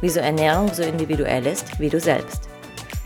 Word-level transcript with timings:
wieso 0.00 0.20
Ernährung 0.20 0.72
so 0.72 0.82
individuell 0.82 1.46
ist 1.46 1.78
wie 1.80 1.88
du 1.88 2.00
selbst. 2.00 2.48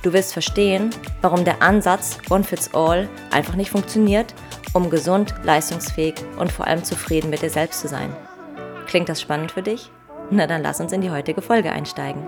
Du 0.03 0.13
wirst 0.13 0.33
verstehen, 0.33 0.91
warum 1.21 1.45
der 1.45 1.63
Ansatz 1.63 2.19
One 2.31 2.45
Fits 2.45 2.73
All 2.75 3.09
einfach 3.31 3.55
nicht 3.55 3.71
funktioniert, 3.71 4.35
um 4.73 4.89
gesund, 4.89 5.35
leistungsfähig 5.45 6.15
und 6.39 6.51
vor 6.51 6.67
allem 6.67 6.83
zufrieden 6.85 7.31
mit 7.31 7.43
dir 7.43 7.51
selbst 7.51 7.81
zu 7.81 7.89
sein. 7.89 8.15
Klingt 8.87 9.09
das 9.09 9.21
spannend 9.21 9.53
für 9.53 9.63
dich? 9.63 9.91
Na 10.31 10.47
dann 10.47 10.63
lass 10.63 10.81
uns 10.81 10.93
in 10.93 11.01
die 11.01 11.11
heutige 11.11 11.43
Folge 11.43 11.71
einsteigen. 11.73 12.27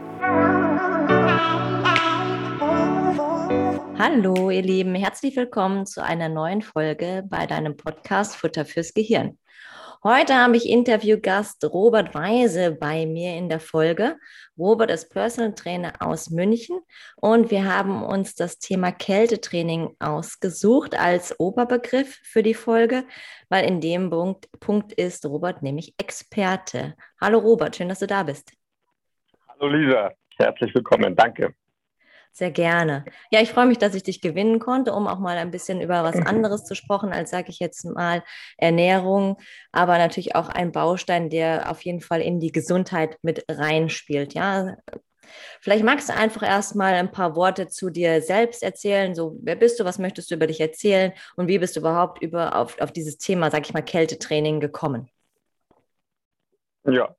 Hallo, 3.98 4.50
ihr 4.50 4.62
Lieben, 4.62 4.94
herzlich 4.94 5.36
willkommen 5.36 5.86
zu 5.86 6.02
einer 6.02 6.28
neuen 6.28 6.60
Folge 6.60 7.22
bei 7.26 7.46
deinem 7.46 7.76
Podcast 7.76 8.36
Futter 8.36 8.64
fürs 8.64 8.94
Gehirn. 8.94 9.38
Heute 10.04 10.34
habe 10.34 10.56
ich 10.56 10.68
Interviewgast 10.68 11.64
Robert 11.64 12.12
Weise 12.12 12.72
bei 12.72 13.06
mir 13.06 13.36
in 13.36 13.48
der 13.48 13.60
Folge. 13.60 14.16
Robert 14.58 14.90
ist 14.90 15.08
Personal 15.10 15.54
Trainer 15.54 15.94
aus 16.00 16.28
München 16.30 16.80
und 17.16 17.50
wir 17.50 17.64
haben 17.64 18.02
uns 18.02 18.34
das 18.34 18.58
Thema 18.58 18.92
Kältetraining 18.92 19.96
ausgesucht 19.98 20.94
als 20.94 21.38
Oberbegriff 21.40 22.20
für 22.22 22.42
die 22.42 22.52
Folge, 22.52 23.04
weil 23.48 23.64
in 23.66 23.80
dem 23.80 24.10
Punkt, 24.10 24.50
Punkt 24.60 24.92
ist 24.92 25.24
Robert 25.24 25.62
nämlich 25.62 25.94
Experte. 25.98 26.94
Hallo 27.18 27.38
Robert, 27.38 27.76
schön, 27.76 27.88
dass 27.88 28.00
du 28.00 28.06
da 28.06 28.24
bist. 28.24 28.52
Hallo 29.48 29.68
Lisa, 29.68 30.10
herzlich 30.36 30.74
willkommen, 30.74 31.16
danke. 31.16 31.54
Sehr 32.34 32.50
gerne. 32.50 33.04
Ja, 33.30 33.42
ich 33.42 33.50
freue 33.50 33.66
mich, 33.66 33.76
dass 33.76 33.94
ich 33.94 34.04
dich 34.04 34.22
gewinnen 34.22 34.58
konnte, 34.58 34.94
um 34.94 35.06
auch 35.06 35.18
mal 35.18 35.36
ein 35.36 35.50
bisschen 35.50 35.82
über 35.82 36.02
was 36.02 36.16
anderes 36.16 36.64
zu 36.64 36.74
sprechen, 36.74 37.12
als 37.12 37.30
sage 37.30 37.50
ich 37.50 37.58
jetzt 37.58 37.84
mal 37.84 38.24
Ernährung, 38.56 39.36
aber 39.70 39.98
natürlich 39.98 40.34
auch 40.34 40.48
ein 40.48 40.72
Baustein, 40.72 41.28
der 41.28 41.70
auf 41.70 41.82
jeden 41.82 42.00
Fall 42.00 42.22
in 42.22 42.40
die 42.40 42.50
Gesundheit 42.50 43.18
mit 43.20 43.44
reinspielt. 43.50 44.32
Ja, 44.32 44.76
Vielleicht 45.60 45.84
magst 45.84 46.08
du 46.08 46.14
einfach 46.14 46.42
erstmal 46.42 46.94
ein 46.94 47.10
paar 47.10 47.36
Worte 47.36 47.68
zu 47.68 47.90
dir 47.90 48.20
selbst 48.20 48.62
erzählen. 48.62 49.14
So, 49.14 49.38
wer 49.42 49.56
bist 49.56 49.78
du, 49.78 49.84
was 49.84 49.98
möchtest 49.98 50.30
du 50.30 50.34
über 50.34 50.46
dich 50.46 50.60
erzählen 50.60 51.12
und 51.36 51.48
wie 51.48 51.58
bist 51.58 51.76
du 51.76 51.80
überhaupt 51.80 52.22
über, 52.22 52.56
auf, 52.56 52.80
auf 52.80 52.92
dieses 52.92 53.18
Thema, 53.18 53.50
sag 53.50 53.64
ich 53.64 53.72
mal, 53.72 53.82
Kältetraining 53.82 54.60
gekommen? 54.60 55.08
Ja. 56.84 57.14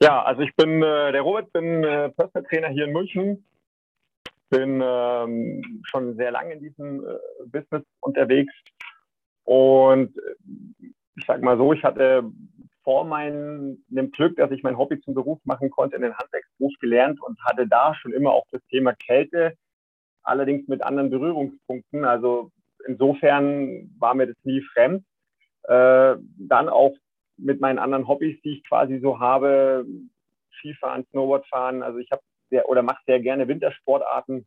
Ja, 0.00 0.22
also 0.22 0.42
ich 0.42 0.54
bin 0.54 0.82
äh, 0.82 1.12
der 1.12 1.22
Robert, 1.22 1.50
bin 1.52 1.82
äh, 1.82 2.10
Personal 2.10 2.46
Trainer 2.48 2.68
hier 2.68 2.84
in 2.84 2.92
München, 2.92 3.46
bin 4.50 4.80
ähm, 4.82 5.82
schon 5.84 6.16
sehr 6.16 6.30
lange 6.30 6.54
in 6.54 6.60
diesem 6.60 7.04
äh, 7.06 7.18
Business 7.46 7.84
unterwegs 8.00 8.52
und 9.44 10.16
äh, 10.16 10.86
ich 11.16 11.24
sage 11.26 11.42
mal 11.42 11.56
so, 11.56 11.72
ich 11.72 11.82
hatte 11.82 12.30
vor 12.82 13.04
meinem 13.04 13.82
Glück, 14.12 14.36
dass 14.36 14.50
ich 14.50 14.62
mein 14.62 14.78
Hobby 14.78 15.00
zum 15.00 15.14
Beruf 15.14 15.40
machen 15.44 15.70
konnte, 15.70 15.96
in 15.96 16.02
den 16.02 16.16
Handwerksberuf 16.16 16.72
gelernt 16.80 17.20
und 17.22 17.42
hatte 17.44 17.66
da 17.66 17.94
schon 17.94 18.12
immer 18.12 18.30
auch 18.30 18.46
das 18.52 18.62
Thema 18.70 18.92
Kälte, 18.94 19.54
allerdings 20.22 20.68
mit 20.68 20.82
anderen 20.84 21.10
Berührungspunkten. 21.10 22.04
Also 22.04 22.50
insofern 22.86 23.90
war 23.98 24.14
mir 24.14 24.26
das 24.26 24.36
nie 24.44 24.60
fremd. 24.72 25.04
Äh, 25.64 26.16
dann 26.38 26.68
auch 26.68 26.94
mit 27.36 27.60
meinen 27.60 27.78
anderen 27.78 28.06
Hobbys, 28.06 28.40
die 28.42 28.58
ich 28.58 28.64
quasi 28.68 29.00
so 29.00 29.18
habe, 29.18 29.84
Skifahren, 30.58 31.04
Snowboardfahren. 31.10 31.82
Also 31.82 31.98
ich 31.98 32.10
habe 32.12 32.22
sehr 32.50 32.68
oder 32.68 32.82
mache 32.82 33.02
sehr 33.06 33.20
gerne 33.20 33.48
Wintersportarten. 33.48 34.46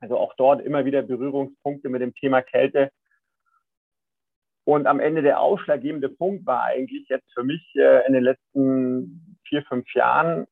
Also 0.00 0.18
auch 0.18 0.34
dort 0.36 0.60
immer 0.60 0.84
wieder 0.84 1.02
Berührungspunkte 1.02 1.88
mit 1.88 2.02
dem 2.02 2.14
Thema 2.14 2.42
Kälte. 2.42 2.90
Und 4.64 4.86
am 4.86 5.00
Ende 5.00 5.22
der 5.22 5.40
ausschlaggebende 5.40 6.08
Punkt 6.08 6.44
war 6.44 6.62
eigentlich 6.64 7.08
jetzt 7.08 7.32
für 7.32 7.44
mich 7.44 7.62
äh, 7.76 8.06
in 8.06 8.12
den 8.12 8.24
letzten 8.24 9.38
vier, 9.48 9.62
fünf 9.62 9.92
Jahren, 9.94 10.46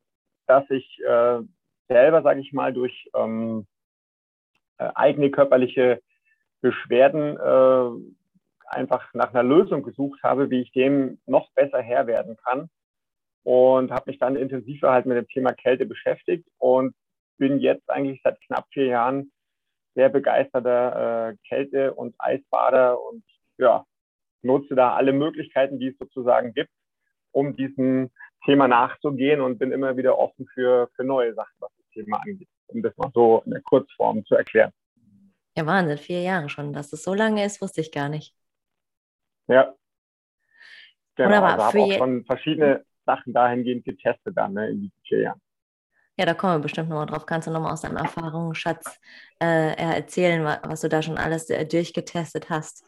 dass 0.46 0.68
ich 0.70 1.00
äh, 1.00 1.40
selber, 1.88 2.22
sage 2.22 2.40
ich 2.40 2.52
mal, 2.52 2.72
durch 2.72 3.10
ähm, 3.14 3.66
äh, 4.78 4.88
eigene 4.94 5.30
körperliche 5.30 6.00
Beschwerden 6.60 7.36
äh, 7.36 8.14
einfach 8.66 9.12
nach 9.14 9.34
einer 9.34 9.42
Lösung 9.42 9.82
gesucht 9.82 10.22
habe, 10.22 10.48
wie 10.48 10.62
ich 10.62 10.72
dem 10.72 11.18
noch 11.26 11.50
besser 11.52 11.82
Herr 11.82 12.06
werden 12.06 12.36
kann 12.36 12.70
und 13.44 13.90
habe 13.90 14.10
mich 14.10 14.18
dann 14.18 14.36
intensiver 14.36 14.90
halt 14.90 15.06
mit 15.06 15.16
dem 15.16 15.28
Thema 15.28 15.52
Kälte 15.52 15.86
beschäftigt 15.86 16.48
und 16.58 16.94
bin 17.38 17.60
jetzt 17.60 17.88
eigentlich 17.90 18.20
seit 18.24 18.40
knapp 18.42 18.66
vier 18.72 18.86
Jahren 18.86 19.30
sehr 19.94 20.08
begeisterter 20.08 21.30
äh, 21.30 21.36
Kälte- 21.46 21.94
und 21.94 22.14
Eisbader 22.18 23.00
und 23.00 23.22
ja, 23.58 23.84
nutze 24.42 24.74
da 24.74 24.94
alle 24.94 25.12
Möglichkeiten, 25.12 25.78
die 25.78 25.88
es 25.88 25.98
sozusagen 25.98 26.52
gibt, 26.54 26.70
um 27.32 27.54
diesem 27.54 28.10
Thema 28.44 28.66
nachzugehen 28.66 29.40
und 29.40 29.58
bin 29.58 29.72
immer 29.72 29.96
wieder 29.96 30.18
offen 30.18 30.46
für, 30.52 30.88
für 30.96 31.04
neue 31.04 31.34
Sachen, 31.34 31.54
was 31.60 31.70
das 31.76 31.86
Thema 31.92 32.18
angeht, 32.18 32.48
um 32.66 32.82
das 32.82 32.96
mal 32.96 33.10
so 33.14 33.42
in 33.44 33.52
der 33.52 33.62
Kurzform 33.62 34.24
zu 34.24 34.34
erklären. 34.34 34.72
Ja, 35.56 35.66
Wahnsinn, 35.66 35.98
vier 35.98 36.22
Jahre 36.22 36.48
schon. 36.48 36.72
Dass 36.72 36.92
es 36.92 37.04
so 37.04 37.14
lange 37.14 37.44
ist, 37.44 37.60
wusste 37.60 37.80
ich 37.80 37.92
gar 37.92 38.08
nicht. 38.08 38.34
Ja. 39.46 39.74
Genau, 41.14 41.28
Wunderbar. 41.28 41.52
also 41.52 41.64
habe 41.64 41.80
auch 41.80 41.98
schon 41.98 42.24
verschiedene 42.24 42.84
Sachen 43.04 43.32
dahingehend 43.32 43.84
getestet 43.84 44.36
dann 44.36 44.54
ne, 44.54 44.70
in 44.70 44.82
diesen 44.82 45.00
vier 45.06 45.20
Jahren. 45.22 45.40
Ja, 46.16 46.26
da 46.26 46.34
kommen 46.34 46.54
wir 46.54 46.60
bestimmt 46.60 46.88
nochmal 46.88 47.06
drauf. 47.06 47.26
Kannst 47.26 47.48
du 47.48 47.50
nochmal 47.50 47.72
aus 47.72 47.80
deinem 47.80 47.96
Erfahrungsschatz 47.96 49.00
äh, 49.42 49.74
erzählen, 49.76 50.44
was 50.44 50.80
du 50.80 50.88
da 50.88 51.02
schon 51.02 51.18
alles 51.18 51.50
äh, 51.50 51.66
durchgetestet 51.66 52.50
hast? 52.50 52.84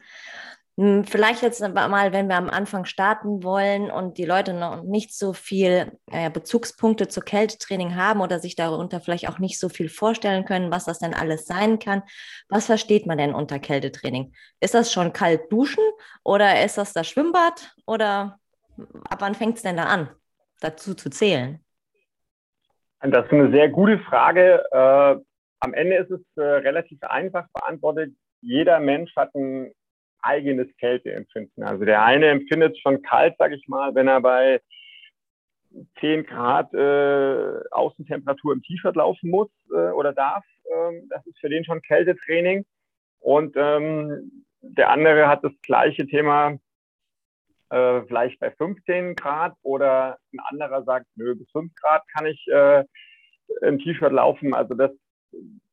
Hm, 0.79 1.05
vielleicht 1.05 1.41
jetzt 1.41 1.59
mal, 1.59 2.13
wenn 2.13 2.27
wir 2.29 2.35
am 2.35 2.49
Anfang 2.51 2.85
starten 2.85 3.43
wollen 3.43 3.89
und 3.89 4.17
die 4.19 4.25
Leute 4.25 4.53
noch 4.53 4.83
nicht 4.83 5.11
so 5.13 5.33
viel 5.33 5.91
äh, 6.11 6.29
Bezugspunkte 6.29 7.07
zu 7.07 7.19
Kältetraining 7.21 7.95
haben 7.95 8.21
oder 8.21 8.39
sich 8.39 8.55
darunter 8.55 9.01
vielleicht 9.01 9.27
auch 9.27 9.39
nicht 9.39 9.59
so 9.59 9.69
viel 9.69 9.89
vorstellen 9.89 10.45
können, 10.45 10.71
was 10.71 10.85
das 10.85 10.99
denn 10.99 11.15
alles 11.15 11.47
sein 11.47 11.79
kann. 11.79 12.03
Was 12.47 12.67
versteht 12.67 13.07
man 13.07 13.17
denn 13.17 13.33
unter 13.33 13.57
Kältetraining? 13.59 14.33
Ist 14.59 14.75
das 14.75 14.93
schon 14.93 15.13
kalt 15.13 15.51
duschen 15.51 15.83
oder 16.23 16.63
ist 16.63 16.77
das 16.77 16.93
das 16.93 17.07
Schwimmbad 17.07 17.75
oder 17.87 18.39
ab 19.09 19.17
wann 19.19 19.35
fängt 19.35 19.57
es 19.57 19.63
denn 19.63 19.77
da 19.77 19.83
an, 19.83 20.09
dazu 20.59 20.93
zu 20.93 21.09
zählen? 21.09 21.59
Das 23.01 23.25
ist 23.25 23.31
eine 23.31 23.51
sehr 23.51 23.69
gute 23.69 23.99
Frage. 23.99 24.63
Äh, 24.71 25.21
am 25.59 25.73
Ende 25.73 25.97
ist 25.97 26.11
es 26.11 26.21
äh, 26.35 26.41
relativ 26.41 27.01
einfach 27.03 27.47
beantwortet. 27.53 28.13
Jeder 28.41 28.79
Mensch 28.79 29.15
hat 29.15 29.33
ein 29.35 29.71
eigenes 30.21 30.67
Kälteempfinden. 30.77 31.63
Also 31.63 31.85
der 31.85 32.03
eine 32.03 32.27
empfindet 32.27 32.73
es 32.73 32.79
schon 32.79 33.01
kalt, 33.01 33.35
sage 33.37 33.55
ich 33.55 33.67
mal, 33.67 33.93
wenn 33.95 34.07
er 34.07 34.21
bei 34.21 34.61
10 35.99 36.25
Grad 36.25 36.73
äh, 36.73 37.59
Außentemperatur 37.71 38.53
im 38.53 38.63
T-Shirt 38.63 38.95
laufen 38.95 39.29
muss 39.29 39.49
äh, 39.71 39.91
oder 39.91 40.13
darf. 40.13 40.43
Ähm, 40.73 41.07
das 41.09 41.25
ist 41.27 41.39
für 41.39 41.49
den 41.49 41.65
schon 41.65 41.81
Kältetraining. 41.81 42.65
Und 43.19 43.55
ähm, 43.57 44.45
der 44.61 44.89
andere 44.89 45.27
hat 45.27 45.43
das 45.43 45.53
gleiche 45.61 46.07
Thema 46.07 46.57
äh, 47.69 48.01
vielleicht 48.03 48.39
bei 48.39 48.51
15 48.51 49.15
Grad 49.15 49.53
oder 49.61 50.17
ein 50.33 50.39
anderer 50.39 50.83
sagt, 50.83 51.07
nö, 51.15 51.35
bis 51.35 51.49
5 51.51 51.73
Grad 51.75 52.03
kann 52.15 52.25
ich 52.25 52.47
äh, 52.47 52.83
im 53.61 53.79
T-Shirt 53.79 54.11
laufen. 54.11 54.53
Also 54.53 54.73
das, 54.73 54.91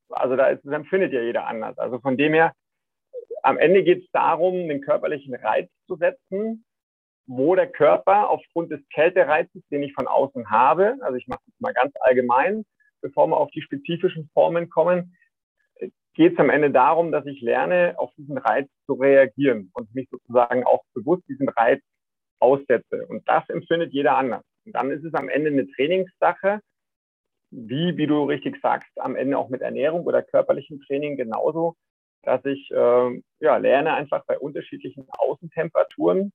also 0.09 0.37
da 0.37 0.49
ist, 0.49 0.65
das 0.65 0.75
empfindet 0.75 1.13
ja 1.13 1.23
jeder 1.23 1.47
anders. 1.47 1.79
Also 1.79 1.99
von 2.01 2.17
dem 2.17 2.35
her, 2.35 2.53
am 3.43 3.59
Ende 3.59 3.83
geht 3.83 4.05
es 4.05 4.11
darum, 4.13 4.69
den 4.69 4.81
körperlichen 4.81 5.35
Reiz 5.35 5.71
zu 5.87 5.97
setzen, 5.97 6.65
wo 7.27 7.55
der 7.55 7.71
Körper 7.71 8.29
aufgrund 8.29 8.71
des 8.71 8.81
Kältereizes, 8.91 9.63
den 9.71 9.83
ich 9.83 9.95
von 9.95 10.07
außen 10.07 10.51
habe, 10.51 10.97
also 11.01 11.17
ich 11.17 11.27
mache 11.27 11.43
das 11.47 11.61
mal 11.61 11.73
ganz 11.73 11.95
allgemein, 12.01 12.65
bevor 13.01 13.27
wir 13.29 13.37
auf 13.37 13.51
die 13.51 13.63
spezifischen 13.63 14.31
Formen 14.33 14.69
kommen, 14.69 15.17
geht 16.15 16.35
es 16.35 16.39
am 16.39 16.51
Ende 16.51 16.71
darum, 16.71 17.13
dass 17.13 17.27
ich 17.27 17.41
lerne, 17.41 17.95
auf 17.99 18.13
diesen 18.17 18.39
Reiz 18.39 18.69
zu 18.87 18.95
reagieren 18.95 19.71
und 19.75 19.95
mich 19.95 20.09
sozusagen 20.11 20.65
auch 20.65 20.83
bewusst 20.95 21.29
diesen 21.29 21.49
Reiz 21.49 21.83
aussetze. 22.39 23.07
Und 23.09 23.29
das 23.29 23.49
empfindet 23.49 23.93
jeder 23.93 24.17
anders. 24.17 24.45
Und 24.65 24.75
dann 24.75 24.91
ist 24.91 25.05
es 25.05 25.15
am 25.15 25.29
Ende 25.29 25.51
eine 25.51 25.67
Trainingssache, 25.67 26.61
wie, 27.51 27.97
wie 27.97 28.07
du 28.07 28.25
richtig 28.25 28.61
sagst, 28.61 28.91
am 28.97 29.17
Ende 29.17 29.39
auch 29.39 29.49
mit 29.49 29.61
Ernährung 29.61 30.05
oder 30.05 30.23
körperlichem 30.23 30.81
Training 30.83 31.17
genauso, 31.17 31.77
dass 32.23 32.45
ich 32.45 32.71
äh, 32.71 33.23
ja, 33.41 33.57
lerne 33.57 33.95
einfach 33.95 34.25
bei 34.27 34.39
unterschiedlichen 34.39 35.07
Außentemperaturen 35.11 36.33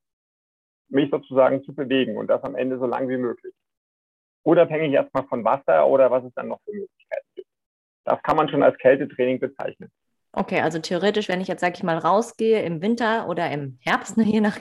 mich 0.89 1.09
sozusagen 1.11 1.63
zu 1.63 1.73
bewegen 1.73 2.17
und 2.17 2.27
das 2.27 2.43
am 2.43 2.55
Ende 2.55 2.79
so 2.79 2.85
lang 2.85 3.09
wie 3.09 3.17
möglich. 3.17 3.53
Unabhängig 4.43 4.93
erstmal 4.93 5.25
von 5.27 5.43
Wasser 5.43 5.87
oder 5.87 6.09
was 6.09 6.23
es 6.23 6.33
dann 6.33 6.47
noch 6.47 6.61
für 6.63 6.71
Möglichkeiten. 6.71 7.28
Das 8.05 8.21
kann 8.23 8.37
man 8.37 8.49
schon 8.49 8.63
als 8.63 8.77
Kältetraining 8.77 9.39
bezeichnen. 9.39 9.91
Okay, 10.31 10.61
also 10.61 10.77
theoretisch, 10.77 11.27
wenn 11.27 11.41
ich 11.41 11.47
jetzt, 11.47 11.61
sag 11.61 11.75
ich 11.75 11.83
mal, 11.83 11.97
rausgehe 11.97 12.61
im 12.61 12.83
Winter 12.83 13.27
oder 13.27 13.49
im 13.49 13.79
Herbst, 13.81 14.15
ne, 14.17 14.23
je 14.23 14.41
nach 14.41 14.59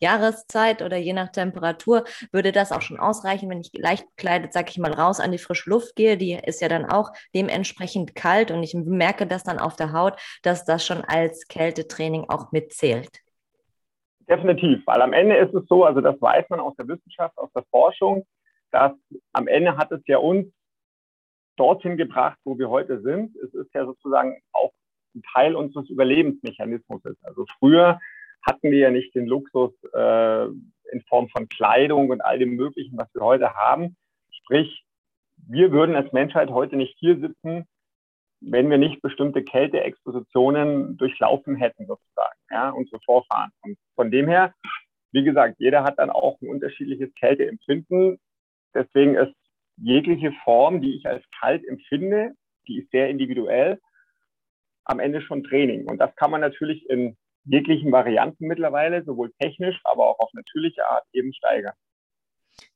Jahreszeit 0.00 0.82
oder 0.82 0.96
je 0.96 1.12
nach 1.12 1.32
Temperatur, 1.32 2.04
würde 2.30 2.52
das 2.52 2.70
auch 2.70 2.80
schon 2.80 3.00
ausreichen, 3.00 3.50
wenn 3.50 3.60
ich 3.60 3.72
leicht 3.74 4.06
bekleidet, 4.14 4.52
sag 4.52 4.70
ich 4.70 4.78
mal, 4.78 4.92
raus 4.92 5.18
an 5.18 5.32
die 5.32 5.38
frische 5.38 5.68
Luft 5.68 5.96
gehe. 5.96 6.16
Die 6.16 6.34
ist 6.34 6.60
ja 6.60 6.68
dann 6.68 6.86
auch 6.86 7.10
dementsprechend 7.34 8.14
kalt 8.14 8.52
und 8.52 8.62
ich 8.62 8.74
merke 8.74 9.26
das 9.26 9.42
dann 9.42 9.58
auf 9.58 9.74
der 9.74 9.92
Haut, 9.92 10.14
dass 10.44 10.64
das 10.64 10.86
schon 10.86 11.02
als 11.04 11.48
Kältetraining 11.48 12.26
auch 12.28 12.52
mitzählt. 12.52 13.10
Definitiv, 14.28 14.86
weil 14.86 15.02
am 15.02 15.12
Ende 15.12 15.36
ist 15.38 15.52
es 15.54 15.66
so, 15.68 15.84
also 15.84 16.00
das 16.00 16.20
weiß 16.20 16.46
man 16.50 16.60
aus 16.60 16.76
der 16.76 16.86
Wissenschaft, 16.86 17.36
aus 17.36 17.50
der 17.52 17.64
Forschung, 17.72 18.24
dass 18.70 18.92
am 19.32 19.48
Ende 19.48 19.76
hat 19.76 19.90
es 19.90 20.00
ja 20.06 20.18
uns 20.18 20.46
dorthin 21.60 21.98
gebracht, 21.98 22.38
wo 22.44 22.58
wir 22.58 22.70
heute 22.70 23.02
sind. 23.02 23.36
Es 23.36 23.52
ist 23.52 23.74
ja 23.74 23.84
sozusagen 23.84 24.40
auch 24.52 24.72
ein 25.14 25.22
Teil 25.34 25.54
unseres 25.54 25.90
Überlebensmechanismus. 25.90 27.02
Also 27.22 27.44
früher 27.58 28.00
hatten 28.46 28.70
wir 28.70 28.78
ja 28.78 28.90
nicht 28.90 29.14
den 29.14 29.26
Luxus 29.26 29.72
äh, 29.92 30.44
in 30.46 31.02
Form 31.06 31.28
von 31.28 31.48
Kleidung 31.48 32.08
und 32.08 32.22
all 32.22 32.38
dem 32.38 32.56
Möglichen, 32.56 32.96
was 32.96 33.12
wir 33.14 33.20
heute 33.22 33.54
haben. 33.54 33.96
Sprich, 34.30 34.84
wir 35.48 35.70
würden 35.70 35.96
als 35.96 36.12
Menschheit 36.12 36.48
heute 36.48 36.76
nicht 36.76 36.96
hier 36.98 37.18
sitzen, 37.18 37.66
wenn 38.40 38.70
wir 38.70 38.78
nicht 38.78 39.02
bestimmte 39.02 39.44
Kälteexpositionen 39.44 40.96
durchlaufen 40.96 41.56
hätten, 41.56 41.86
sozusagen, 41.86 42.38
ja, 42.50 42.70
unsere 42.70 43.00
Vorfahren. 43.04 43.50
Und 43.60 43.76
von 43.94 44.10
dem 44.10 44.28
her, 44.28 44.54
wie 45.12 45.24
gesagt, 45.24 45.56
jeder 45.58 45.84
hat 45.84 45.98
dann 45.98 46.08
auch 46.08 46.40
ein 46.40 46.48
unterschiedliches 46.48 47.12
Kälteempfinden. 47.16 48.18
Deswegen 48.74 49.16
ist 49.16 49.34
jegliche 49.82 50.32
Form, 50.44 50.80
die 50.80 50.96
ich 50.96 51.06
als 51.06 51.24
kalt 51.40 51.66
empfinde, 51.66 52.32
die 52.66 52.80
ist 52.80 52.90
sehr 52.90 53.08
individuell 53.08 53.80
am 54.84 55.00
Ende 55.00 55.22
schon 55.22 55.44
Training. 55.44 55.86
Und 55.88 55.98
das 55.98 56.14
kann 56.16 56.30
man 56.30 56.40
natürlich 56.40 56.88
in 56.88 57.16
jeglichen 57.44 57.92
Varianten 57.92 58.46
mittlerweile, 58.46 59.04
sowohl 59.04 59.32
technisch, 59.38 59.80
aber 59.84 60.08
auch 60.08 60.18
auf 60.18 60.32
natürliche 60.32 60.86
Art 60.86 61.04
eben 61.12 61.32
steigern. 61.32 61.74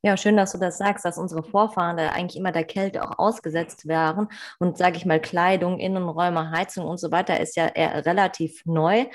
Ja, 0.02 0.16
schön, 0.16 0.36
dass 0.36 0.52
du 0.52 0.58
das 0.58 0.78
sagst, 0.78 1.04
dass 1.04 1.18
unsere 1.18 1.42
Vorfahren 1.42 1.96
da 1.96 2.10
eigentlich 2.10 2.38
immer 2.38 2.52
der 2.52 2.64
Kälte 2.64 3.02
auch 3.02 3.18
ausgesetzt 3.18 3.88
waren. 3.88 4.28
Und 4.58 4.76
sage 4.76 4.96
ich 4.96 5.06
mal, 5.06 5.20
Kleidung, 5.20 5.78
Innenräume, 5.78 6.50
Heizung 6.50 6.86
und 6.86 6.98
so 6.98 7.10
weiter 7.10 7.40
ist 7.40 7.56
ja 7.56 7.66
eher 7.68 8.04
relativ 8.04 8.64
neu. 8.66 9.06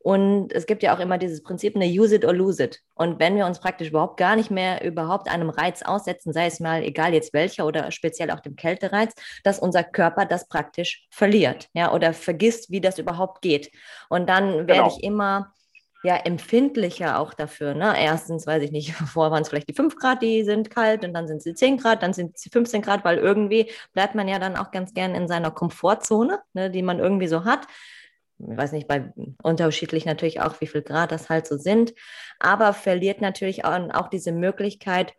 Und 0.00 0.52
es 0.52 0.66
gibt 0.66 0.82
ja 0.82 0.94
auch 0.94 1.00
immer 1.00 1.18
dieses 1.18 1.42
Prinzip, 1.42 1.74
eine 1.74 1.86
use 1.86 2.14
it 2.14 2.24
or 2.24 2.32
lose 2.32 2.62
it. 2.62 2.80
Und 2.94 3.18
wenn 3.18 3.36
wir 3.36 3.46
uns 3.46 3.60
praktisch 3.60 3.88
überhaupt 3.88 4.16
gar 4.16 4.36
nicht 4.36 4.50
mehr 4.50 4.82
überhaupt 4.84 5.28
einem 5.28 5.50
Reiz 5.50 5.82
aussetzen, 5.82 6.32
sei 6.32 6.46
es 6.46 6.60
mal 6.60 6.82
egal 6.82 7.12
jetzt 7.12 7.34
welcher 7.34 7.66
oder 7.66 7.90
speziell 7.90 8.30
auch 8.30 8.40
dem 8.40 8.56
Kältereiz, 8.56 9.12
dass 9.44 9.58
unser 9.58 9.84
Körper 9.84 10.24
das 10.24 10.48
praktisch 10.48 11.06
verliert, 11.10 11.68
ja, 11.74 11.92
oder 11.92 12.14
vergisst, 12.14 12.70
wie 12.70 12.80
das 12.80 12.98
überhaupt 12.98 13.42
geht. 13.42 13.70
Und 14.08 14.28
dann 14.28 14.66
werde 14.66 14.72
genau. 14.72 14.88
ich 14.96 15.02
immer 15.02 15.52
ja 16.02 16.16
empfindlicher 16.16 17.18
auch 17.18 17.34
dafür. 17.34 17.74
Ne? 17.74 17.94
Erstens, 17.98 18.46
weiß 18.46 18.62
ich 18.62 18.70
nicht, 18.70 18.92
vorher 19.12 19.32
waren 19.32 19.42
es 19.42 19.48
vielleicht 19.48 19.68
die 19.68 19.74
5 19.74 19.96
Grad, 19.96 20.22
die 20.22 20.44
sind 20.44 20.70
kalt 20.70 21.04
und 21.04 21.12
dann 21.14 21.26
sind 21.26 21.42
sie 21.42 21.54
10 21.54 21.78
Grad, 21.78 22.02
dann 22.02 22.12
sind 22.12 22.38
sie 22.38 22.50
15 22.50 22.82
Grad, 22.82 23.04
weil 23.04 23.18
irgendwie 23.18 23.70
bleibt 23.92 24.14
man 24.14 24.28
ja 24.28 24.38
dann 24.38 24.56
auch 24.56 24.70
ganz 24.70 24.94
gern 24.94 25.14
in 25.14 25.28
seiner 25.28 25.50
Komfortzone, 25.50 26.40
ne, 26.54 26.70
die 26.70 26.82
man 26.82 26.98
irgendwie 26.98 27.28
so 27.28 27.44
hat 27.44 27.66
ich 28.40 28.56
weiß 28.56 28.72
nicht, 28.72 28.86
bei 28.86 29.12
unterschiedlich 29.42 30.04
natürlich 30.04 30.40
auch, 30.40 30.60
wie 30.60 30.66
viel 30.66 30.82
Grad 30.82 31.12
das 31.12 31.28
halt 31.28 31.46
so 31.46 31.56
sind, 31.56 31.92
aber 32.38 32.72
verliert 32.72 33.20
natürlich 33.20 33.64
auch, 33.64 33.76
auch 33.92 34.08
diese 34.08 34.32
Möglichkeit, 34.32 35.14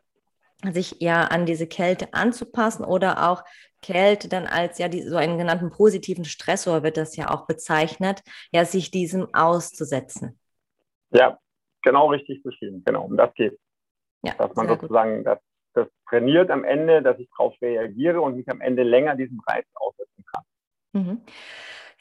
sich 0.71 0.97
ja 0.99 1.25
an 1.25 1.45
diese 1.45 1.67
Kälte 1.67 2.13
anzupassen 2.13 2.83
oder 2.83 3.29
auch 3.29 3.43
Kälte 3.81 4.27
dann 4.27 4.45
als 4.45 4.77
ja 4.77 4.89
die, 4.89 5.03
so 5.03 5.15
einen 5.15 5.37
genannten 5.37 5.69
positiven 5.69 6.25
Stressor 6.25 6.83
wird 6.83 6.97
das 6.97 7.15
ja 7.15 7.29
auch 7.29 7.47
bezeichnet, 7.47 8.21
ja 8.51 8.65
sich 8.65 8.91
diesem 8.91 9.33
auszusetzen. 9.33 10.37
Ja, 11.11 11.39
genau 11.83 12.07
richtig 12.07 12.43
beschrieben, 12.43 12.83
genau, 12.85 13.05
um 13.05 13.17
das 13.17 13.33
geht. 13.33 13.59
Ja, 14.23 14.33
dass 14.37 14.53
man 14.55 14.67
sozusagen 14.67 15.23
das, 15.23 15.39
das 15.73 15.87
trainiert 16.07 16.51
am 16.51 16.63
Ende, 16.63 17.01
dass 17.01 17.17
ich 17.19 17.29
darauf 17.37 17.55
reagiere 17.61 18.21
und 18.21 18.35
mich 18.35 18.49
am 18.49 18.61
Ende 18.61 18.83
länger 18.83 19.15
diesem 19.15 19.39
Reiz 19.47 19.65
aussetzen 19.75 20.25
kann. 20.25 20.43
Mhm. 20.93 21.21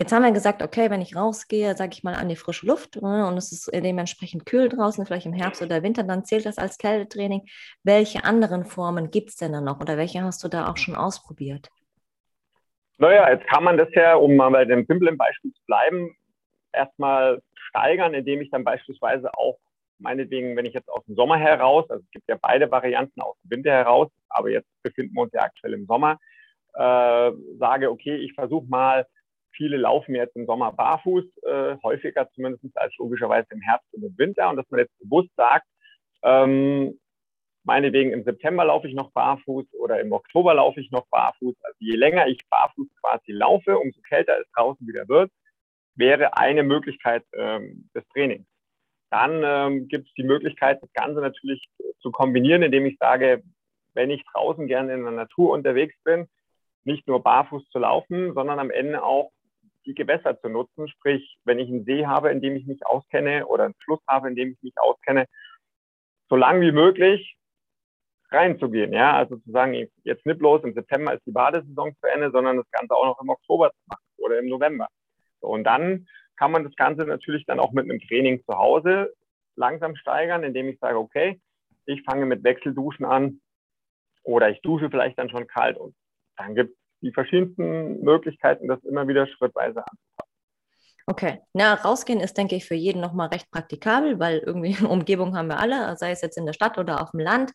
Jetzt 0.01 0.13
haben 0.13 0.23
wir 0.23 0.31
gesagt, 0.31 0.63
okay, 0.63 0.91
wenn 0.91 1.01
ich 1.01 1.17
rausgehe, 1.17 1.75
sage 1.75 1.91
ich 1.93 2.05
mal 2.05 2.15
an 2.15 2.29
die 2.29 2.37
frische 2.37 2.67
Luft 2.67 3.03
ne, 3.03 3.27
und 3.27 3.37
es 3.37 3.51
ist 3.51 3.69
dementsprechend 3.75 4.47
kühl 4.47 4.69
draußen, 4.69 5.05
vielleicht 5.05 5.27
im 5.27 5.33
Herbst 5.33 5.61
oder 5.61 5.83
Winter, 5.83 6.05
dann 6.05 6.25
zählt 6.25 6.47
das 6.47 6.57
als 6.57 6.79
Kältetraining. 6.79 7.43
Welche 7.83 8.23
anderen 8.23 8.65
Formen 8.65 9.11
gibt 9.11 9.31
es 9.31 9.37
denn 9.37 9.53
dann 9.53 9.65
noch 9.65 9.81
oder 9.81 9.97
welche 9.97 10.23
hast 10.23 10.45
du 10.45 10.49
da 10.49 10.71
auch 10.71 10.77
schon 10.77 10.95
ausprobiert? 10.95 11.69
Naja, 12.99 13.29
jetzt 13.29 13.49
kann 13.49 13.65
man 13.65 13.77
das 13.77 13.89
ja, 13.93 14.15
um 14.15 14.37
mal 14.37 14.51
bei 14.51 14.65
dem 14.65 14.87
simplen 14.87 15.17
Beispiel 15.17 15.53
zu 15.53 15.63
bleiben, 15.67 16.17
erstmal 16.73 17.43
steigern, 17.79 18.15
indem 18.15 18.41
ich 18.41 18.51
dann 18.51 18.65
beispielsweise 18.65 19.33
auch 19.35 19.59
meinetwegen, 19.99 20.57
wenn 20.57 20.67
ich 20.67 20.75
jetzt 20.75 20.89
aus 20.89 21.05
dem 21.07 21.17
Sommer 21.17 21.37
heraus, 21.37 21.91
also 21.91 22.03
es 22.05 22.11
gibt 22.11 22.29
ja 22.29 22.37
beide 22.41 22.71
Varianten 22.71 23.21
aus 23.21 23.37
dem 23.43 23.51
Winter 23.51 23.73
heraus, 23.73 24.09
aber 24.29 24.51
jetzt 24.51 24.69
befinden 24.83 25.15
wir 25.15 25.23
uns 25.23 25.33
ja 25.33 25.43
aktuell 25.43 25.75
im 25.75 25.87
Sommer, 25.87 26.19
äh, 26.75 27.33
sage, 27.59 27.91
okay, 27.91 28.17
ich 28.17 28.35
versuche 28.35 28.67
mal 28.69 29.07
Viele 29.59 29.77
laufen 29.77 30.15
jetzt 30.15 30.37
im 30.37 30.47
Sommer 30.47 30.73
barfuß, 30.73 31.25
äh, 31.43 31.77
häufiger 31.83 32.31
zumindest 32.31 32.65
als 32.77 32.97
logischerweise 32.97 33.49
im 33.51 33.61
Herbst 33.61 33.93
und 33.93 34.05
im 34.05 34.17
Winter. 34.17 34.49
Und 34.51 34.57
dass 34.57 34.71
man 34.71 34.81
jetzt 34.81 34.97
bewusst 35.01 35.31
sagt, 35.37 35.67
ähm, 36.23 36.99
meinetwegen 37.65 38.13
im 38.13 38.23
September 38.23 38.65
laufe 38.65 38.87
ich 38.87 38.95
noch 38.95 39.11
barfuß 39.11 39.67
oder 39.81 40.01
im 40.01 40.13
Oktober 40.13 40.55
laufe 40.55 40.81
ich 40.81 40.93
noch 40.93 41.09
barfuß. 41.09 41.57
Also 41.63 41.77
je 41.81 41.97
länger 41.97 42.29
ich 42.29 42.39
barfuß 42.49 42.87
quasi 43.01 43.33
laufe, 43.33 43.77
umso 43.77 44.01
kälter 44.03 44.39
es 44.41 44.49
draußen 44.53 44.87
wieder 44.87 45.09
wird, 45.09 45.33
wäre 45.99 46.37
eine 46.37 46.63
Möglichkeit 46.63 47.25
ähm, 47.35 47.91
des 47.95 48.07
Trainings. 48.09 48.47
Dann 49.11 49.43
ähm, 49.45 49.89
gibt 49.89 50.09
es 50.09 50.15
die 50.15 50.23
Möglichkeit, 50.25 50.83
das 50.83 50.93
Ganze 50.93 51.21
natürlich 51.21 51.69
zu 52.01 52.11
kombinieren, 52.11 52.63
indem 52.63 52.87
ich 52.87 52.97
sage, 52.99 53.43
wenn 53.95 54.11
ich 54.11 54.25
draußen 54.33 54.67
gerne 54.67 54.95
in 54.95 55.03
der 55.03 55.13
Natur 55.13 55.51
unterwegs 55.51 55.97
bin, 56.05 56.29
nicht 56.85 57.07
nur 57.09 57.23
barfuß 57.23 57.69
zu 57.71 57.79
laufen, 57.79 58.33
sondern 58.35 58.59
am 58.59 58.71
Ende 58.71 59.03
auch 59.03 59.33
die 59.87 59.95
Gewässer 59.95 60.39
zu 60.41 60.49
nutzen. 60.49 60.89
Sprich, 60.89 61.39
wenn 61.45 61.59
ich 61.59 61.69
einen 61.69 61.85
See 61.85 62.07
habe, 62.07 62.31
in 62.31 62.41
dem 62.41 62.55
ich 62.57 62.67
mich 62.67 62.87
auskenne 62.87 63.47
oder 63.47 63.65
einen 63.65 63.75
Fluss 63.83 64.01
habe, 64.07 64.29
in 64.29 64.37
dem 64.37 64.53
ich 64.53 64.63
mich 64.63 64.75
auskenne, 64.79 65.27
so 66.29 66.37
lang 66.37 66.61
wie 66.61 66.73
möglich 66.73 67.37
reinzugehen. 68.31 68.93
Ja, 68.93 69.17
also 69.17 69.37
zu 69.37 69.51
sagen, 69.51 69.75
jetzt 70.05 70.27
nicht 70.27 70.39
bloß 70.39 70.63
im 70.65 70.75
September 70.75 71.15
ist 71.15 71.27
die 71.27 71.33
Badesaison 71.33 71.97
zu 71.99 72.07
Ende, 72.07 72.31
sondern 72.31 72.59
das 72.59 72.71
Ganze 72.71 72.95
auch 72.95 73.07
noch 73.07 73.21
im 73.23 73.31
Oktober 73.31 73.71
zu 73.71 73.81
machen 73.89 74.05
oder 74.19 74.39
im 74.39 74.49
November. 74.49 74.87
Und 75.41 75.65
dann 75.65 76.07
kann 76.37 76.53
man 76.53 76.65
das 76.65 76.75
Ganze 76.77 77.05
natürlich 77.05 77.45
dann 77.47 77.61
auch 77.61 77.73
mit 77.73 77.85
einem 77.85 78.01
Training 78.01 78.43
zu 78.45 78.57
Hause 78.57 79.13
langsam 79.57 79.97
steigern, 79.97 80.45
indem 80.45 80.69
ich 80.69 80.79
sage, 80.79 80.99
okay, 80.99 81.41
ich 81.87 82.03
fange 82.03 82.27
mit 82.27 82.45
Wechselduschen 82.45 83.05
an 83.05 83.41
oder 84.23 84.51
ich 84.51 84.61
dusche 84.63 84.91
vielleicht 84.91 85.19
dann 85.19 85.31
schon 85.31 85.47
kalt 85.47 85.77
und 85.77 85.95
dann 86.37 86.55
gibt 86.55 86.71
es 86.71 86.79
die 87.01 87.13
verschiedensten 87.13 88.03
Möglichkeiten, 88.03 88.69
das 88.69 88.83
immer 88.85 89.09
wieder 89.09 89.27
schrittweise 89.27 89.85
anzupassen. 89.87 90.28
Okay, 91.11 91.41
na, 91.55 91.73
rausgehen 91.73 92.21
ist, 92.21 92.37
denke 92.37 92.55
ich, 92.55 92.67
für 92.67 92.75
jeden 92.75 93.01
nochmal 93.01 93.29
recht 93.29 93.51
praktikabel, 93.51 94.19
weil 94.19 94.41
irgendwie 94.45 94.77
Umgebung 94.85 95.35
haben 95.35 95.49
wir 95.49 95.59
alle, 95.59 95.97
sei 95.97 96.11
es 96.11 96.21
jetzt 96.21 96.37
in 96.37 96.45
der 96.45 96.53
Stadt 96.53 96.77
oder 96.77 97.01
auf 97.01 97.13
dem 97.13 97.21
Land. 97.21 97.53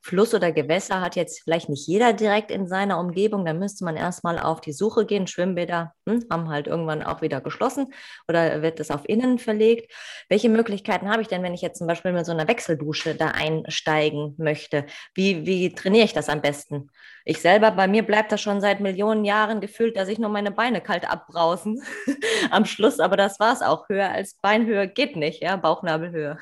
Fluss 0.00 0.32
oder 0.32 0.52
Gewässer 0.52 1.02
hat 1.02 1.14
jetzt 1.14 1.42
vielleicht 1.44 1.68
nicht 1.68 1.86
jeder 1.86 2.14
direkt 2.14 2.50
in 2.50 2.66
seiner 2.66 2.98
Umgebung. 2.98 3.44
Da 3.44 3.52
müsste 3.52 3.84
man 3.84 3.96
erstmal 3.96 4.38
auf 4.38 4.62
die 4.62 4.72
Suche 4.72 5.04
gehen. 5.04 5.26
Schwimmbäder 5.26 5.92
hm, 6.08 6.24
haben 6.30 6.48
halt 6.48 6.66
irgendwann 6.66 7.02
auch 7.02 7.20
wieder 7.20 7.42
geschlossen 7.42 7.92
oder 8.26 8.62
wird 8.62 8.80
es 8.80 8.90
auf 8.90 9.06
innen 9.06 9.38
verlegt. 9.38 9.92
Welche 10.30 10.48
Möglichkeiten 10.48 11.10
habe 11.10 11.20
ich 11.20 11.28
denn, 11.28 11.42
wenn 11.42 11.52
ich 11.52 11.60
jetzt 11.60 11.76
zum 11.76 11.86
Beispiel 11.86 12.12
mit 12.12 12.24
so 12.24 12.32
einer 12.32 12.48
Wechseldusche 12.48 13.14
da 13.14 13.28
einsteigen 13.28 14.34
möchte? 14.38 14.86
Wie, 15.12 15.44
wie 15.44 15.74
trainiere 15.74 16.06
ich 16.06 16.14
das 16.14 16.30
am 16.30 16.40
besten? 16.40 16.88
Ich 17.26 17.40
selber, 17.40 17.70
bei 17.70 17.88
mir 17.88 18.02
bleibt 18.02 18.32
das 18.32 18.42
schon 18.42 18.60
seit 18.60 18.80
Millionen 18.80 19.24
Jahren 19.24 19.62
gefühlt, 19.62 19.96
dass 19.96 20.08
ich 20.08 20.18
nur 20.18 20.28
meine 20.28 20.50
Beine 20.50 20.82
kalt 20.82 21.10
abbrausen 21.10 21.82
am 22.50 22.66
Schluss, 22.66 22.93
aber 23.00 23.16
das 23.16 23.40
war 23.40 23.52
es 23.52 23.62
auch. 23.62 23.88
Höher 23.88 24.10
als 24.10 24.38
Beinhöhe 24.40 24.88
geht 24.88 25.16
nicht, 25.16 25.42
ja, 25.42 25.56
Bauchnabelhöhe. 25.56 26.38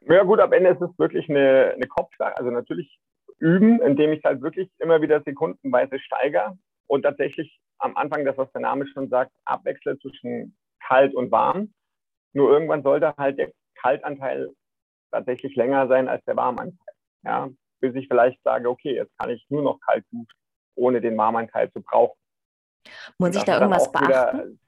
Ja 0.00 0.22
gut, 0.22 0.40
am 0.40 0.52
Ende 0.52 0.70
ist 0.70 0.80
es 0.80 0.98
wirklich 0.98 1.28
eine, 1.28 1.72
eine 1.74 1.86
Kopfsache. 1.86 2.36
Also 2.36 2.50
natürlich 2.50 2.98
üben, 3.38 3.80
indem 3.82 4.12
ich 4.12 4.24
halt 4.24 4.42
wirklich 4.42 4.70
immer 4.78 5.02
wieder 5.02 5.22
sekundenweise 5.22 5.98
steigere 5.98 6.56
und 6.86 7.02
tatsächlich 7.02 7.60
am 7.78 7.96
Anfang 7.96 8.24
das, 8.24 8.36
was 8.36 8.50
der 8.52 8.62
Name 8.62 8.86
schon 8.88 9.08
sagt, 9.08 9.32
abwechsle 9.44 9.98
zwischen 9.98 10.56
kalt 10.80 11.14
und 11.14 11.30
warm. 11.30 11.72
Nur 12.32 12.50
irgendwann 12.50 12.82
sollte 12.82 13.14
halt 13.16 13.38
der 13.38 13.52
Kaltanteil 13.74 14.50
tatsächlich 15.10 15.54
länger 15.56 15.88
sein 15.88 16.08
als 16.08 16.24
der 16.24 16.36
Warmanteil. 16.36 16.94
Ja, 17.22 17.48
bis 17.80 17.94
ich 17.94 18.08
vielleicht 18.08 18.42
sage, 18.42 18.68
okay, 18.68 18.94
jetzt 18.94 19.16
kann 19.18 19.30
ich 19.30 19.44
nur 19.48 19.62
noch 19.62 19.78
kalt 19.80 20.04
duschen, 20.10 20.26
ohne 20.74 21.00
den 21.00 21.16
Warmanteil 21.16 21.70
zu 21.72 21.82
brauchen. 21.82 22.18
Muss 23.18 23.36
ich 23.36 23.44
da 23.44 23.58
irgendwas 23.58 23.90
beachten? 23.92 24.58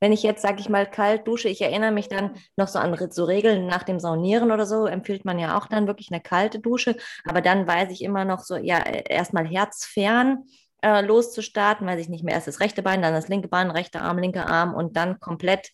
Wenn 0.00 0.12
ich 0.12 0.22
jetzt, 0.22 0.42
sage 0.42 0.60
ich 0.60 0.68
mal, 0.68 0.90
kalt 0.90 1.26
dusche, 1.26 1.48
ich 1.48 1.62
erinnere 1.62 1.92
mich 1.92 2.08
dann 2.08 2.34
noch 2.56 2.68
so 2.68 2.78
an 2.78 2.94
so 3.10 3.24
Regeln 3.24 3.66
nach 3.66 3.84
dem 3.84 3.98
Saunieren 3.98 4.52
oder 4.52 4.66
so, 4.66 4.86
empfiehlt 4.86 5.24
man 5.24 5.38
ja 5.38 5.56
auch 5.56 5.66
dann 5.66 5.86
wirklich 5.86 6.10
eine 6.12 6.20
kalte 6.20 6.58
Dusche. 6.58 6.96
Aber 7.26 7.40
dann 7.40 7.66
weiß 7.66 7.90
ich 7.90 8.02
immer 8.02 8.24
noch 8.24 8.40
so, 8.40 8.56
ja, 8.56 8.80
erstmal 8.80 9.46
herzfern, 9.46 10.44
äh, 10.82 11.00
loszustarten, 11.00 11.86
weiß 11.86 12.00
ich 12.00 12.10
nicht 12.10 12.22
mehr, 12.22 12.34
erst 12.34 12.48
das 12.48 12.60
rechte 12.60 12.82
Bein, 12.82 13.00
dann 13.00 13.14
das 13.14 13.28
linke 13.28 13.48
Bein, 13.48 13.70
rechter 13.70 14.02
Arm, 14.02 14.18
linker 14.18 14.46
Arm 14.46 14.74
und 14.74 14.96
dann 14.96 15.20
komplett 15.20 15.70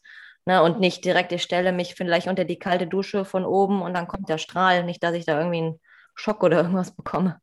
ne, 0.47 0.62
und 0.62 0.80
nicht 0.80 1.04
direkt, 1.04 1.33
ich 1.33 1.42
stelle 1.42 1.73
mich 1.73 1.95
vielleicht 1.95 2.28
unter 2.28 2.45
die 2.45 2.59
kalte 2.59 2.87
Dusche 2.87 3.25
von 3.25 3.45
oben 3.45 3.83
und 3.83 3.95
dann 3.95 4.07
kommt 4.07 4.28
der 4.28 4.38
Strahl, 4.38 4.85
nicht, 4.85 5.02
dass 5.02 5.14
ich 5.14 5.26
da 5.26 5.38
irgendwie 5.38 5.59
einen 5.59 5.80
Schock 6.14 6.42
oder 6.42 6.59
irgendwas 6.59 6.92
bekomme. 6.92 7.40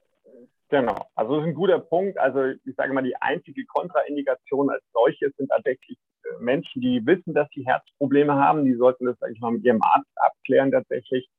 Genau, 0.70 1.08
also 1.16 1.36
das 1.36 1.44
ist 1.44 1.50
ein 1.50 1.56
guter 1.56 1.80
Punkt. 1.80 2.18
Also 2.18 2.44
ich 2.44 2.76
sage 2.76 2.94
mal, 2.94 3.04
die 3.04 3.16
einzige 3.22 3.66
Kontraindikation 3.66 4.70
als 4.70 4.84
solche 4.92 5.32
sind 5.38 5.50
tatsächlich 5.50 5.98
äh, 6.24 6.44
Menschen, 6.44 6.82
die 6.82 7.06
wissen, 7.06 7.34
dass 7.34 7.48
sie 7.54 7.66
Herzprobleme 7.66 8.36
haben. 8.36 8.66
Die 8.66 8.76
sollten 8.76 9.06
das, 9.06 9.18
sage 9.20 9.34
ich 9.34 9.40
mal, 9.40 9.52
mit 9.52 9.64
ihrem 9.64 9.82
Arzt 9.82 10.12
abklären 10.16 10.72
tatsächlich. 10.72 11.30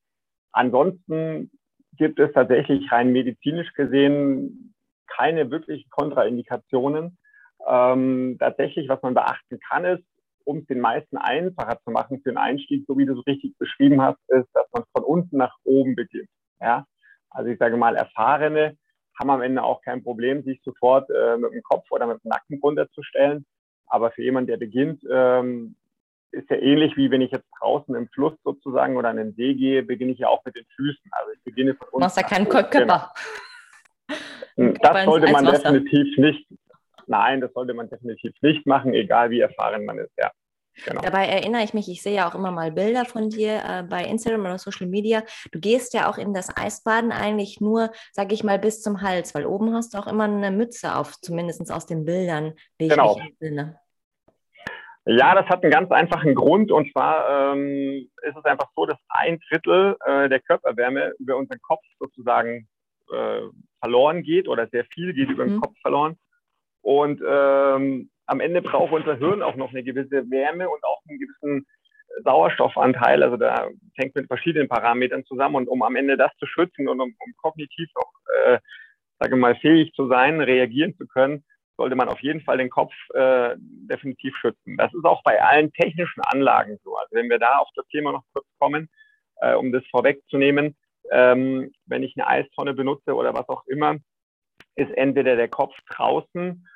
Ansonsten 0.53 1.51
gibt 1.97 2.19
es 2.19 2.33
tatsächlich 2.33 2.91
rein 2.91 3.13
medizinisch 3.13 3.73
gesehen 3.75 4.75
keine 5.09 5.51
wirklichen 5.51 5.91
Kontraindikationen. 5.91 7.19
Ähm, 7.67 8.37
tatsächlich, 8.39 8.89
was 8.89 9.03
man 9.03 9.15
beachten 9.15 9.59
kann, 9.69 9.85
ist, 9.85 10.05
um 10.45 10.59
es 10.59 10.67
den 10.67 10.81
meisten 10.81 11.19
einfacher 11.19 11.79
zu 11.85 11.91
machen 11.91 12.21
für 12.23 12.31
den 12.31 12.39
Einstieg, 12.39 12.85
so 12.87 12.97
wie 12.97 13.05
du 13.05 13.19
es 13.19 13.27
richtig 13.27 13.59
beschrieben 13.59 14.01
hast, 14.01 14.19
ist, 14.29 14.49
dass 14.55 14.67
man 14.73 14.85
von 14.95 15.05
unten 15.05 15.37
nach 15.37 15.55
oben 15.65 15.95
beginnt. 15.97 16.29
Ja? 16.61 16.87
Also 17.31 17.51
ich 17.51 17.59
sage 17.59 17.77
mal, 17.77 17.97
Erfahrene 17.97 18.77
haben 19.19 19.31
am 19.31 19.43
Ende 19.43 19.63
auch 19.63 19.83
kein 19.83 20.03
Problem, 20.03 20.43
sich 20.45 20.61
sofort 20.65 21.09
äh, 21.11 21.37
mit 21.37 21.53
dem 21.53 21.63
Kopf 21.63 21.91
oder 21.91 22.07
mit 22.07 22.23
dem 22.23 22.29
Nacken 22.29 22.61
runterzustellen. 22.63 23.45
Aber 23.87 24.11
für 24.11 24.23
jemanden, 24.23 24.49
der 24.49 24.57
beginnt, 24.59 25.03
ähm, 25.11 25.75
ist 26.31 26.51
ja 26.51 26.57
ähnlich 26.57 26.97
wie 26.97 27.11
wenn 27.11 27.23
ich 27.23 27.31
jetzt 27.31 27.49
draußen 27.61 27.95
im 27.95 28.09
Fluss 28.09 28.35
sozusagen 28.45 28.97
oder 28.97 29.09
an 29.09 29.17
den 29.17 29.35
See 29.35 29.55
gehe, 29.55 29.83
beginne 29.83 30.13
ich 30.13 30.19
ja 30.19 30.29
auch 30.29 30.45
mit 30.45 30.57
den 30.57 30.67
Füßen. 30.77 31.11
Also 31.11 31.33
ich 31.33 31.43
beginne 31.43 31.75
von 31.75 31.87
unten. 31.89 32.01
Du 32.01 32.05
machst 32.05 32.17
ja 32.17 32.23
keinen 32.23 32.49
Körper. 32.49 32.79
Genau. 32.79 33.01
Das 34.83 35.05
sollte 35.05 35.31
man 35.31 35.45
definitiv 35.45 36.19
nicht. 36.19 36.49
Nein, 37.07 37.41
das 37.41 37.53
sollte 37.53 37.75
man 37.75 37.89
definitiv 37.89 38.35
nicht 38.43 38.67
machen, 38.67 38.93
egal 38.93 39.31
wie 39.31 39.39
erfahren 39.39 39.85
man 39.85 39.99
ist, 39.99 40.11
ja. 40.19 40.33
Genau. 40.85 41.01
Dabei 41.01 41.27
erinnere 41.27 41.63
ich 41.65 41.75
mich, 41.75 41.89
ich 41.89 42.03
sehe 42.03 42.15
ja 42.15 42.29
auch 42.29 42.35
immer 42.35 42.51
mal 42.51 42.73
Bilder 42.73 43.05
von 43.05 43.31
dir 43.31 43.63
äh, 43.65 43.83
bei 43.83 44.05
Instagram 44.05 44.43
oder 44.43 44.59
Social 44.59 44.87
Media. 44.87 45.23
Du 45.53 45.61
gehst 45.61 45.95
ja 45.95 46.09
auch 46.11 46.19
in 46.19 46.35
das 46.35 46.57
Eisbaden 46.57 47.13
eigentlich 47.13 47.61
nur, 47.61 47.91
sage 48.13 48.35
ich 48.35 48.45
mal, 48.45 48.59
bis 48.59 48.83
zum 48.83 49.03
Hals, 49.03 49.35
weil 49.35 49.47
oben 49.47 49.75
hast 49.75 49.95
du 49.95 49.99
auch 49.99 50.07
immer 50.07 50.25
eine 50.25 50.51
Mütze 50.51 50.97
auf, 50.97 51.15
zumindest 51.21 51.71
aus 51.73 51.87
den 51.87 52.05
Bildern, 52.05 52.55
wie 52.79 52.89
genau. 52.89 53.13
ich 53.13 53.23
mich 53.23 53.31
entsinne. 53.31 53.79
Ja, 55.11 55.35
das 55.35 55.47
hat 55.47 55.63
einen 55.63 55.73
ganz 55.73 55.91
einfachen 55.91 56.35
Grund 56.35 56.71
und 56.71 56.93
zwar 56.93 57.55
ähm, 57.55 58.11
ist 58.23 58.37
es 58.37 58.45
einfach 58.45 58.69
so, 58.77 58.85
dass 58.85 58.99
ein 59.09 59.41
Drittel 59.49 59.97
äh, 60.05 60.29
der 60.29 60.41
Körperwärme 60.41 61.15
über 61.19 61.37
unseren 61.37 61.61
Kopf 61.63 61.83
sozusagen 61.99 62.69
äh, 63.11 63.41
verloren 63.81 64.23
geht 64.23 64.49
oder 64.49 64.69
sehr 64.69 64.85
viel 64.85 65.15
geht 65.15 65.29
mhm. 65.29 65.35
über 65.35 65.45
den 65.45 65.57
mhm. 65.57 65.61
Kopf 65.63 65.75
verloren. 65.81 66.19
Und 66.83 67.23
ähm, 67.27 68.11
am 68.29 68.41
Ende 68.41 68.63
braucht 68.63 68.93
unser 68.93 69.17
Hirn 69.17 69.43
auch 69.43 69.57
noch 69.57 69.71
eine 69.71 69.83
gewisse 69.83 70.31
Wärme 70.31 70.69
und 70.69 70.85
auch 70.85 71.01
einen 71.09 71.19
gewissen 71.19 71.67
Sauerstoffanteil. 72.25 73.23
Also 73.23 73.37
da 73.37 73.69
hängt 73.97 74.15
mit 74.15 74.27
verschiedenen 74.27 74.69
Parametern 74.69 75.25
zusammen. 75.25 75.57
Und 75.57 75.69
um 75.69 75.83
am 75.83 75.97
Ende 75.97 76.17
das 76.17 76.31
zu 76.39 76.47
schützen 76.47 76.89
und 76.89 77.01
um, 77.01 77.15
um 77.19 77.35
kognitiv 77.39 77.89
auch, 77.95 78.13
äh, 78.45 78.59
sage 79.19 79.37
mal, 79.37 79.57
fähig 79.57 79.93
zu 79.95 80.09
sein, 80.09 80.41
reagieren 80.41 80.95
zu 80.97 81.07
können, 81.07 81.43
sollte 81.79 81.97
man 81.97 82.09
auf 82.09 82.21
jeden 82.21 82.43
Fall 82.43 82.59
den 82.59 82.71
Kopf 82.71 82.93
äh, 83.15 83.55
definitiv 83.59 84.37
schützen. 84.37 84.77
Das 84.77 84.93
ist 84.93 85.05
auch 85.05 85.23
bei 85.23 85.41
allen 85.43 85.73
technischen 85.73 86.21
Anlagen 86.21 86.79
so. 86.85 86.97
Also 86.97 87.17
wenn 87.17 87.31
wir 87.31 87.39
da 87.39 87.59
auf 87.59 87.69
das 87.77 87.87
Thema 87.89 88.13
noch 88.13 88.25
kurz 88.35 88.47
kommen, 88.59 88.91
äh, 89.41 89.55
um 89.55 89.73
das 89.73 89.85
vorwegzunehmen, 89.91 90.77
ähm, 91.11 91.73
wenn 91.87 92.03
ich 92.03 92.15
eine 92.17 92.27
Eistonne 92.27 92.75
benutze 92.75 93.15
oder 93.15 93.33
was 93.33 93.49
auch 93.49 93.65
immer, 93.67 93.97
ist 94.75 94.91
entweder 94.97 95.37
der 95.37 95.49
Kopf 95.49 95.75
draußen 95.91 96.67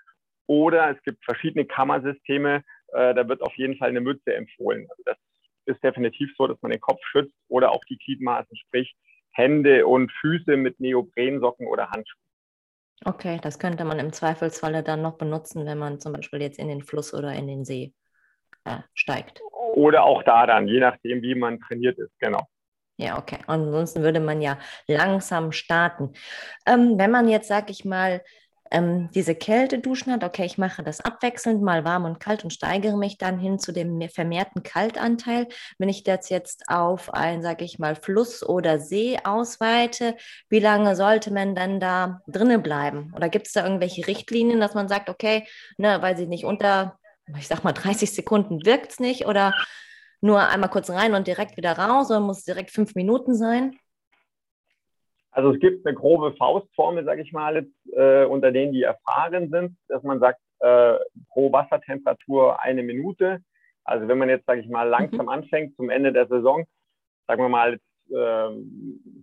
oder 0.53 0.91
es 0.91 1.03
gibt 1.03 1.25
verschiedene 1.25 1.65
Kammersysteme, 1.65 2.63
äh, 2.89 3.15
da 3.15 3.27
wird 3.27 3.41
auf 3.41 3.55
jeden 3.57 3.79
Fall 3.79 3.89
eine 3.89 4.03
Mütze 4.03 4.35
empfohlen. 4.35 4.87
Also 4.91 5.03
das 5.07 5.17
ist 5.65 5.83
definitiv 5.83 6.31
so, 6.37 6.47
dass 6.47 6.61
man 6.61 6.73
den 6.73 6.81
Kopf 6.81 7.01
schützt 7.11 7.35
oder 7.49 7.71
auch 7.71 7.83
die 7.89 7.97
Gliedmaßen, 7.97 8.55
sprich 8.59 8.95
Hände 9.31 9.87
und 9.87 10.13
Füße 10.21 10.59
mit 10.59 10.79
Neoprensocken 10.79 11.67
oder 11.67 11.89
Handschuhen. 11.91 12.21
Okay, 13.07 13.41
das 13.43 13.59
könnte 13.59 13.85
man 13.85 13.99
im 13.99 14.13
Zweifelsfalle 14.13 14.83
dann 14.83 15.01
noch 15.01 15.17
benutzen, 15.17 15.65
wenn 15.65 15.79
man 15.79 16.01
zum 16.01 16.13
Beispiel 16.13 16.43
jetzt 16.43 16.59
in 16.59 16.69
den 16.69 16.83
Fluss 16.83 17.15
oder 17.15 17.33
in 17.33 17.47
den 17.47 17.65
See 17.65 17.95
äh, 18.65 18.81
steigt. 18.93 19.41
Oder 19.75 20.05
auch 20.05 20.23
da 20.23 20.47
dann, 20.47 20.69
je 20.69 20.81
nachdem, 20.81 21.23
wie 21.23 21.35
man 21.35 21.61
trainiert 21.61 21.99
ist, 21.99 22.13
genau. 22.19 22.47
Ja, 22.99 23.19
okay. 23.19 23.39
Ansonsten 23.47 24.03
würde 24.03 24.21
man 24.21 24.43
ja 24.43 24.59
langsam 24.87 25.51
starten. 25.51 26.13
Ähm, 26.67 26.99
wenn 26.99 27.11
man 27.11 27.27
jetzt, 27.27 27.49
sag 27.49 27.71
ich 27.71 27.87
mal, 27.87 28.23
ähm, 28.73 29.11
diese 29.15 29.35
Kälteduschen 29.35 30.13
hat, 30.13 30.25
okay, 30.25 30.45
ich 30.45 30.59
mache 30.59 30.83
das 30.83 31.01
abwechselnd, 31.01 31.63
mal 31.63 31.85
warm 31.85 32.05
und 32.05 32.19
kalt 32.19 32.43
und 32.43 32.53
steigere 32.53 32.97
mich 32.97 33.19
dann 33.19 33.39
hin 33.39 33.59
zu 33.59 33.71
dem 33.73 34.01
vermehrten 34.09 34.63
Kaltanteil. 34.63 35.47
Wenn 35.79 35.89
ich 35.89 36.03
das 36.03 36.29
jetzt 36.31 36.65
auf 36.69 37.13
ein, 37.13 37.43
sage 37.43 37.65
ich 37.65 37.79
mal, 37.79 37.95
Fluss 37.95 38.43
oder 38.43 38.79
See 38.79 39.19
ausweite, 39.23 40.17
wie 40.49 40.61
lange 40.61 40.97
sollte 40.97 41.33
man 41.33 41.55
dann 41.55 41.79
da 41.79 42.23
drinnen 42.27 42.63
bleiben? 42.63 43.13
Oder 43.15 43.29
gibt 43.29 43.47
es 43.47 43.53
da 43.53 43.63
irgendwelche 43.65 44.07
Richtlinien, 44.07 44.61
dass 44.61 44.75
man 44.75 44.89
sagt, 44.89 45.11
okay, 45.11 45.47
ne, 45.77 46.01
weil 46.01 46.17
sie 46.17 46.27
nicht 46.27 46.45
unter, 46.45 46.99
ich 47.39 47.49
sag 47.49 47.65
mal, 47.65 47.73
30 47.73 48.13
Sekunden 48.13 48.65
wirkt 48.65 48.93
es 48.93 49.01
nicht 49.01 49.27
oder 49.27 49.55
nur 50.23 50.49
einmal 50.49 50.71
kurz 50.71 50.89
rein 50.89 51.15
und 51.15 51.27
direkt 51.27 51.57
wieder 51.57 51.77
raus 51.77 52.11
oder 52.11 52.21
muss 52.21 52.45
direkt 52.45 52.71
fünf 52.71 52.95
Minuten 52.95 53.35
sein? 53.35 53.77
Also 55.33 55.53
es 55.53 55.61
gibt 55.61 55.87
eine 55.87 55.97
grobe 55.97 56.37
Faustformel, 56.37 57.05
sage 57.05 57.23
ich 57.23 57.33
mal, 57.33 57.57
jetzt, 57.57 57.97
äh, 57.97 58.25
unter 58.25 58.53
denen 58.53 58.73
die 58.73 58.83
erfahren 58.83 59.51
sind, 59.51 59.77
dass 59.89 60.03
man 60.03 60.21
sagt, 60.21 60.41
äh, 60.61 60.99
pro 61.31 61.51
Wassertemperatur 61.51 62.61
eine 62.63 62.83
Minute. 62.83 63.41
Also 63.85 64.07
wenn 64.09 64.19
man 64.19 64.29
jetzt, 64.29 64.47
sage 64.47 64.61
ich 64.61 64.69
mal, 64.69 64.89
langsam 64.89 65.27
mhm. 65.27 65.29
anfängt 65.31 65.75
zum 65.77 65.91
Ende 65.91 66.13
der 66.13 66.29
Saison, 66.29 66.65
sagen 67.27 67.43
wir 67.43 67.49
mal 67.49 67.73
jetzt, 67.73 68.11
äh, 68.11 68.51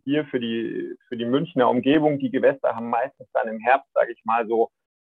hier 0.04 0.26
für 0.26 0.40
die, 0.40 0.96
für 1.08 1.16
die 1.16 1.26
Münchner 1.26 1.70
Umgebung, 1.70 2.18
die 2.18 2.32
Gewässer 2.32 2.76
haben 2.76 2.90
meistens 2.90 3.30
dann 3.34 3.48
im 3.48 3.60
Herbst, 3.60 3.90
sage 3.94 4.12
ich 4.12 4.26
mal 4.26 4.48
so, 4.48 4.70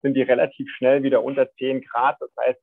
sind 0.01 0.15
die 0.15 0.23
relativ 0.23 0.69
schnell 0.75 1.03
wieder 1.03 1.23
unter 1.23 1.49
10 1.53 1.81
Grad. 1.81 2.17
Das 2.19 2.31
heißt, 2.37 2.59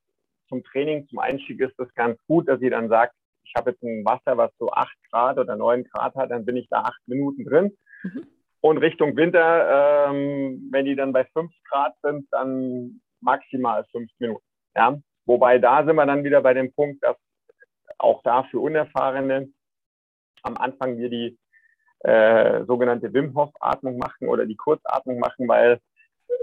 zum 0.49 0.63
Training, 0.65 1.07
zum 1.09 1.19
Einstieg 1.19 1.61
ist 1.61 1.79
das 1.79 1.93
ganz 1.95 2.19
gut, 2.27 2.47
dass 2.49 2.61
ihr 2.61 2.71
dann 2.71 2.89
sagt, 2.89 3.15
ich 3.45 3.55
habe 3.57 3.71
jetzt 3.71 3.83
ein 3.83 4.05
Wasser, 4.05 4.37
was 4.37 4.53
so 4.59 4.71
8 4.71 4.95
Grad 5.11 5.39
oder 5.39 5.57
9 5.57 5.85
Grad 5.85 6.15
hat, 6.15 6.31
dann 6.31 6.45
bin 6.45 6.57
ich 6.57 6.69
da 6.69 6.83
acht 6.83 7.01
Minuten 7.07 7.45
drin. 7.45 7.77
Mhm. 8.03 8.27
Und 8.61 8.79
Richtung 8.79 9.17
Winter, 9.17 10.11
ähm, 10.11 10.69
wenn 10.73 10.85
die 10.85 10.97
dann 10.97 11.13
bei 11.13 11.25
5 11.25 11.53
Grad 11.69 11.95
sind, 12.03 12.27
dann 12.33 13.01
maximal 13.21 13.85
5 13.93 14.11
Minuten. 14.19 14.45
Ja? 14.75 14.99
Wobei 15.27 15.59
da 15.59 15.85
sind 15.85 15.97
wir 15.97 16.07
dann 16.07 16.25
wieder 16.25 16.41
bei 16.41 16.55
dem 16.55 16.73
Punkt, 16.73 17.03
dass 17.03 17.17
auch 17.99 18.23
da 18.23 18.45
für 18.45 18.61
Unerfahrene 18.61 19.49
am 20.43 20.57
Anfang 20.57 20.99
wir 20.99 21.09
die 21.09 21.39
äh, 22.01 22.65
sogenannte 22.65 23.13
Wim 23.13 23.35
Hof 23.35 23.51
Atmung 23.61 23.99
machen 23.99 24.29
oder 24.29 24.47
die 24.47 24.57
Kurzatmung 24.57 25.19
machen, 25.19 25.49
weil 25.49 25.81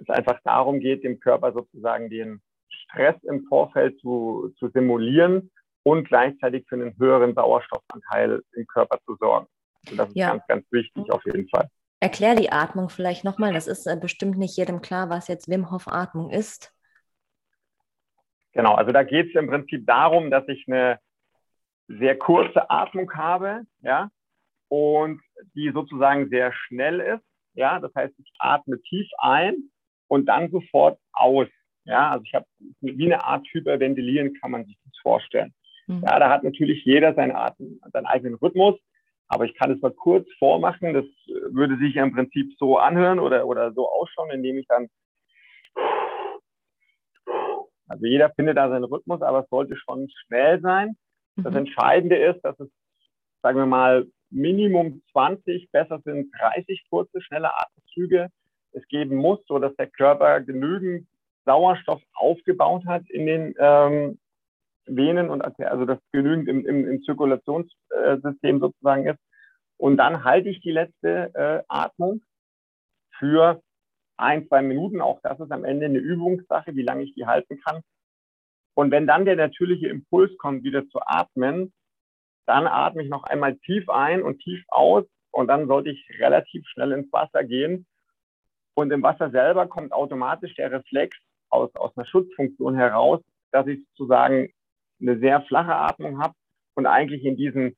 es 0.02 0.10
einfach 0.10 0.40
darum 0.44 0.80
geht, 0.80 1.04
dem 1.04 1.20
Körper 1.20 1.54
sozusagen 1.54 2.10
den 2.10 2.42
Stress 2.70 3.16
im 3.24 3.46
Vorfeld 3.46 4.00
zu, 4.00 4.54
zu 4.58 4.70
simulieren 4.70 5.52
und 5.84 6.08
gleichzeitig 6.08 6.66
für 6.68 6.76
einen 6.76 6.98
höheren 6.98 7.34
Sauerstoffanteil 7.34 8.42
im 8.54 8.68
Körper 8.68 9.00
zu 9.06 9.16
sorgen. 9.16 9.48
Also 9.88 9.96
das 9.98 10.10
ist 10.10 10.16
ja. 10.16 10.32
ganz, 10.32 10.48
ganz 10.48 10.72
wichtig 10.72 11.12
auf 11.12 11.24
jeden 11.26 11.48
Fall. 11.50 11.68
Erklär 12.00 12.36
die 12.36 12.52
Atmung 12.52 12.90
vielleicht 12.90 13.24
nochmal. 13.24 13.54
Das 13.54 13.68
ist 13.68 13.88
äh, 13.88 13.98
bestimmt 14.00 14.38
nicht 14.38 14.58
jedem 14.58 14.82
klar, 14.82 15.10
was 15.10 15.28
jetzt 15.28 15.50
Wim 15.50 15.72
Hof 15.72 15.88
Atmung 15.88 16.30
ist. 16.30 16.74
Genau, 18.52 18.76
also 18.76 18.92
da 18.92 19.04
geht 19.04 19.30
es 19.30 19.36
im 19.36 19.48
Prinzip 19.48 19.86
darum, 19.86 20.32
dass 20.32 20.48
ich 20.48 20.66
eine 20.68 21.00
sehr 21.88 22.18
kurze 22.18 22.70
Atmung 22.70 23.12
habe, 23.14 23.64
ja, 23.82 24.10
und 24.70 25.22
die 25.56 25.72
sozusagen 25.72 26.30
sehr 26.30 26.54
schnell 26.54 27.00
ist, 27.00 27.24
ja, 27.54 27.80
das 27.80 27.94
heißt, 27.96 28.14
ich 28.18 28.32
atme 28.40 28.82
tief 28.82 29.08
ein 29.18 29.70
und 30.08 30.26
dann 30.26 30.52
sofort 30.52 31.00
aus, 31.14 31.48
ja, 31.86 32.12
also 32.12 32.24
ich 32.26 32.34
habe 32.34 32.46
wie 32.82 33.06
eine 33.06 33.24
Art 33.24 33.46
Hyperventilieren, 33.52 34.34
kann 34.36 34.52
man 34.52 34.66
sich 34.66 34.78
das 34.84 34.98
vorstellen. 35.02 35.54
Mhm. 35.88 36.04
Ja, 36.06 36.20
da 36.20 36.30
hat 36.30 36.44
natürlich 36.44 36.84
jeder 36.84 37.14
seinen 37.14 37.36
Atem, 37.36 37.80
seinen 37.92 38.06
eigenen 38.06 38.36
Rhythmus. 38.36 38.76
Aber 39.28 39.46
ich 39.46 39.56
kann 39.56 39.72
es 39.72 39.82
mal 39.82 39.92
kurz 39.92 40.28
vormachen. 40.38 40.94
Das 40.94 41.06
würde 41.50 41.78
sich 41.78 41.96
im 41.96 42.14
Prinzip 42.14 42.54
so 42.58 42.78
anhören 42.78 43.20
oder, 43.20 43.48
oder 43.48 43.74
so 43.74 43.90
ausschauen, 43.90 44.32
indem 44.32 44.58
ich 44.60 44.68
dann. 44.68 44.88
Also 47.88 48.06
jeder 48.06 48.32
findet 48.32 48.58
da 48.58 48.70
seinen 48.70 48.84
Rhythmus, 48.84 49.22
aber 49.22 49.42
es 49.42 49.50
sollte 49.50 49.76
schon 49.78 50.10
schnell 50.26 50.60
sein. 50.62 50.96
Das 51.38 51.52
mhm. 51.52 51.60
Entscheidende 51.60 52.18
ist, 52.18 52.42
dass 52.42 52.60
es, 52.60 52.70
sagen 53.42 53.58
wir 53.58 53.66
mal, 53.66 54.08
Minimum 54.32 55.02
20, 55.12 55.70
besser 55.72 56.00
sind 56.04 56.32
30 56.40 56.86
kurze, 56.90 57.22
schnelle 57.22 57.52
Atemzüge 57.58 58.30
es 58.72 58.86
geben 58.88 59.16
muss, 59.16 59.40
so 59.48 59.60
dass 59.60 59.76
der 59.76 59.88
Körper 59.88 60.42
genügend 60.42 61.08
Sauerstoff 61.46 62.02
aufgebaut 62.16 62.86
hat 62.86 63.10
in 63.10 63.26
den 63.26 63.56
ähm, 63.60 64.18
Venen 64.86 65.30
und 65.30 65.42
also 65.42 65.86
das 65.86 66.00
genügend 66.12 66.48
im, 66.48 66.66
im, 66.66 66.88
im 66.88 67.02
Zirkulationssystem 67.04 68.60
sozusagen 68.60 69.08
ist. 69.08 69.20
Und 69.78 69.98
dann 69.98 70.24
halte 70.24 70.50
ich 70.50 70.62
die 70.62 70.72
letzte 70.72 71.32
äh, 71.34 71.64
Atmung 71.68 72.22
für 73.18 73.62
ein, 74.18 74.48
zwei 74.48 74.62
Minuten. 74.62 75.02
Auch 75.02 75.20
das 75.22 75.40
ist 75.40 75.52
am 75.52 75.66
Ende 75.66 75.86
eine 75.86 76.00
Übungssache, 76.00 76.76
wie 76.76 76.84
lange 76.84 77.04
ich 77.04 77.14
die 77.16 77.26
halten 77.26 77.60
kann. 77.62 77.82
Und 78.74 78.92
wenn 78.92 79.08
dann 79.08 79.26
der 79.26 79.36
natürliche 79.36 79.88
Impuls 79.88 80.38
kommt, 80.38 80.64
wieder 80.64 80.88
zu 80.90 81.00
atmen, 81.02 81.74
dann 82.46 82.68
atme 82.68 83.04
ich 83.04 83.10
noch 83.10 83.24
einmal 83.24 83.56
tief 83.58 83.90
ein 83.90 84.22
und 84.22 84.40
tief 84.40 84.64
aus 84.68 85.06
und 85.32 85.48
dann 85.48 85.68
sollte 85.68 85.90
ich 85.90 86.08
relativ 86.20 86.66
schnell 86.68 86.92
ins 86.92 87.12
Wasser 87.12 87.44
gehen. 87.44 87.86
Und 88.74 88.92
im 88.92 89.02
Wasser 89.04 89.32
selber 89.32 89.68
kommt 89.68 89.94
automatisch 89.94 90.54
der 90.56 90.72
Reflex 90.72 91.18
aus, 91.50 91.74
aus 91.76 91.96
einer 91.96 92.06
Schutzfunktion 92.06 92.76
heraus, 92.76 93.22
dass 93.52 93.66
ich 93.68 93.80
sozusagen 93.96 94.52
eine 95.02 95.20
sehr 95.20 95.42
flache 95.42 95.76
Atmung 95.76 96.22
habe 96.22 96.34
und 96.76 96.86
eigentlich 96.86 97.24
in 97.24 97.38
diesen 97.38 97.76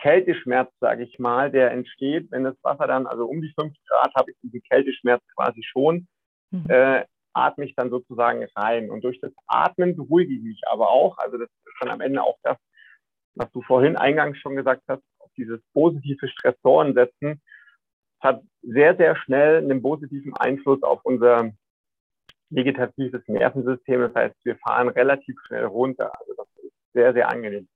Kälteschmerz, 0.00 0.70
sage 0.80 1.02
ich 1.02 1.18
mal, 1.18 1.50
der 1.50 1.72
entsteht, 1.72 2.30
wenn 2.30 2.44
das 2.44 2.56
Wasser 2.62 2.86
dann, 2.86 3.06
also 3.06 3.26
um 3.26 3.42
die 3.42 3.52
50 3.58 3.80
Grad 3.86 4.14
habe 4.14 4.30
ich 4.30 4.36
diesen 4.42 4.62
Kälteschmerz 4.62 5.22
quasi 5.34 5.62
schon, 5.64 6.06
mhm. 6.50 6.66
äh, 6.68 7.04
atme 7.32 7.64
ich 7.64 7.74
dann 7.74 7.90
sozusagen 7.90 8.46
rein. 8.56 8.90
Und 8.90 9.02
durch 9.02 9.20
das 9.20 9.32
Atmen 9.46 9.96
beruhige 9.96 10.34
ich 10.34 10.42
mich 10.42 10.60
aber 10.66 10.88
auch. 10.88 11.18
Also 11.18 11.38
das 11.38 11.48
ist 11.48 11.76
dann 11.80 11.90
am 11.90 12.00
Ende 12.00 12.22
auch 12.22 12.38
das, 12.42 12.56
was 13.34 13.50
du 13.52 13.62
vorhin 13.62 13.96
eingangs 13.96 14.38
schon 14.38 14.56
gesagt 14.56 14.82
hast, 14.88 15.02
auf 15.18 15.30
dieses 15.36 15.60
positive 15.72 16.28
Stressoren 16.28 16.94
setzen, 16.94 17.40
hat 18.20 18.42
sehr, 18.62 18.96
sehr 18.96 19.16
schnell 19.16 19.58
einen 19.58 19.82
positiven 19.82 20.34
Einfluss 20.36 20.82
auf 20.82 21.00
unser 21.04 21.52
vegetatives 22.50 23.22
Nervensystem. 23.26 24.00
Das 24.00 24.14
heißt, 24.14 24.36
wir 24.44 24.56
fahren 24.56 24.88
relativ 24.88 25.36
schnell 25.46 25.64
runter. 25.64 26.12
Also 26.18 26.34
das 26.36 26.46
ist 26.64 26.72
sehr, 26.92 27.12
sehr 27.12 27.28
angenehm. 27.28 27.68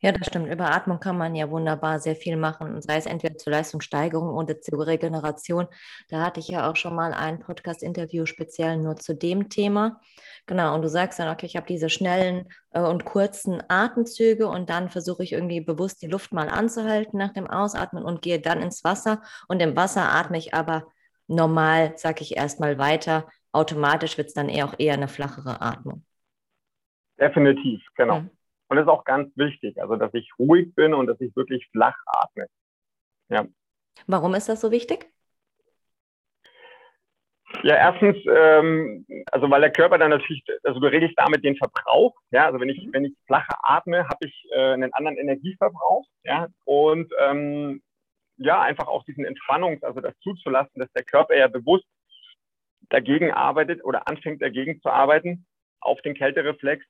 Ja, 0.00 0.12
das 0.12 0.26
stimmt. 0.26 0.52
Über 0.52 0.74
Atmung 0.74 1.00
kann 1.00 1.16
man 1.16 1.34
ja 1.34 1.48
wunderbar 1.50 1.98
sehr 2.00 2.16
viel 2.16 2.36
machen, 2.36 2.82
sei 2.82 2.96
es 2.96 3.06
entweder 3.06 3.38
zur 3.38 3.52
Leistungssteigerung 3.52 4.34
oder 4.34 4.60
zur 4.60 4.86
Regeneration. 4.86 5.66
Da 6.08 6.24
hatte 6.26 6.40
ich 6.40 6.48
ja 6.48 6.68
auch 6.68 6.76
schon 6.76 6.94
mal 6.94 7.14
ein 7.14 7.38
Podcast-Interview 7.38 8.26
speziell 8.26 8.78
nur 8.78 8.96
zu 8.96 9.14
dem 9.14 9.48
Thema. 9.48 10.00
Genau, 10.46 10.74
und 10.74 10.82
du 10.82 10.88
sagst 10.88 11.18
dann, 11.20 11.28
okay, 11.28 11.46
ich 11.46 11.56
habe 11.56 11.66
diese 11.66 11.88
schnellen 11.88 12.48
äh, 12.72 12.80
und 12.80 13.04
kurzen 13.04 13.62
Atemzüge 13.68 14.48
und 14.48 14.68
dann 14.70 14.90
versuche 14.90 15.22
ich 15.22 15.32
irgendwie 15.32 15.60
bewusst 15.60 16.02
die 16.02 16.08
Luft 16.08 16.32
mal 16.32 16.48
anzuhalten 16.48 17.16
nach 17.18 17.32
dem 17.32 17.46
Ausatmen 17.48 18.04
und 18.04 18.22
gehe 18.22 18.40
dann 18.40 18.60
ins 18.60 18.84
Wasser. 18.84 19.22
Und 19.48 19.62
im 19.62 19.76
Wasser 19.76 20.12
atme 20.12 20.36
ich 20.36 20.52
aber 20.52 20.88
normal, 21.28 21.92
sage 21.96 22.22
ich 22.22 22.36
erstmal 22.36 22.76
weiter. 22.78 23.28
Automatisch 23.52 24.16
wird 24.16 24.28
es 24.28 24.34
dann 24.34 24.48
eher 24.48 24.66
auch 24.66 24.74
eher 24.78 24.94
eine 24.94 25.08
flachere 25.08 25.60
Atmung. 25.60 26.04
Definitiv, 27.20 27.82
genau. 27.94 28.20
Mhm. 28.20 28.30
Und 28.68 28.76
das 28.76 28.86
ist 28.86 28.90
auch 28.90 29.04
ganz 29.04 29.30
wichtig, 29.36 29.80
also 29.80 29.96
dass 29.96 30.12
ich 30.14 30.30
ruhig 30.38 30.74
bin 30.74 30.94
und 30.94 31.06
dass 31.06 31.20
ich 31.20 31.36
wirklich 31.36 31.68
flach 31.72 31.96
atme. 32.06 32.46
Ja. 33.28 33.46
Warum 34.06 34.34
ist 34.34 34.48
das 34.48 34.62
so 34.62 34.70
wichtig? 34.70 35.10
Ja, 37.62 37.76
erstens, 37.76 38.16
ähm, 38.26 39.06
also 39.30 39.50
weil 39.50 39.60
der 39.60 39.70
Körper 39.70 39.98
dann 39.98 40.10
natürlich, 40.10 40.42
also 40.64 40.80
du 40.80 40.86
redest 40.86 41.12
damit 41.16 41.44
den 41.44 41.56
Verbrauch, 41.56 42.14
ja, 42.30 42.46
also 42.46 42.58
wenn 42.58 42.70
ich, 42.70 42.88
wenn 42.92 43.04
ich 43.04 43.14
flacher 43.26 43.56
atme, 43.62 44.08
habe 44.08 44.26
ich 44.26 44.48
äh, 44.52 44.72
einen 44.72 44.92
anderen 44.94 45.18
Energieverbrauch, 45.18 46.06
ja, 46.24 46.48
und 46.64 47.12
ähm, 47.20 47.82
ja, 48.38 48.62
einfach 48.62 48.88
auch 48.88 49.04
diesen 49.04 49.26
Entspannungs-, 49.26 49.84
also 49.84 50.00
das 50.00 50.18
zuzulassen, 50.20 50.80
dass 50.80 50.90
der 50.92 51.04
Körper 51.04 51.36
ja 51.36 51.46
bewusst 51.46 51.84
dagegen 52.88 53.30
arbeitet 53.30 53.84
oder 53.84 54.08
anfängt 54.08 54.42
dagegen 54.42 54.80
zu 54.80 54.90
arbeiten 54.90 55.46
auf 55.80 56.00
den 56.02 56.14
Kältereflex 56.14 56.84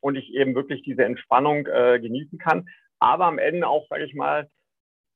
und 0.00 0.16
ich 0.16 0.32
eben 0.34 0.54
wirklich 0.54 0.82
diese 0.82 1.04
Entspannung 1.04 1.66
äh, 1.66 1.98
genießen 2.00 2.38
kann. 2.38 2.68
Aber 2.98 3.26
am 3.26 3.38
Ende 3.38 3.66
auch, 3.66 3.86
sage 3.88 4.04
ich 4.04 4.14
mal, 4.14 4.48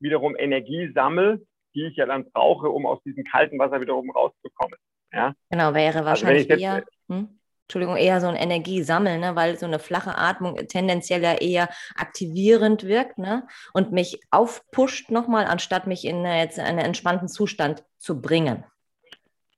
wiederum 0.00 0.37
Energie 0.37 0.90
sammle, 0.93 1.47
die 1.75 1.87
ich 1.87 1.97
ja 1.97 2.07
dann 2.07 2.31
brauche, 2.31 2.69
um 2.69 2.87
aus 2.87 3.02
diesem 3.02 3.25
kalten 3.25 3.59
Wasser 3.59 3.81
wiederum 3.81 4.11
rauszukommen. 4.11 4.78
Ja? 5.12 5.35
Genau, 5.50 5.75
wäre 5.75 5.99
also 5.99 6.04
wahrscheinlich 6.04 6.50
also 6.50 6.62
eher, 6.62 6.85
hm? 7.09 7.40
Entschuldigung, 7.66 7.97
eher 7.97 8.21
so 8.21 8.26
ein 8.26 8.37
Energiesammeln, 8.37 9.21
ne? 9.21 9.37
weil 9.37 9.59
so 9.59 9.64
eine 9.64 9.78
flache 9.78 10.19
Atmung 10.19 10.56
tendenziell 10.69 11.23
ja 11.23 11.34
eher 11.34 11.71
aktivierend 11.97 12.84
wirkt 12.84 13.17
ne? 13.17 13.47
und 13.73 13.91
mich 13.91 14.21
aufpusht 14.30 15.10
nochmal, 15.10 15.47
anstatt 15.47 15.87
mich 15.87 16.04
in 16.04 16.17
eine, 16.17 16.41
jetzt 16.41 16.58
einen 16.58 16.78
entspannten 16.78 17.26
Zustand 17.26 17.82
zu 17.97 18.21
bringen. 18.21 18.65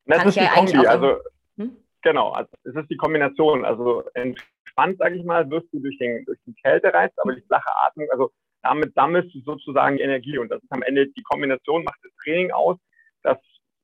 Das 0.07 0.19
Kann 0.19 0.29
ist 0.29 0.37
die 0.37 0.40
ja 0.40 0.55
Kombi, 0.55 0.87
also 0.87 1.19
hm? 1.57 1.77
genau, 2.03 2.31
also 2.31 2.51
es 2.64 2.75
ist 2.75 2.90
die 2.90 2.97
Kombination, 2.97 3.64
also 3.64 4.05
entspannt, 4.14 4.99
sage 4.99 5.16
ich 5.16 5.25
mal, 5.25 5.51
wirst 5.51 5.73
du 5.73 5.81
durch 5.81 5.99
den, 5.99 6.25
durch 6.25 6.38
den 6.47 6.55
Kältereiz, 6.57 7.12
aber 7.19 7.35
die 7.35 7.42
flache 7.42 7.71
Atmung, 7.85 8.09
also 8.12 8.31
damit 8.62 8.95
sammelst 8.95 9.35
du 9.35 9.40
sozusagen 9.40 9.99
Energie 9.99 10.38
und 10.38 10.51
das 10.51 10.62
ist 10.62 10.73
am 10.73 10.83
Ende 10.83 11.09
die 11.09 11.23
Kombination, 11.23 11.85
macht 11.85 11.99
das 12.03 12.12
Training 12.23 12.53
aus, 12.53 12.77
dass 13.23 13.38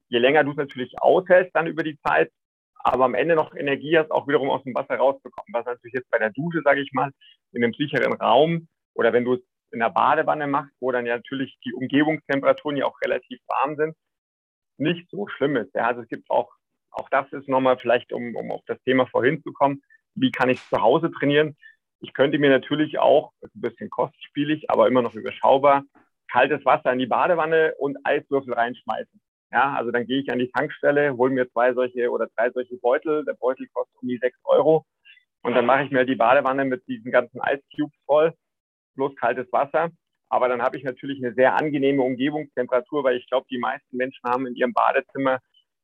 je 0.08 0.18
länger 0.18 0.44
du 0.44 0.52
es 0.52 0.56
natürlich 0.56 1.00
aushältst 1.00 1.54
dann 1.54 1.66
über 1.66 1.82
die 1.82 1.98
Zeit, 2.00 2.30
aber 2.84 3.04
am 3.04 3.14
Ende 3.14 3.34
noch 3.34 3.54
Energie 3.54 3.96
hast, 3.98 4.10
auch 4.10 4.28
wiederum 4.28 4.50
aus 4.50 4.62
dem 4.64 4.74
Wasser 4.74 4.96
rauszukommen. 4.96 5.52
Was 5.52 5.66
natürlich 5.66 5.94
jetzt 5.94 6.10
bei 6.10 6.18
der 6.18 6.30
Dusche, 6.30 6.62
sage 6.64 6.80
ich 6.80 6.92
mal, 6.92 7.10
in 7.52 7.62
einem 7.62 7.72
sicheren 7.74 8.12
Raum 8.14 8.68
oder 8.94 9.12
wenn 9.12 9.24
du 9.24 9.34
es 9.34 9.40
in 9.70 9.78
der 9.78 9.90
Badewanne 9.90 10.46
machst, 10.46 10.74
wo 10.80 10.92
dann 10.92 11.06
ja 11.06 11.16
natürlich 11.16 11.56
die 11.64 11.72
Umgebungstemperaturen 11.72 12.76
ja 12.76 12.86
auch 12.86 13.00
relativ 13.00 13.40
warm 13.46 13.76
sind, 13.76 13.96
nicht 14.82 15.08
so 15.10 15.26
schlimm 15.28 15.56
ist. 15.56 15.74
Ja, 15.74 15.86
also 15.86 16.02
es 16.02 16.08
gibt 16.08 16.30
auch, 16.30 16.52
auch 16.90 17.08
das 17.08 17.32
ist 17.32 17.48
nochmal 17.48 17.78
vielleicht, 17.78 18.12
um, 18.12 18.36
um 18.36 18.50
auf 18.50 18.62
das 18.66 18.82
Thema 18.82 19.06
vorhin 19.06 19.42
zu 19.42 19.52
kommen, 19.52 19.82
wie 20.14 20.30
kann 20.30 20.50
ich 20.50 20.60
zu 20.68 20.80
Hause 20.80 21.10
trainieren? 21.10 21.56
Ich 22.00 22.12
könnte 22.12 22.38
mir 22.38 22.50
natürlich 22.50 22.98
auch, 22.98 23.32
ein 23.42 23.48
bisschen 23.54 23.88
kostspielig, 23.88 24.68
aber 24.70 24.88
immer 24.88 25.02
noch 25.02 25.14
überschaubar, 25.14 25.84
kaltes 26.30 26.64
Wasser 26.64 26.92
in 26.92 26.98
die 26.98 27.06
Badewanne 27.06 27.74
und 27.78 27.96
Eiswürfel 28.04 28.54
reinschmeißen. 28.54 29.20
Ja, 29.52 29.74
also 29.74 29.90
dann 29.90 30.06
gehe 30.06 30.20
ich 30.20 30.32
an 30.32 30.38
die 30.38 30.50
Tankstelle, 30.50 31.16
hole 31.16 31.30
mir 31.30 31.48
zwei 31.50 31.74
solche 31.74 32.10
oder 32.10 32.26
drei 32.36 32.50
solche 32.50 32.76
Beutel. 32.78 33.24
Der 33.24 33.34
Beutel 33.34 33.68
kostet 33.68 33.94
um 34.00 34.08
die 34.08 34.16
sechs 34.16 34.38
Euro. 34.44 34.86
Und 35.42 35.54
dann 35.54 35.66
mache 35.66 35.84
ich 35.84 35.90
mir 35.90 36.06
die 36.06 36.14
Badewanne 36.14 36.64
mit 36.64 36.86
diesen 36.86 37.12
ganzen 37.12 37.40
Eiscubes 37.40 37.94
voll, 38.06 38.32
plus 38.94 39.14
kaltes 39.16 39.50
Wasser. 39.52 39.90
Aber 40.32 40.48
dann 40.48 40.62
habe 40.62 40.78
ich 40.78 40.82
natürlich 40.82 41.22
eine 41.22 41.34
sehr 41.34 41.56
angenehme 41.56 42.00
Umgebungstemperatur, 42.00 43.04
weil 43.04 43.18
ich 43.18 43.26
glaube, 43.28 43.46
die 43.50 43.58
meisten 43.58 43.98
Menschen 43.98 44.22
haben 44.24 44.46
in 44.46 44.54
ihrem 44.54 44.72
Badezimmer 44.72 45.40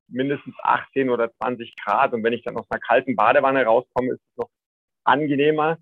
mindestens 0.07 0.55
18 0.63 1.11
oder 1.11 1.31
20 1.35 1.77
Grad. 1.77 2.15
Und 2.15 2.25
wenn 2.25 2.33
ich 2.33 2.45
dann 2.45 2.57
aus 2.57 2.65
einer 2.71 2.81
kalten 2.81 3.15
Badewanne 3.15 3.63
rauskomme, 3.67 4.15
ist 4.15 4.23
es 4.23 4.37
noch 4.39 4.49
angenehmer, 5.05 5.77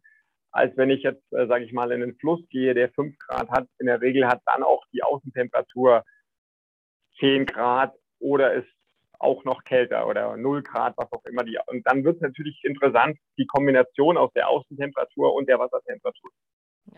als 0.51 0.77
wenn 0.77 0.91
ich 0.91 1.05
jetzt, 1.05 1.23
äh, 1.33 1.47
sage 1.47 1.65
ich 1.65 1.73
mal, 1.73 1.93
in 1.93 2.01
den 2.01 2.17
Fluss 2.17 2.41
gehe, 2.49 2.75
der 2.75 2.91
5 2.91 3.17
Grad 3.19 3.49
hat. 3.51 3.69
In 3.79 3.87
der 3.87 4.01
Regel 4.01 4.27
hat 4.27 4.43
dann 4.47 4.65
auch 4.65 4.85
die 4.93 5.05
Außentemperatur 5.05 6.03
10 7.21 7.47
Grad 7.47 7.95
oder 8.19 8.53
ist 8.55 8.69
auch 9.21 9.45
noch 9.45 9.63
kälter 9.63 10.09
oder 10.09 10.37
0 10.37 10.65
Grad, 10.65 10.95
was 10.97 11.13
auch 11.13 11.25
immer 11.25 11.45
die. 11.45 11.57
Und 11.67 11.87
dann 11.87 12.03
wird 12.03 12.17
es 12.17 12.23
natürlich 12.23 12.59
interessant, 12.65 13.17
die 13.39 13.47
Kombination 13.47 14.17
aus 14.17 14.33
der 14.33 14.49
Außentemperatur 14.49 15.35
und 15.35 15.49
der 15.49 15.61
Wassertemperatur. 15.61 16.33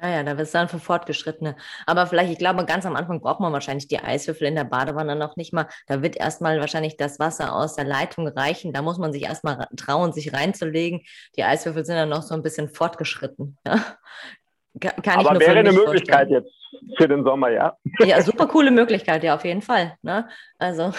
Ja, 0.00 0.08
ja, 0.08 0.22
da 0.22 0.36
wird 0.36 0.46
es 0.46 0.52
dann 0.52 0.68
für 0.68 0.78
Fortgeschrittene. 0.78 1.56
Aber 1.86 2.06
vielleicht, 2.06 2.30
ich 2.32 2.38
glaube, 2.38 2.64
ganz 2.64 2.86
am 2.86 2.96
Anfang 2.96 3.20
braucht 3.20 3.40
man 3.40 3.52
wahrscheinlich 3.52 3.88
die 3.88 3.98
Eiswürfel 3.98 4.46
in 4.46 4.54
der 4.54 4.64
Badewanne 4.64 5.16
noch 5.16 5.36
nicht 5.36 5.52
mal. 5.52 5.66
Da 5.86 6.02
wird 6.02 6.16
erstmal 6.16 6.60
wahrscheinlich 6.60 6.96
das 6.96 7.18
Wasser 7.18 7.54
aus 7.54 7.74
der 7.74 7.84
Leitung 7.84 8.28
reichen. 8.28 8.72
Da 8.72 8.82
muss 8.82 8.98
man 8.98 9.12
sich 9.12 9.24
erstmal 9.24 9.66
trauen, 9.76 10.12
sich 10.12 10.32
reinzulegen. 10.32 11.02
Die 11.36 11.44
Eiswürfel 11.44 11.84
sind 11.84 11.96
dann 11.96 12.08
noch 12.08 12.22
so 12.22 12.34
ein 12.34 12.42
bisschen 12.42 12.68
fortgeschritten. 12.68 13.56
Ja? 13.66 14.92
Kann 15.02 15.26
Aber 15.26 15.40
wäre 15.40 15.58
eine 15.58 15.72
Möglichkeit 15.72 16.28
vorstellen. 16.28 16.44
jetzt 16.44 16.98
für 16.98 17.08
den 17.08 17.24
Sommer, 17.24 17.50
ja? 17.50 17.76
Ja, 17.98 18.22
super 18.22 18.46
coole 18.46 18.70
Möglichkeit, 18.70 19.24
ja, 19.24 19.34
auf 19.34 19.44
jeden 19.44 19.62
Fall. 19.62 19.96
Ne? 20.02 20.28
Also 20.58 20.92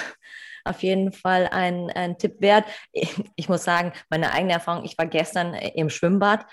auf 0.66 0.84
jeden 0.84 1.12
Fall 1.12 1.48
ein, 1.52 1.90
ein 1.90 2.18
Tipp 2.18 2.42
wert. 2.42 2.66
Ich, 2.92 3.24
ich, 3.36 3.50
muss 3.50 3.64
sagen, 3.64 3.94
meine 4.10 4.32
eigene 4.34 4.54
Erfahrung, 4.54 4.84
ich 4.86 4.98
war 4.98 5.06
gestern 5.06 5.54
im 5.54 5.90
Schwimmbad 5.90 6.46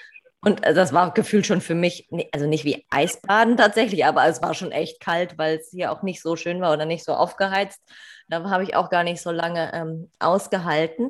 und 0.46 0.64
äh, 0.64 0.74
das 0.74 0.92
war 0.92 1.12
gefühlt 1.12 1.44
schon 1.44 1.60
für 1.60 1.74
mich, 1.74 2.08
also 2.32 2.46
nicht 2.46 2.64
wie 2.64 2.86
Eisbaden 2.88 3.56
tatsächlich, 3.56 4.06
aber 4.06 4.26
es 4.28 4.40
war 4.40 4.54
schon 4.54 4.70
echt 4.70 5.00
kalt, 5.00 5.36
weil 5.38 5.56
es 5.56 5.70
hier 5.70 5.90
auch 5.90 6.02
nicht 6.02 6.22
so 6.22 6.36
schön 6.36 6.60
war 6.60 6.72
oder 6.72 6.84
nicht 6.84 7.04
so 7.04 7.14
aufgeheizt. 7.14 7.80
Da 8.28 8.48
habe 8.48 8.62
ich 8.62 8.76
auch 8.76 8.88
gar 8.88 9.02
nicht 9.02 9.20
so 9.20 9.32
lange 9.32 9.72
ähm, 9.74 10.08
ausgehalten. 10.20 11.08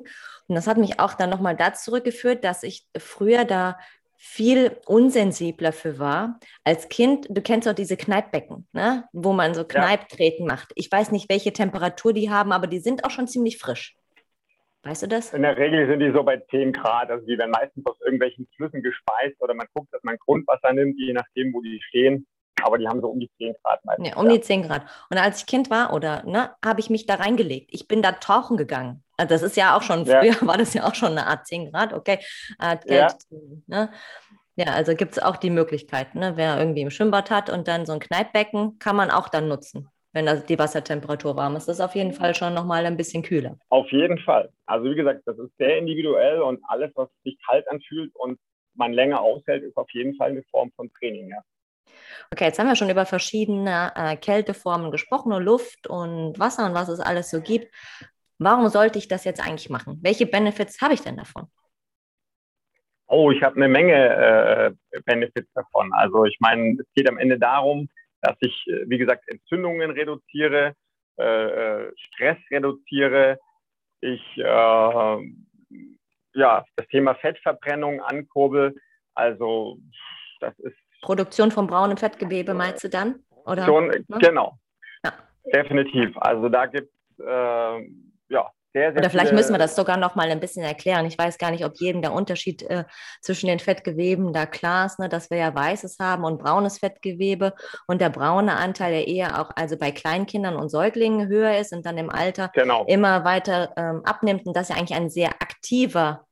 Und 0.49 0.55
das 0.55 0.67
hat 0.67 0.79
mich 0.79 1.01
auch 1.01 1.13
dann 1.13 1.29
nochmal 1.29 1.55
dazu 1.55 1.91
zurückgeführt, 1.91 2.45
dass 2.45 2.63
ich 2.63 2.87
früher 2.97 3.45
da 3.45 3.79
viel 4.17 4.79
unsensibler 4.87 5.75
für 5.75 5.99
war. 5.99 6.41
Als 6.65 6.89
Kind, 6.89 7.27
du 7.29 7.43
kennst 7.43 7.69
auch 7.69 7.75
diese 7.75 7.99
Kneippbecken, 7.99 8.67
ne? 8.73 9.05
wo 9.13 9.35
man 9.35 9.53
so 9.53 9.65
Kneiptreten 9.65 10.47
ja. 10.47 10.55
macht. 10.55 10.73
Ich 10.77 10.91
weiß 10.91 11.11
nicht, 11.13 11.29
welche 11.29 11.53
Temperatur 11.53 12.15
die 12.15 12.31
haben, 12.31 12.53
aber 12.53 12.69
die 12.69 12.81
sind 12.81 13.05
auch 13.05 13.11
schon 13.11 13.29
ziemlich 13.29 13.59
frisch. 13.59 13.97
Weißt 14.87 15.03
du 15.03 15.09
das? 15.09 15.33
In 15.33 15.43
der 15.43 15.57
Regel 15.57 15.89
sind 15.89 15.99
die 15.99 16.13
so 16.13 16.23
bei 16.23 16.37
10 16.37 16.73
Grad. 16.73 17.11
Also 17.11 17.27
die 17.27 17.37
werden 17.37 17.51
meistens 17.51 17.85
aus 17.87 17.97
irgendwelchen 18.05 18.47
Flüssen 18.55 18.83
gespeist 18.83 19.35
oder 19.41 19.53
man 19.53 19.67
guckt, 19.75 19.93
dass 19.93 20.03
man 20.05 20.17
Grundwasser 20.17 20.73
nimmt, 20.73 20.97
je 20.97 21.13
nachdem, 21.13 21.53
wo 21.53 21.61
die 21.61 21.81
stehen. 21.89 22.25
Aber 22.63 22.79
die 22.79 22.87
haben 22.87 23.01
so 23.01 23.09
um 23.09 23.19
die 23.19 23.29
10 23.37 23.55
Grad 23.63 23.85
meistens. 23.85 24.09
Ja, 24.09 24.17
um 24.17 24.29
die 24.29 24.41
10 24.41 24.63
Grad. 24.63 24.87
Und 25.11 25.19
als 25.19 25.41
ich 25.41 25.47
Kind 25.47 25.71
war, 25.71 25.93
oder 25.93 26.23
ne, 26.25 26.53
habe 26.65 26.79
ich 26.79 26.89
mich 26.89 27.05
da 27.05 27.17
reingelegt. 27.17 27.71
Ich 27.73 27.89
bin 27.89 28.01
da 28.01 28.13
tauchen 28.13 28.57
gegangen. 28.57 29.03
Also 29.17 29.35
das 29.35 29.43
ist 29.43 29.57
ja 29.57 29.77
auch 29.77 29.83
schon, 29.83 30.07
früher 30.07 30.25
ja. 30.25 30.35
war 30.47 30.57
das 30.57 30.73
ja 30.73 30.85
auch 30.85 30.95
schon 30.95 31.13
eine 31.13 31.27
Art 31.27 31.49
10 31.49 31.73
Grad, 31.73 31.93
okay. 31.93 32.21
Äh, 32.61 32.77
Geld, 32.87 33.15
ja. 33.29 33.39
Ne? 33.67 33.91
Ja, 34.55 34.67
also 34.67 34.95
gibt 34.95 35.13
es 35.13 35.19
auch 35.23 35.37
die 35.37 35.51
Möglichkeit, 35.51 36.15
ne? 36.15 36.33
wer 36.37 36.59
irgendwie 36.59 36.81
im 36.83 36.91
Schwimmbad 36.91 37.31
hat 37.31 37.51
und 37.51 37.69
dann 37.69 37.85
so 37.85 37.93
ein 37.93 38.01
Kneippbecken, 38.01 38.79
kann 38.79 38.97
man 38.97 39.11
auch 39.11 39.29
dann 39.29 39.49
nutzen. 39.49 39.91
Wenn 40.17 40.27
das, 40.27 40.47
die 40.47 40.59
Wassertemperatur 40.59 41.37
warm 41.37 41.57
ist. 41.57 41.69
Das 41.69 41.77
ist 41.77 41.85
auf 41.85 41.95
jeden 41.95 42.15
Fall 42.15 42.35
schon 42.35 42.55
nochmal 42.55 42.87
ein 42.87 42.97
bisschen 42.97 43.23
kühler. 43.23 43.59
Auf 43.69 43.93
jeden 43.93 44.19
Fall. 44.19 44.51
Also 44.65 44.91
wie 44.91 44.95
gesagt, 44.95 45.21
das 45.27 45.39
ist 45.39 45.55
sehr 45.59 45.77
individuell 45.77 46.41
und 46.41 46.59
alles, 46.69 46.91
was 46.95 47.09
sich 47.23 47.39
kalt 47.47 47.69
anfühlt 47.69 48.11
und 48.15 48.39
man 48.75 48.95
länger 48.95 49.21
aushält, 49.21 49.63
ist 49.63 49.77
auf 49.77 49.91
jeden 49.93 50.17
Fall 50.17 50.31
eine 50.31 50.43
Form 50.51 50.73
von 50.75 50.91
Training, 50.99 51.29
ja. 51.29 51.43
Okay, 52.33 52.45
jetzt 52.45 52.59
haben 52.59 52.67
wir 52.67 52.77
schon 52.77 52.91
über 52.91 53.07
verschiedene 53.07 53.93
äh, 53.95 54.17
Kälteformen 54.17 54.91
gesprochen 54.91 55.33
und 55.33 55.43
Luft 55.43 55.87
und 55.87 56.39
Wasser 56.39 56.67
und 56.67 56.75
was 56.75 56.89
es 56.89 57.01
alles 57.01 57.31
so 57.31 57.41
gibt. 57.41 57.73
Warum 58.39 58.69
sollte 58.69 58.99
ich 58.99 59.09
das 59.09 59.25
jetzt 59.25 59.47
eigentlich 59.47 59.71
machen? 59.71 59.99
Welche 60.03 60.27
Benefits 60.27 60.81
habe 60.81 60.95
ich 60.95 61.03
denn 61.03 61.17
davon? 61.17 61.47
Oh, 63.07 63.31
ich 63.31 63.43
habe 63.43 63.57
eine 63.57 63.69
Menge 63.69 63.95
äh, 64.93 65.01
Benefits 65.05 65.51
davon. 65.55 65.93
Also 65.93 66.25
ich 66.25 66.39
meine, 66.41 66.79
es 66.81 66.87
geht 66.95 67.09
am 67.09 67.19
Ende 67.19 67.39
darum, 67.39 67.89
dass 68.23 68.37
ich, 68.41 68.67
äh, 68.67 68.89
wie 68.89 68.99
gesagt, 68.99 69.29
Entzündungen 69.29 69.91
reduziere, 69.91 70.75
äh, 71.19 71.25
äh, 71.25 71.93
Stress 71.97 72.39
reduziere, 72.51 73.39
ich 74.01 74.23
äh, 74.37 75.19
ja, 76.35 76.65
das 76.77 76.87
Thema 76.89 77.15
Fettverbrennung 77.15 78.01
ankurbel. 78.03 78.75
Also 79.15 79.79
das 80.41 80.59
ist 80.59 80.77
Produktion 81.03 81.51
von 81.51 81.67
braunem 81.67 81.97
Fettgewebe 81.97 82.55
meinst 82.55 82.85
du 82.85 82.89
dann? 82.89 83.21
Oder? 83.45 83.65
Schon, 83.65 83.89
ne? 83.89 84.05
Genau. 84.21 84.59
Ja. 85.05 85.13
Definitiv. 85.55 86.17
Also 86.17 86.49
da 86.49 86.67
gibt 86.67 86.93
es 86.93 87.25
äh, 87.25 87.91
ja 88.29 88.51
sehr, 88.77 88.93
sehr 88.93 89.01
Oder 89.01 89.11
vielleicht 89.11 89.33
müssen 89.33 89.55
wir 89.55 89.59
das 89.59 89.75
sogar 89.75 89.97
noch 89.97 90.17
mal 90.17 90.31
ein 90.31 90.39
bisschen 90.39 90.63
erklären. 90.63 91.07
Ich 91.07 91.17
weiß 91.17 91.39
gar 91.39 91.51
nicht, 91.51 91.65
ob 91.65 91.77
jedem 91.77 92.03
der 92.03 92.13
Unterschied 92.13 92.63
äh, 92.65 92.85
zwischen 93.23 93.47
den 93.47 93.59
Fettgeweben 93.59 94.35
da 94.35 94.45
klar 94.45 94.85
ist, 94.85 94.99
ne, 94.99 95.09
dass 95.09 95.31
wir 95.31 95.39
ja 95.39 95.55
weißes 95.55 95.97
haben 95.99 96.25
und 96.25 96.39
braunes 96.39 96.79
Fettgewebe 96.79 97.55
und 97.87 98.03
der 98.03 98.11
braune 98.11 98.55
Anteil, 98.57 98.93
der 98.93 99.09
eher 99.09 99.41
auch 99.41 99.51
also 99.57 99.79
bei 99.79 99.93
Kleinkindern 99.93 100.57
und 100.57 100.69
Säuglingen 100.69 101.27
höher 101.29 101.57
ist 101.57 101.73
und 101.73 101.87
dann 101.87 101.97
im 101.97 102.11
Alter 102.11 102.51
genau. 102.53 102.85
immer 102.87 103.25
weiter 103.25 103.73
ähm, 103.77 104.03
abnimmt 104.05 104.47
und 104.47 104.55
das 104.55 104.69
ja 104.69 104.77
eigentlich 104.77 104.99
ein 104.99 105.09
sehr 105.09 105.31
aktiver 105.41 106.27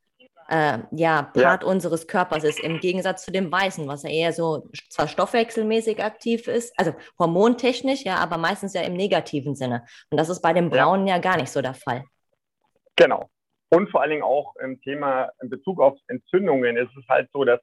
äh, 0.51 0.81
ja, 0.93 1.23
Part 1.23 1.63
ja. 1.63 1.69
unseres 1.69 2.07
Körpers 2.07 2.45
ist, 2.45 2.61
im 2.61 2.79
Gegensatz 2.79 3.25
zu 3.25 3.33
dem 3.33 3.51
Weißen, 3.51 3.89
was 3.89 4.03
ja 4.03 4.11
eher 4.11 4.33
so 4.35 4.69
zwar 4.91 5.09
stoffwechselmäßig 5.09 6.05
aktiv 6.05 6.47
ist, 6.47 6.79
also 6.79 6.93
hormontechnisch, 7.19 8.05
ja, 8.05 8.17
aber 8.17 8.37
meistens 8.37 8.75
ja 8.75 8.83
im 8.83 8.95
negativen 8.95 9.55
Sinne. 9.55 9.87
Und 10.11 10.19
das 10.19 10.29
ist 10.29 10.43
bei 10.43 10.53
dem 10.53 10.69
Braunen 10.69 11.07
ja, 11.07 11.15
ja 11.15 11.21
gar 11.21 11.39
nicht 11.39 11.51
so 11.51 11.63
der 11.63 11.75
Fall. 11.75 12.05
Genau. 12.97 13.31
Und 13.71 13.91
vor 13.91 14.03
allen 14.03 14.11
Dingen 14.11 14.23
auch 14.23 14.55
im 14.57 14.81
Thema 14.81 15.31
in 15.43 15.51
Bezug 15.51 15.81
auf 15.81 15.99
Entzündungen 16.07 16.77
ist 16.77 16.97
es 16.97 17.07
halt 17.09 17.29
so, 17.33 17.45
dass 17.45 17.61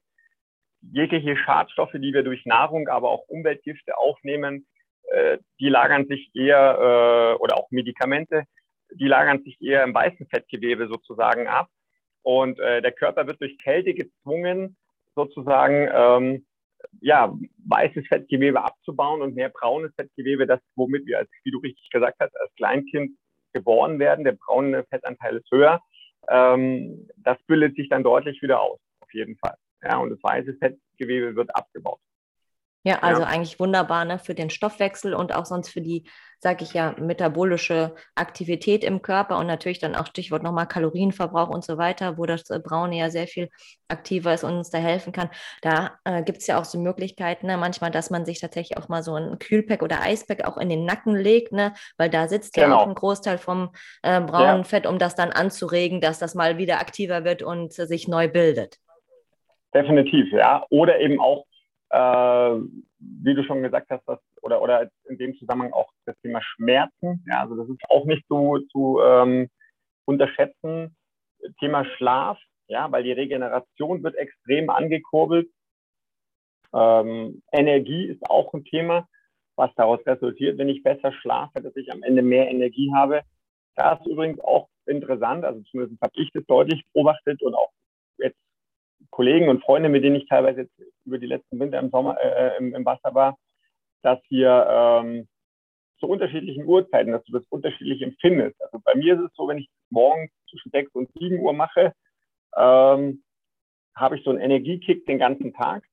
jegliche 0.82 1.38
Schadstoffe, 1.38 1.94
die 1.94 2.14
wir 2.14 2.24
durch 2.24 2.46
Nahrung, 2.46 2.88
aber 2.90 3.10
auch 3.10 3.28
Umweltgifte 3.28 3.98
aufnehmen, 3.98 4.68
äh, 5.10 5.38
die 5.60 5.70
lagern 5.70 6.08
sich 6.08 6.32
eher, 6.34 7.36
äh, 7.38 7.42
oder 7.42 7.58
auch 7.58 7.70
Medikamente, 7.72 8.44
die 8.94 9.08
lagern 9.08 9.44
sich 9.44 9.62
eher 9.62 9.84
im 9.84 9.94
weißen 9.94 10.28
Fettgewebe 10.28 10.88
sozusagen 10.88 11.48
ab. 11.48 11.70
Und 12.24 12.60
äh, 12.60 12.82
der 12.82 12.92
Körper 12.92 13.28
wird 13.28 13.42
durch 13.42 13.58
Kälte 13.58 13.94
gezwungen, 13.94 14.76
sozusagen 15.16 15.90
ähm, 15.94 16.46
ja, 17.00 17.34
weißes 17.66 18.08
Fettgewebe 18.08 18.64
abzubauen 18.64 19.22
und 19.22 19.36
mehr 19.36 19.50
braunes 19.50 19.94
Fettgewebe, 19.96 20.46
das 20.46 20.60
womit 20.76 21.06
wir, 21.06 21.20
als, 21.20 21.30
wie 21.44 21.52
du 21.52 21.60
richtig 21.60 21.90
gesagt 21.90 22.18
hast, 22.20 22.36
als 22.40 22.54
Kleinkind 22.56 23.18
geboren 23.54 24.00
werden, 24.00 24.26
der 24.26 24.34
braune 24.34 24.84
Fettanteil 24.86 25.38
ist 25.38 25.52
höher, 25.52 25.82
ähm, 26.30 27.08
das 27.18 27.38
bildet 27.48 27.76
sich 27.76 27.90
dann 27.90 28.04
deutlich 28.04 28.42
wieder 28.42 28.62
aus, 28.62 28.80
auf 29.00 29.14
jeden 29.14 29.38
Fall. 29.38 29.56
Ja, 29.84 29.98
und 29.98 30.12
das 30.12 30.20
weiße 30.22 30.56
Fettgewebe 30.56 31.36
wird 31.36 31.56
abgebaut. 31.56 32.00
Ja, 32.84 33.00
also 33.02 33.22
ja. 33.22 33.28
eigentlich 33.28 33.60
wunderbar 33.60 34.06
ne, 34.06 34.18
für 34.18 34.34
den 34.34 34.50
Stoffwechsel 34.50 35.14
und 35.14 35.36
auch 35.36 35.46
sonst 35.46 35.70
für 35.70 35.82
die, 35.82 36.04
sage 36.40 36.64
ich 36.64 36.74
ja, 36.74 36.96
metabolische 36.98 37.94
Aktivität 38.16 38.84
im 38.84 39.04
Körper 39.04 39.38
und 39.38 39.46
natürlich 39.46 39.78
dann 39.78 39.96
auch 39.96 40.08
Stichwort 40.08 40.42
nochmal 40.42 40.68
Kalorienverbrauch 40.68 41.50
und 41.50 41.64
so 41.64 41.78
weiter, 41.78 42.18
wo 42.18 42.26
das 42.26 42.50
äh, 42.50 42.60
Braune 42.60 42.98
ja 42.98 43.12
sehr 43.12 43.28
viel 43.28 43.50
aktiver 43.88 44.34
ist 44.34 44.44
und 44.44 44.58
uns 44.58 44.72
da 44.72 44.80
helfen 44.80 45.14
kann. 45.14 45.30
Da 45.62 45.92
äh, 46.06 46.24
gibt 46.24 46.40
es 46.40 46.48
ja 46.48 46.60
auch 46.60 46.66
so 46.66 46.80
Möglichkeiten, 46.80 47.46
ne, 47.46 47.56
manchmal, 47.56 47.92
dass 47.92 48.10
man 48.10 48.26
sich 48.26 48.40
tatsächlich 48.40 48.80
auch 48.80 48.90
mal 48.90 49.04
so 49.04 49.14
ein 49.14 49.38
Kühlpack 49.38 49.84
oder 49.84 50.02
Eispack 50.02 50.48
auch 50.48 50.58
in 50.58 50.70
den 50.70 50.84
Nacken 50.84 51.16
legt, 51.16 51.52
ne, 51.52 51.74
weil 51.98 52.10
da 52.10 52.28
sitzt 52.28 52.56
genau. 52.56 52.68
ja 52.68 52.78
auch 52.78 52.88
ein 52.88 52.96
Großteil 52.96 53.38
vom 53.38 53.70
äh, 54.02 54.20
braunen 54.22 54.62
ja. 54.62 54.64
Fett, 54.64 54.88
um 54.88 54.98
das 54.98 55.14
dann 55.14 55.32
anzuregen, 55.32 56.02
dass 56.02 56.18
das 56.18 56.34
mal 56.34 56.58
wieder 56.58 56.80
aktiver 56.80 57.24
wird 57.26 57.44
und 57.44 57.78
äh, 57.78 57.86
sich 57.86 58.08
neu 58.08 58.28
bildet. 58.28 58.78
Definitiv, 59.72 60.32
ja. 60.34 60.66
Oder 60.70 61.00
eben 61.00 61.20
auch 61.22 61.46
wie 61.94 63.34
du 63.36 63.44
schon 63.44 63.64
gesagt 63.64 63.90
hast, 63.90 64.08
das, 64.08 64.20
oder, 64.42 64.62
oder 64.62 64.90
in 65.10 65.18
dem 65.18 65.36
Zusammenhang 65.38 65.74
auch 65.74 65.92
das 66.06 66.18
Thema 66.22 66.42
Schmerzen. 66.42 67.24
Ja, 67.28 67.42
also 67.42 67.56
das 67.56 67.70
ist 67.70 67.82
auch 67.90 68.06
nicht 68.06 68.26
so 68.30 68.60
zu 68.72 69.00
ähm, 69.04 69.50
unterschätzen. 70.06 70.96
Thema 71.60 71.86
Schlaf, 71.98 72.40
ja, 72.68 72.92
weil 72.92 73.04
die 73.04 73.12
Regeneration 73.12 74.04
wird 74.04 74.16
extrem 74.16 74.70
angekurbelt. 74.70 75.50
Ähm, 76.74 77.42
Energie 77.52 78.06
ist 78.06 78.24
auch 78.30 78.54
ein 78.54 78.64
Thema, 78.64 79.08
was 79.56 79.74
daraus 79.76 80.00
resultiert, 80.06 80.58
wenn 80.58 80.70
ich 80.70 80.84
besser 80.84 81.12
schlafe, 81.12 81.62
dass 81.62 81.76
ich 81.76 81.92
am 81.92 82.04
Ende 82.04 82.22
mehr 82.22 82.50
Energie 82.50 82.92
habe. 82.94 83.22
Da 83.76 83.94
ist 83.94 84.06
übrigens 84.06 84.40
auch 84.40 84.70
interessant, 84.86 85.44
also 85.44 85.62
zumindest 85.64 86.02
habe 86.02 86.14
ich 86.16 86.32
das 86.32 86.46
deutlich 86.46 86.84
beobachtet 86.94 87.42
und 87.42 87.54
auch 87.54 87.72
Kollegen 89.10 89.50
und 89.50 89.64
Freunde, 89.64 89.90
mit 89.90 90.04
denen 90.04 90.16
ich 90.16 90.28
teilweise 90.28 90.62
jetzt 90.62 90.74
über 91.06 91.18
die 91.18 91.28
letzten 91.28 91.60
Winter 91.60 91.80
im 91.80 91.90
Sommer 91.90 92.18
äh, 92.22 92.58
im, 92.58 92.74
im, 92.76 92.86
Wasser 92.86 93.14
war, 93.14 93.38
dass 94.04 94.20
wir 94.30 94.68
ähm, 94.70 95.28
zu 96.00 96.08
unterschiedlichen 96.08 96.66
Uhrzeiten, 96.66 97.12
dass 97.12 97.24
du 97.26 97.34
das 97.34 97.46
unterschiedlich 97.50 98.02
empfindest. 98.02 98.62
Also 98.62 98.80
bei 98.84 98.96
mir 98.96 99.16
ist 99.16 99.22
es 99.22 99.32
so, 99.36 99.48
wenn 99.48 99.60
ich 99.60 99.70
morgens 99.90 100.32
zwischen 100.50 100.72
6 100.72 100.92
und 100.94 101.10
7 101.20 101.40
Uhr 101.40 101.54
mache, 101.54 101.94
ähm, 102.58 103.24
habe 103.96 104.18
ich 104.18 104.24
so 104.24 104.30
einen 104.30 104.40
Energiekick 104.40 105.06
den 105.06 105.20
ganzen 105.20 105.54
Tag. 105.54 105.84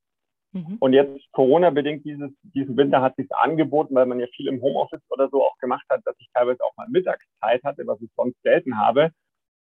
Mhm. 0.51 0.77
Und 0.79 0.93
jetzt 0.93 1.31
Corona-bedingt 1.31 2.05
dieses, 2.05 2.31
diesen 2.41 2.75
Winter 2.75 3.01
hat 3.01 3.15
sich 3.15 3.27
angeboten, 3.31 3.93
weil 3.93 4.07
man 4.07 4.19
ja 4.19 4.27
viel 4.35 4.47
im 4.47 4.61
Homeoffice 4.61 5.03
oder 5.09 5.29
so 5.29 5.43
auch 5.43 5.57
gemacht 5.57 5.85
hat, 5.89 6.01
dass 6.05 6.15
ich 6.19 6.29
teilweise 6.33 6.63
auch 6.63 6.75
mal 6.75 6.87
Mittagszeit 6.89 7.63
hatte, 7.63 7.85
was 7.85 8.01
ich 8.01 8.09
sonst 8.15 8.41
selten 8.41 8.77
habe. 8.77 9.11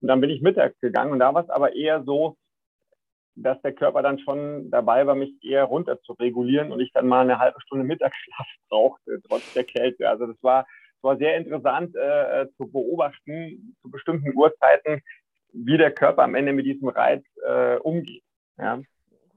Und 0.02 0.08
dann 0.08 0.22
bin 0.22 0.30
ich 0.30 0.42
mittags 0.42 0.80
gegangen 0.80 1.12
und 1.12 1.20
da 1.20 1.34
war 1.34 1.44
es 1.44 1.50
aber 1.50 1.76
eher 1.76 2.04
so, 2.04 2.38
dass 3.38 3.62
der 3.62 3.74
Körper 3.74 4.02
dann 4.02 4.20
schon 4.20 4.70
dabei 4.72 5.06
war, 5.06 5.16
mich 5.16 5.32
eher 5.44 5.66
runter 5.66 6.02
zu 6.02 6.14
regulieren 6.14 6.72
und 6.72 6.80
ich 6.80 6.92
dann 6.92 7.08
mal 7.08 7.22
eine 7.22 7.40
halbe 7.40 7.62
Stunde 7.62 7.86
Mittagsschlaf 7.86 8.48
brauchte, 8.70 9.22
trotz 9.28 9.54
der 9.54 9.64
Kälte. 9.64 10.10
Also 10.10 10.28
das 10.28 10.38
war, 10.42 10.64
das 10.64 11.04
war 11.04 11.18
sehr 11.18 11.38
interessant 11.38 11.96
äh, 11.96 12.48
zu 12.58 12.72
beobachten, 12.72 13.78
zu 13.82 13.92
bestimmten 13.92 14.36
Uhrzeiten, 14.36 15.02
wie 15.54 15.78
der 15.78 15.92
Körper 15.92 16.24
am 16.24 16.36
Ende 16.36 16.54
mit 16.54 16.66
diesem 16.66 16.90
Reiz 16.90 17.24
äh, 17.46 17.78
umgeht. 17.78 18.24
Ja. 18.58 18.82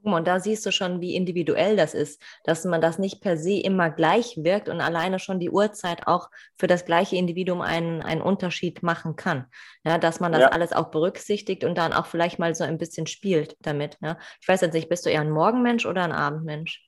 Und 0.02 0.26
da 0.26 0.40
siehst 0.40 0.64
du 0.64 0.72
schon, 0.72 1.00
wie 1.00 1.14
individuell 1.14 1.76
das 1.76 1.94
ist, 1.94 2.22
dass 2.44 2.64
man 2.64 2.80
das 2.80 2.98
nicht 2.98 3.20
per 3.20 3.36
se 3.36 3.60
immer 3.60 3.90
gleich 3.90 4.36
wirkt 4.42 4.68
und 4.68 4.80
alleine 4.80 5.18
schon 5.18 5.40
die 5.40 5.50
Uhrzeit 5.50 6.06
auch 6.06 6.30
für 6.56 6.66
das 6.66 6.84
gleiche 6.84 7.16
Individuum 7.16 7.60
einen, 7.60 8.02
einen 8.02 8.22
Unterschied 8.22 8.82
machen 8.82 9.16
kann. 9.16 9.46
Ja, 9.84 9.98
dass 9.98 10.20
man 10.20 10.32
das 10.32 10.42
ja. 10.42 10.48
alles 10.48 10.72
auch 10.72 10.90
berücksichtigt 10.90 11.64
und 11.64 11.76
dann 11.76 11.92
auch 11.92 12.06
vielleicht 12.06 12.38
mal 12.38 12.54
so 12.54 12.64
ein 12.64 12.78
bisschen 12.78 13.06
spielt 13.06 13.56
damit. 13.60 13.98
Ja. 14.00 14.18
Ich 14.40 14.48
weiß 14.48 14.60
jetzt 14.62 14.74
nicht, 14.74 14.88
bist 14.88 15.04
du 15.04 15.10
eher 15.10 15.20
ein 15.20 15.30
Morgenmensch 15.30 15.86
oder 15.86 16.02
ein 16.02 16.12
Abendmensch? 16.12 16.86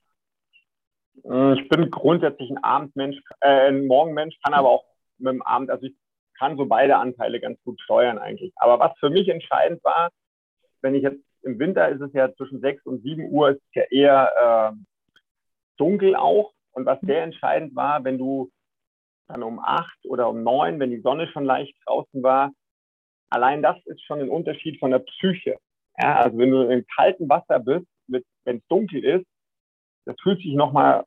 Hm, 1.23 1.53
ich 1.53 1.69
bin 1.69 1.91
grundsätzlich 1.91 2.49
ein 2.49 2.63
Abendmensch, 2.63 3.17
äh, 3.41 3.69
ein 3.69 3.87
Morgenmensch, 3.87 4.35
kann 4.43 4.53
aber 4.53 4.69
auch 4.69 4.85
mit 5.17 5.33
dem 5.33 5.41
Abend, 5.43 5.69
also 5.69 5.85
ich 5.85 5.95
kann 6.37 6.57
so 6.57 6.65
beide 6.65 6.97
Anteile 6.97 7.39
ganz 7.39 7.61
gut 7.63 7.79
steuern 7.81 8.17
eigentlich. 8.17 8.51
Aber 8.55 8.79
was 8.79 8.97
für 8.99 9.09
mich 9.09 9.29
entscheidend 9.29 9.83
war, 9.83 10.09
wenn 10.81 10.95
ich 10.95 11.03
jetzt 11.03 11.23
im 11.43 11.59
Winter 11.59 11.89
ist 11.89 12.01
es 12.01 12.13
ja 12.13 12.33
zwischen 12.33 12.59
6 12.59 12.85
und 12.85 13.03
7 13.03 13.29
Uhr 13.31 13.51
ist 13.51 13.61
ja 13.73 13.83
eher 13.89 14.73
äh, 14.73 14.77
dunkel 15.77 16.15
auch. 16.15 16.53
Und 16.71 16.85
was 16.85 16.99
sehr 17.01 17.23
entscheidend 17.23 17.75
war, 17.75 18.03
wenn 18.03 18.17
du 18.17 18.51
dann 19.27 19.43
um 19.43 19.59
8 19.59 20.05
oder 20.05 20.29
um 20.29 20.43
9, 20.43 20.79
wenn 20.79 20.89
die 20.89 21.01
Sonne 21.01 21.27
schon 21.27 21.45
leicht 21.45 21.75
draußen 21.85 22.23
war, 22.23 22.51
allein 23.29 23.61
das 23.61 23.77
ist 23.85 24.01
schon 24.03 24.19
ein 24.19 24.29
Unterschied 24.29 24.79
von 24.79 24.91
der 24.91 24.99
Psyche. 24.99 25.57
Ja, 25.99 26.17
also 26.17 26.37
wenn 26.37 26.51
du 26.51 26.61
im 26.63 26.85
kalten 26.95 27.29
Wasser 27.29 27.59
bist, 27.59 27.87
wenn 28.07 28.57
es 28.57 28.67
dunkel 28.67 29.03
ist, 29.03 29.25
das 30.05 30.15
fühlt 30.21 30.39
sich 30.39 30.53
nochmal 30.53 31.05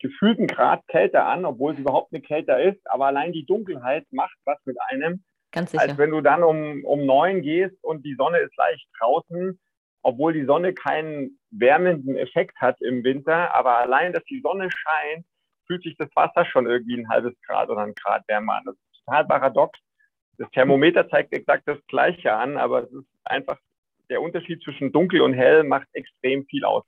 gefühlt 0.00 0.38
einen 0.38 0.48
Grad 0.48 0.86
kälter 0.88 1.26
an, 1.26 1.44
obwohl 1.44 1.72
es 1.72 1.78
überhaupt 1.78 2.12
nicht 2.12 2.26
kälter 2.26 2.60
ist. 2.62 2.80
Aber 2.90 3.06
allein 3.06 3.32
die 3.32 3.46
Dunkelheit 3.46 4.06
macht 4.10 4.36
was 4.44 4.58
mit 4.64 4.76
einem. 4.88 5.24
Ganz 5.52 5.70
sicher. 5.70 5.82
Als 5.82 5.96
wenn 5.96 6.10
du 6.10 6.20
dann 6.20 6.42
um, 6.42 6.84
um 6.84 7.06
neun 7.06 7.42
gehst 7.42 7.82
und 7.82 8.04
die 8.04 8.16
Sonne 8.16 8.38
ist 8.38 8.56
leicht 8.56 8.86
draußen 8.98 9.58
obwohl 10.04 10.34
die 10.34 10.44
Sonne 10.44 10.74
keinen 10.74 11.38
wärmenden 11.50 12.16
Effekt 12.16 12.56
hat 12.60 12.80
im 12.82 13.02
Winter, 13.02 13.54
aber 13.54 13.78
allein, 13.78 14.12
dass 14.12 14.22
die 14.24 14.40
Sonne 14.40 14.68
scheint, 14.70 15.24
fühlt 15.66 15.82
sich 15.82 15.96
das 15.96 16.08
Wasser 16.14 16.44
schon 16.44 16.66
irgendwie 16.66 16.98
ein 16.98 17.08
halbes 17.08 17.34
Grad 17.46 17.70
oder 17.70 17.80
ein 17.80 17.94
Grad 17.94 18.22
wärmer 18.28 18.56
an. 18.56 18.64
Das 18.66 18.74
ist 18.74 19.04
total 19.04 19.26
paradox. 19.26 19.78
Das 20.36 20.50
Thermometer 20.50 21.08
zeigt 21.08 21.32
exakt 21.32 21.66
das 21.66 21.78
Gleiche 21.88 22.34
an, 22.34 22.58
aber 22.58 22.82
es 22.82 22.92
ist 22.92 23.08
einfach 23.24 23.58
der 24.10 24.20
Unterschied 24.20 24.62
zwischen 24.62 24.92
dunkel 24.92 25.22
und 25.22 25.32
hell 25.32 25.64
macht 25.64 25.88
extrem 25.94 26.44
viel 26.46 26.64
aus. 26.64 26.84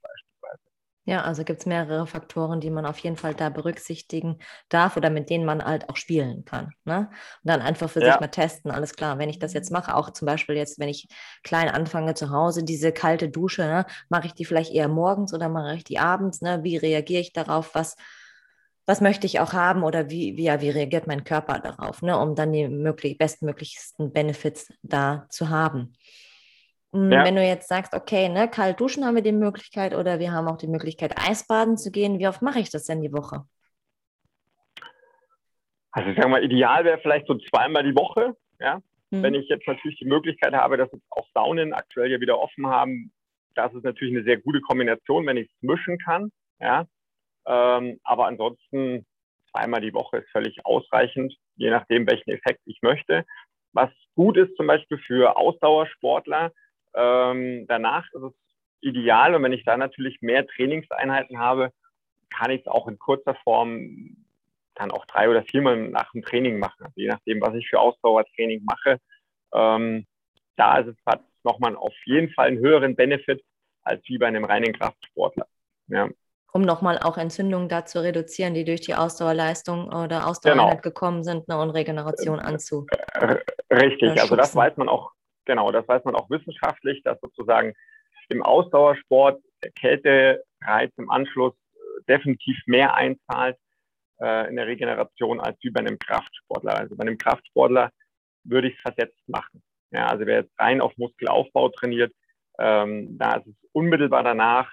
Ja, 1.08 1.22
also 1.22 1.44
gibt 1.44 1.60
es 1.60 1.66
mehrere 1.66 2.04
Faktoren, 2.08 2.60
die 2.60 2.68
man 2.68 2.84
auf 2.84 2.98
jeden 2.98 3.16
Fall 3.16 3.32
da 3.32 3.48
berücksichtigen 3.48 4.40
darf 4.68 4.96
oder 4.96 5.08
mit 5.08 5.30
denen 5.30 5.44
man 5.44 5.64
halt 5.64 5.88
auch 5.88 5.96
spielen 5.96 6.44
kann. 6.44 6.72
Ne? 6.84 7.08
Und 7.44 7.48
dann 7.48 7.62
einfach 7.62 7.88
für 7.88 8.00
ja. 8.00 8.10
sich 8.10 8.20
mal 8.20 8.26
testen. 8.26 8.72
Alles 8.72 8.96
klar, 8.96 9.16
wenn 9.16 9.28
ich 9.28 9.38
das 9.38 9.52
jetzt 9.52 9.70
mache, 9.70 9.94
auch 9.94 10.10
zum 10.10 10.26
Beispiel 10.26 10.56
jetzt, 10.56 10.80
wenn 10.80 10.88
ich 10.88 11.06
klein 11.44 11.68
anfange 11.68 12.14
zu 12.14 12.30
Hause, 12.30 12.64
diese 12.64 12.90
kalte 12.90 13.28
Dusche, 13.28 13.62
ne, 13.62 13.86
mache 14.08 14.26
ich 14.26 14.34
die 14.34 14.44
vielleicht 14.44 14.72
eher 14.72 14.88
morgens 14.88 15.32
oder 15.32 15.48
mache 15.48 15.76
ich 15.76 15.84
die 15.84 16.00
abends? 16.00 16.42
Ne? 16.42 16.64
Wie 16.64 16.76
reagiere 16.76 17.20
ich 17.20 17.32
darauf? 17.32 17.76
Was, 17.76 17.94
was 18.84 19.00
möchte 19.00 19.26
ich 19.26 19.38
auch 19.38 19.52
haben 19.52 19.84
oder 19.84 20.10
wie, 20.10 20.36
wie, 20.36 20.44
ja, 20.44 20.60
wie 20.60 20.70
reagiert 20.70 21.06
mein 21.06 21.22
Körper 21.22 21.60
darauf, 21.60 22.02
ne? 22.02 22.18
um 22.18 22.34
dann 22.34 22.52
die 22.52 22.66
möglich, 22.66 23.16
bestmöglichsten 23.16 24.12
Benefits 24.12 24.72
da 24.82 25.26
zu 25.28 25.50
haben. 25.50 25.92
Hm, 26.96 27.12
ja. 27.12 27.24
Wenn 27.24 27.36
du 27.36 27.44
jetzt 27.44 27.68
sagst, 27.68 27.92
okay, 27.92 28.30
ne, 28.30 28.48
kalt 28.48 28.80
duschen 28.80 29.04
haben 29.04 29.16
wir 29.16 29.22
die 29.22 29.32
Möglichkeit 29.32 29.94
oder 29.94 30.18
wir 30.18 30.32
haben 30.32 30.48
auch 30.48 30.56
die 30.56 30.66
Möglichkeit, 30.66 31.14
Eisbaden 31.18 31.76
zu 31.76 31.90
gehen, 31.90 32.18
wie 32.18 32.26
oft 32.26 32.40
mache 32.40 32.58
ich 32.58 32.70
das 32.70 32.86
denn 32.86 33.02
die 33.02 33.12
Woche? 33.12 33.44
Also 35.90 36.08
ich 36.08 36.16
sage 36.16 36.28
mal, 36.28 36.42
ideal 36.42 36.84
wäre 36.84 36.98
vielleicht 36.98 37.26
so 37.26 37.36
zweimal 37.38 37.82
die 37.82 37.94
Woche, 37.94 38.34
ja. 38.60 38.80
Hm. 39.12 39.22
Wenn 39.22 39.34
ich 39.34 39.46
jetzt 39.48 39.68
natürlich 39.68 39.98
die 39.98 40.06
Möglichkeit 40.06 40.54
habe, 40.54 40.78
dass 40.78 40.90
jetzt 40.90 41.04
auch 41.10 41.26
Saunen 41.34 41.74
aktuell 41.74 42.10
ja 42.10 42.18
wieder 42.18 42.40
offen 42.40 42.66
haben, 42.66 43.12
das 43.54 43.74
ist 43.74 43.84
natürlich 43.84 44.14
eine 44.14 44.24
sehr 44.24 44.38
gute 44.38 44.62
Kombination, 44.62 45.26
wenn 45.26 45.36
ich 45.36 45.48
es 45.48 45.62
mischen 45.62 45.98
kann, 45.98 46.32
ja. 46.60 46.86
Ähm, 47.46 48.00
aber 48.04 48.26
ansonsten 48.26 49.06
zweimal 49.50 49.82
die 49.82 49.92
Woche 49.92 50.18
ist 50.18 50.30
völlig 50.30 50.64
ausreichend, 50.64 51.36
je 51.56 51.70
nachdem, 51.70 52.06
welchen 52.06 52.30
Effekt 52.30 52.62
ich 52.64 52.80
möchte. 52.80 53.26
Was 53.72 53.90
gut 54.14 54.38
ist 54.38 54.56
zum 54.56 54.66
Beispiel 54.66 54.98
für 55.06 55.36
Ausdauersportler, 55.36 56.52
ähm, 56.94 57.66
danach 57.68 58.06
ist 58.12 58.22
es 58.22 58.32
ideal 58.80 59.34
und 59.34 59.42
wenn 59.42 59.52
ich 59.52 59.64
da 59.64 59.76
natürlich 59.76 60.20
mehr 60.20 60.46
Trainingseinheiten 60.46 61.38
habe, 61.38 61.72
kann 62.30 62.50
ich 62.50 62.62
es 62.62 62.66
auch 62.66 62.88
in 62.88 62.98
kurzer 62.98 63.34
Form 63.44 64.16
dann 64.74 64.90
auch 64.90 65.06
drei 65.06 65.28
oder 65.28 65.42
viermal 65.42 65.76
nach 65.88 66.12
dem 66.12 66.22
Training 66.22 66.58
machen, 66.58 66.84
also 66.84 66.94
je 66.96 67.08
nachdem, 67.08 67.40
was 67.40 67.54
ich 67.54 67.68
für 67.68 67.80
Ausdauertraining 67.80 68.64
mache. 68.64 68.98
Ähm, 69.54 70.06
da 70.56 70.78
ist 70.78 70.88
es 70.88 71.14
nochmal 71.42 71.76
auf 71.76 71.94
jeden 72.04 72.30
Fall 72.32 72.48
einen 72.48 72.58
höheren 72.58 72.96
Benefit 72.96 73.42
als 73.82 74.02
wie 74.08 74.18
bei 74.18 74.26
einem 74.26 74.44
reinen 74.44 74.72
Kraftsportler. 74.72 75.46
Ja. 75.88 76.08
Um 76.52 76.62
nochmal 76.62 76.98
auch 76.98 77.18
Entzündungen 77.18 77.68
da 77.68 77.84
zu 77.84 78.02
reduzieren, 78.02 78.54
die 78.54 78.64
durch 78.64 78.80
die 78.80 78.94
Ausdauerleistung 78.94 79.88
oder 79.88 80.26
Ausdauereinheit 80.26 80.82
genau. 80.82 80.82
gekommen 80.82 81.22
sind 81.22 81.48
ne, 81.48 81.58
und 81.58 81.70
Regeneration 81.70 82.40
anzu. 82.40 82.86
Richtig, 83.70 84.20
also 84.20 84.36
das 84.36 84.56
weiß 84.56 84.76
man 84.76 84.88
auch 84.88 85.12
genau, 85.46 85.72
das 85.72 85.88
weiß 85.88 86.04
man 86.04 86.14
auch 86.14 86.28
wissenschaftlich, 86.30 87.02
dass 87.02 87.20
sozusagen 87.20 87.72
im 88.28 88.42
Ausdauersport 88.42 89.42
der 89.62 89.70
Kältereiz 89.72 90.92
im 90.96 91.10
Anschluss 91.10 91.54
äh, 91.54 91.78
definitiv 92.08 92.58
mehr 92.66 92.94
einzahlt 92.94 93.56
äh, 94.20 94.48
in 94.48 94.56
der 94.56 94.66
Regeneration 94.66 95.40
als 95.40 95.56
wie 95.62 95.70
bei 95.70 95.80
einem 95.80 95.98
Kraftsportler. 95.98 96.76
Also 96.76 96.96
bei 96.96 97.02
einem 97.02 97.18
Kraftsportler 97.18 97.90
würde 98.44 98.68
ich 98.68 98.74
es 98.74 98.80
versetzt 98.80 99.28
machen. 99.28 99.62
Ja, 99.90 100.06
also 100.06 100.26
wer 100.26 100.40
jetzt 100.40 100.58
rein 100.58 100.80
auf 100.80 100.96
Muskelaufbau 100.96 101.68
trainiert, 101.70 102.12
ähm, 102.58 103.18
da 103.18 103.36
ist 103.36 103.46
es 103.46 103.54
unmittelbar 103.72 104.22
danach 104.22 104.70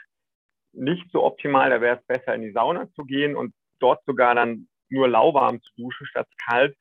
nicht 0.73 1.09
so 1.12 1.23
optimal. 1.23 1.69
Da 1.69 1.81
wäre 1.81 1.97
es 1.97 2.05
besser, 2.05 2.33
in 2.33 2.41
die 2.41 2.51
Sauna 2.51 2.89
zu 2.95 3.03
gehen 3.03 3.36
und 3.36 3.53
dort 3.79 4.03
sogar 4.05 4.36
dann 4.36 4.67
nur 4.89 5.07
lauwarm 5.07 5.62
zu 5.62 5.71
duschen 5.77 6.07
statt 6.07 6.27
kalt. 6.47 6.75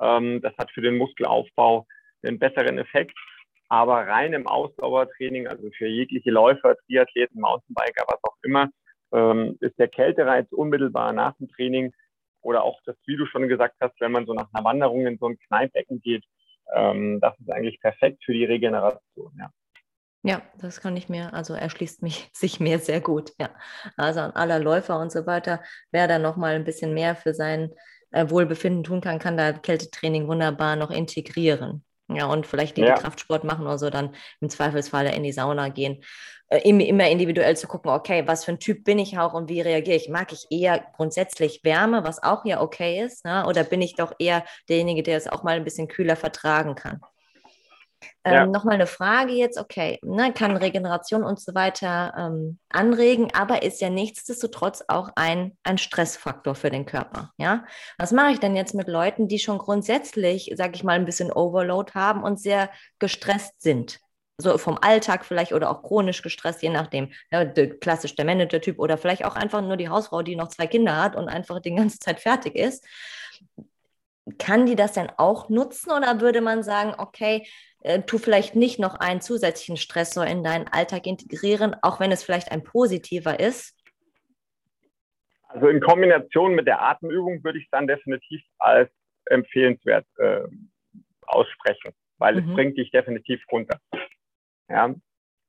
Ähm, 0.00 0.40
das 0.42 0.52
hat 0.58 0.70
für 0.72 0.80
den 0.80 0.96
Muskelaufbau 0.96 1.86
einen 2.22 2.38
besseren 2.38 2.78
Effekt. 2.78 3.16
Aber 3.68 4.06
rein 4.06 4.32
im 4.32 4.46
Ausdauertraining, 4.46 5.46
also 5.46 5.68
für 5.76 5.86
jegliche 5.86 6.30
Läufer, 6.30 6.76
Triathleten, 6.86 7.40
Mountainbiker, 7.40 8.04
was 8.06 8.18
auch 8.22 8.36
immer, 8.42 8.70
ähm, 9.12 9.56
ist 9.60 9.78
der 9.78 9.88
Kältereiz 9.88 10.50
unmittelbar 10.52 11.12
nach 11.12 11.36
dem 11.36 11.48
Training 11.48 11.92
oder 12.40 12.62
auch 12.62 12.80
das, 12.84 12.96
wie 13.06 13.16
du 13.16 13.26
schon 13.26 13.48
gesagt 13.48 13.76
hast, 13.80 14.00
wenn 14.00 14.12
man 14.12 14.26
so 14.26 14.32
nach 14.34 14.48
einer 14.52 14.64
Wanderung 14.64 15.06
in 15.06 15.18
so 15.18 15.28
ein 15.28 15.38
Kneipecken 15.38 16.00
geht, 16.00 16.24
ähm, 16.74 17.20
das 17.20 17.38
ist 17.38 17.50
eigentlich 17.50 17.80
perfekt 17.80 18.22
für 18.24 18.32
die 18.32 18.44
Regeneration. 18.44 19.32
Ja. 19.38 19.50
Ja, 20.24 20.42
das 20.58 20.80
kann 20.80 20.96
ich 20.96 21.08
mir, 21.08 21.32
also 21.32 21.54
erschließt 21.54 22.02
mich 22.02 22.28
sich 22.32 22.60
mir 22.60 22.78
sehr 22.78 23.00
gut. 23.00 23.32
Ja, 23.38 23.50
also 23.96 24.20
an 24.20 24.32
aller 24.32 24.58
Läufer 24.58 24.98
und 24.98 25.12
so 25.12 25.26
weiter, 25.26 25.62
wer 25.90 26.08
da 26.08 26.18
noch 26.18 26.36
mal 26.36 26.54
ein 26.54 26.64
bisschen 26.64 26.92
mehr 26.92 27.14
für 27.16 27.34
sein 27.34 27.72
äh, 28.10 28.28
Wohlbefinden 28.28 28.82
tun 28.84 29.00
kann, 29.00 29.18
kann 29.18 29.36
da 29.36 29.52
Kältetraining 29.52 30.26
wunderbar 30.28 30.76
noch 30.76 30.90
integrieren. 30.90 31.84
Ja, 32.10 32.26
und 32.26 32.46
vielleicht 32.46 32.76
die, 32.76 32.82
die 32.82 32.92
Kraftsport 32.92 33.44
machen 33.44 33.66
oder 33.66 33.78
so, 33.78 33.90
dann 33.90 34.14
im 34.40 34.48
Zweifelsfall 34.48 35.06
in 35.06 35.22
die 35.22 35.32
Sauna 35.32 35.68
gehen. 35.68 36.02
Äh, 36.48 36.60
immer 36.68 37.08
individuell 37.08 37.56
zu 37.56 37.66
gucken, 37.66 37.90
okay, 37.90 38.26
was 38.26 38.44
für 38.44 38.52
ein 38.52 38.58
Typ 38.58 38.84
bin 38.84 38.98
ich 38.98 39.18
auch 39.18 39.34
und 39.34 39.50
wie 39.50 39.60
reagiere 39.60 39.96
ich? 39.96 40.08
Mag 40.08 40.32
ich 40.32 40.46
eher 40.50 40.84
grundsätzlich 40.96 41.60
Wärme, 41.64 42.04
was 42.04 42.22
auch 42.22 42.44
ja 42.46 42.62
okay 42.62 43.02
ist, 43.04 43.24
ne? 43.26 43.44
oder 43.46 43.64
bin 43.64 43.82
ich 43.82 43.96
doch 43.96 44.12
eher 44.18 44.44
derjenige, 44.68 45.02
der 45.02 45.18
es 45.18 45.28
auch 45.28 45.42
mal 45.42 45.56
ein 45.56 45.64
bisschen 45.64 45.88
kühler 45.88 46.16
vertragen 46.16 46.74
kann? 46.74 47.00
Ähm, 48.24 48.34
ja. 48.34 48.46
Nochmal 48.46 48.74
eine 48.74 48.86
Frage 48.86 49.32
jetzt, 49.32 49.58
okay, 49.58 49.98
ne, 50.02 50.32
kann 50.32 50.56
Regeneration 50.56 51.22
und 51.22 51.40
so 51.40 51.54
weiter 51.54 52.14
ähm, 52.16 52.58
anregen, 52.68 53.32
aber 53.34 53.62
ist 53.62 53.80
ja 53.80 53.90
nichtsdestotrotz 53.90 54.84
auch 54.88 55.10
ein, 55.16 55.56
ein 55.62 55.78
Stressfaktor 55.78 56.54
für 56.54 56.70
den 56.70 56.86
Körper. 56.86 57.32
Ja? 57.38 57.64
Was 57.98 58.12
mache 58.12 58.32
ich 58.32 58.40
denn 58.40 58.56
jetzt 58.56 58.74
mit 58.74 58.88
Leuten, 58.88 59.28
die 59.28 59.38
schon 59.38 59.58
grundsätzlich, 59.58 60.52
sage 60.56 60.72
ich 60.74 60.84
mal, 60.84 60.92
ein 60.92 61.06
bisschen 61.06 61.32
Overload 61.32 61.92
haben 61.94 62.22
und 62.22 62.40
sehr 62.40 62.70
gestresst 62.98 63.60
sind? 63.60 63.98
So 64.40 64.56
vom 64.56 64.78
Alltag 64.80 65.24
vielleicht 65.24 65.52
oder 65.52 65.68
auch 65.68 65.82
chronisch 65.82 66.22
gestresst, 66.22 66.62
je 66.62 66.70
nachdem. 66.70 67.10
Ja, 67.32 67.44
der, 67.44 67.76
klassisch 67.78 68.14
der 68.14 68.24
Manager-Typ 68.24 68.78
oder 68.78 68.96
vielleicht 68.96 69.24
auch 69.24 69.34
einfach 69.34 69.62
nur 69.62 69.76
die 69.76 69.88
Hausfrau, 69.88 70.22
die 70.22 70.36
noch 70.36 70.48
zwei 70.48 70.68
Kinder 70.68 70.96
hat 71.02 71.16
und 71.16 71.28
einfach 71.28 71.60
die 71.60 71.74
ganze 71.74 71.98
Zeit 71.98 72.20
fertig 72.20 72.54
ist 72.54 72.84
kann 74.36 74.66
die 74.66 74.76
das 74.76 74.92
denn 74.92 75.10
auch 75.16 75.48
nutzen 75.48 75.90
oder 75.90 76.20
würde 76.20 76.40
man 76.40 76.62
sagen, 76.62 76.94
okay, 76.98 77.46
äh, 77.80 78.02
tu 78.02 78.18
vielleicht 78.18 78.56
nicht 78.56 78.78
noch 78.78 78.96
einen 78.96 79.20
zusätzlichen 79.20 79.76
Stressor 79.76 80.26
in 80.26 80.42
deinen 80.42 80.68
Alltag 80.68 81.06
integrieren, 81.06 81.76
auch 81.82 82.00
wenn 82.00 82.12
es 82.12 82.24
vielleicht 82.24 82.50
ein 82.50 82.64
positiver 82.64 83.38
ist? 83.40 83.74
Also 85.48 85.68
in 85.68 85.80
Kombination 85.80 86.54
mit 86.54 86.66
der 86.66 86.82
Atemübung 86.82 87.42
würde 87.42 87.58
ich 87.58 87.64
es 87.64 87.70
dann 87.70 87.86
definitiv 87.86 88.42
als 88.58 88.90
empfehlenswert 89.26 90.06
äh, 90.18 90.42
aussprechen, 91.26 91.92
weil 92.18 92.40
mhm. 92.40 92.48
es 92.48 92.54
bringt 92.54 92.78
dich 92.78 92.90
definitiv 92.90 93.42
runter. 93.50 93.78
Ja, 94.68 94.94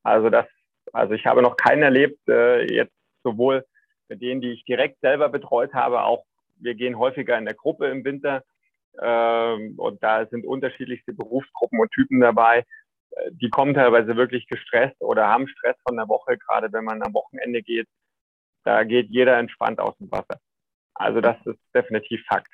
also 0.03 0.29
das, 0.29 0.45
also 0.93 1.13
ich 1.13 1.25
habe 1.25 1.41
noch 1.41 1.57
keinen 1.57 1.83
erlebt, 1.83 2.19
äh, 2.29 2.71
jetzt 2.73 2.95
sowohl 3.23 3.65
mit 4.07 4.21
denen, 4.21 4.41
die 4.41 4.51
ich 4.51 4.63
direkt 4.63 4.99
selber 5.01 5.29
betreut 5.29 5.73
habe, 5.73 6.03
auch 6.03 6.23
wir 6.57 6.75
gehen 6.75 6.97
häufiger 6.97 7.37
in 7.37 7.45
der 7.45 7.53
Gruppe 7.53 7.87
im 7.87 8.03
Winter 8.03 8.43
ähm, 9.01 9.75
und 9.77 10.03
da 10.03 10.25
sind 10.27 10.45
unterschiedlichste 10.45 11.13
Berufsgruppen 11.13 11.79
und 11.79 11.91
Typen 11.91 12.19
dabei. 12.19 12.65
Äh, 13.11 13.31
die 13.31 13.49
kommen 13.49 13.73
teilweise 13.73 14.15
wirklich 14.15 14.47
gestresst 14.47 14.99
oder 15.01 15.27
haben 15.27 15.47
Stress 15.47 15.75
von 15.87 15.97
der 15.97 16.07
Woche, 16.07 16.37
gerade 16.37 16.71
wenn 16.71 16.83
man 16.85 17.01
am 17.03 17.13
Wochenende 17.13 17.61
geht. 17.61 17.87
Da 18.63 18.83
geht 18.83 19.09
jeder 19.09 19.37
entspannt 19.37 19.79
aus 19.79 19.97
dem 19.97 20.11
Wasser. 20.11 20.39
Also 20.95 21.21
das 21.21 21.37
ist 21.45 21.59
definitiv 21.73 22.21
Fakt. 22.27 22.51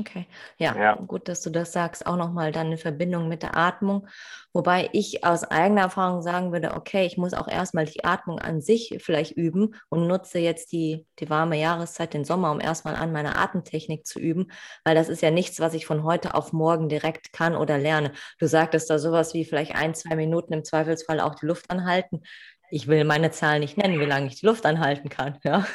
Okay, 0.00 0.26
ja, 0.58 0.76
ja, 0.76 0.94
gut, 0.94 1.26
dass 1.26 1.42
du 1.42 1.50
das 1.50 1.72
sagst. 1.72 2.06
Auch 2.06 2.16
nochmal 2.16 2.52
dann 2.52 2.68
eine 2.68 2.78
Verbindung 2.78 3.26
mit 3.26 3.42
der 3.42 3.56
Atmung. 3.56 4.06
Wobei 4.52 4.88
ich 4.92 5.24
aus 5.24 5.42
eigener 5.42 5.82
Erfahrung 5.82 6.22
sagen 6.22 6.52
würde, 6.52 6.74
okay, 6.74 7.04
ich 7.04 7.16
muss 7.16 7.34
auch 7.34 7.48
erstmal 7.48 7.84
die 7.84 8.04
Atmung 8.04 8.38
an 8.38 8.60
sich 8.60 8.96
vielleicht 9.00 9.32
üben 9.32 9.74
und 9.88 10.06
nutze 10.06 10.38
jetzt 10.38 10.70
die, 10.70 11.04
die 11.18 11.28
warme 11.30 11.58
Jahreszeit, 11.58 12.14
den 12.14 12.24
Sommer, 12.24 12.52
um 12.52 12.60
erstmal 12.60 12.94
an 12.94 13.10
meiner 13.10 13.38
Atemtechnik 13.38 14.06
zu 14.06 14.20
üben, 14.20 14.52
weil 14.84 14.94
das 14.94 15.08
ist 15.08 15.20
ja 15.20 15.32
nichts, 15.32 15.58
was 15.58 15.74
ich 15.74 15.84
von 15.84 16.04
heute 16.04 16.34
auf 16.34 16.52
morgen 16.52 16.88
direkt 16.88 17.32
kann 17.32 17.56
oder 17.56 17.76
lerne. 17.76 18.12
Du 18.38 18.46
sagtest 18.46 18.88
da 18.90 19.00
sowas 19.00 19.34
wie 19.34 19.44
vielleicht 19.44 19.74
ein, 19.74 19.94
zwei 19.94 20.14
Minuten 20.14 20.52
im 20.52 20.62
Zweifelsfall 20.62 21.18
auch 21.18 21.34
die 21.34 21.46
Luft 21.46 21.72
anhalten. 21.72 22.22
Ich 22.70 22.86
will 22.86 23.02
meine 23.02 23.32
Zahl 23.32 23.58
nicht 23.58 23.76
nennen, 23.76 23.98
wie 23.98 24.04
lange 24.04 24.28
ich 24.28 24.38
die 24.38 24.46
Luft 24.46 24.64
anhalten 24.64 25.08
kann. 25.08 25.38
Ja. 25.42 25.66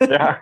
ja. 0.00 0.40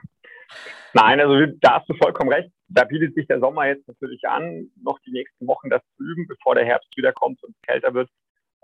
Nein, 0.92 1.20
also 1.20 1.52
da 1.60 1.80
hast 1.80 1.88
du 1.88 1.94
vollkommen 1.94 2.32
recht. 2.32 2.50
Da 2.68 2.84
bietet 2.84 3.14
sich 3.14 3.26
der 3.26 3.40
Sommer 3.40 3.66
jetzt 3.66 3.86
natürlich 3.86 4.26
an, 4.26 4.70
noch 4.82 4.98
die 5.00 5.12
nächsten 5.12 5.46
Wochen 5.46 5.70
das 5.70 5.82
zu 5.96 6.02
üben, 6.02 6.26
bevor 6.26 6.54
der 6.54 6.64
Herbst 6.64 6.96
wiederkommt 6.96 7.42
und 7.42 7.54
es 7.54 7.62
kälter 7.62 7.94
wird. 7.94 8.10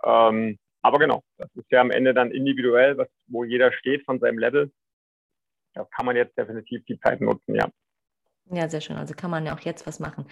Ähm, 0.05 0.59
aber 0.83 0.99
genau, 0.99 1.23
das 1.37 1.51
ist 1.55 1.71
ja 1.71 1.81
am 1.81 1.91
Ende 1.91 2.15
dann 2.15 2.31
individuell, 2.31 2.97
was, 2.97 3.09
wo 3.27 3.45
jeder 3.45 3.73
steht 3.73 4.05
von 4.05 4.19
seinem 4.19 4.39
Level. 4.39 4.73
Da 5.75 5.85
kann 5.85 6.07
man 6.07 6.17
jetzt 6.17 6.37
definitiv 6.37 6.85
die 6.87 6.99
Zeit 6.99 7.21
nutzen, 7.21 7.55
ja. 7.55 7.69
Ja, 8.53 8.69
sehr 8.69 8.81
schön. 8.81 8.97
Also 8.97 9.15
kann 9.15 9.31
man 9.31 9.47
ja 9.47 9.55
auch 9.55 9.61
jetzt 9.61 9.87
was 9.87 10.01
machen. 10.01 10.27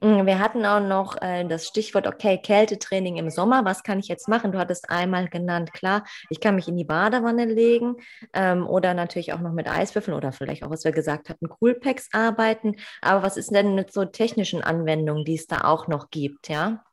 Mm, 0.00 0.26
wir 0.26 0.38
hatten 0.38 0.64
auch 0.64 0.80
noch 0.80 1.20
äh, 1.20 1.44
das 1.44 1.66
Stichwort, 1.66 2.06
okay, 2.06 2.38
Kältetraining 2.38 3.16
im 3.16 3.30
Sommer. 3.30 3.64
Was 3.64 3.82
kann 3.82 3.98
ich 3.98 4.08
jetzt 4.08 4.28
machen? 4.28 4.52
Du 4.52 4.58
hattest 4.58 4.90
einmal 4.90 5.28
genannt, 5.28 5.72
klar, 5.72 6.04
ich 6.30 6.40
kann 6.40 6.54
mich 6.54 6.68
in 6.68 6.76
die 6.76 6.84
Badewanne 6.84 7.44
legen 7.44 7.96
ähm, 8.32 8.66
oder 8.66 8.94
natürlich 8.94 9.32
auch 9.32 9.40
noch 9.40 9.52
mit 9.52 9.68
Eiswürfeln 9.68 10.16
oder 10.16 10.32
vielleicht 10.32 10.64
auch, 10.64 10.70
was 10.70 10.84
wir 10.84 10.92
gesagt 10.92 11.28
hatten, 11.28 11.48
Coolpacks 11.48 12.08
arbeiten. 12.12 12.76
Aber 13.02 13.22
was 13.22 13.36
ist 13.36 13.54
denn 13.54 13.74
mit 13.74 13.92
so 13.92 14.04
technischen 14.04 14.62
Anwendungen, 14.62 15.24
die 15.24 15.34
es 15.34 15.46
da 15.46 15.62
auch 15.64 15.88
noch 15.88 16.10
gibt, 16.10 16.48
ja? 16.48 16.84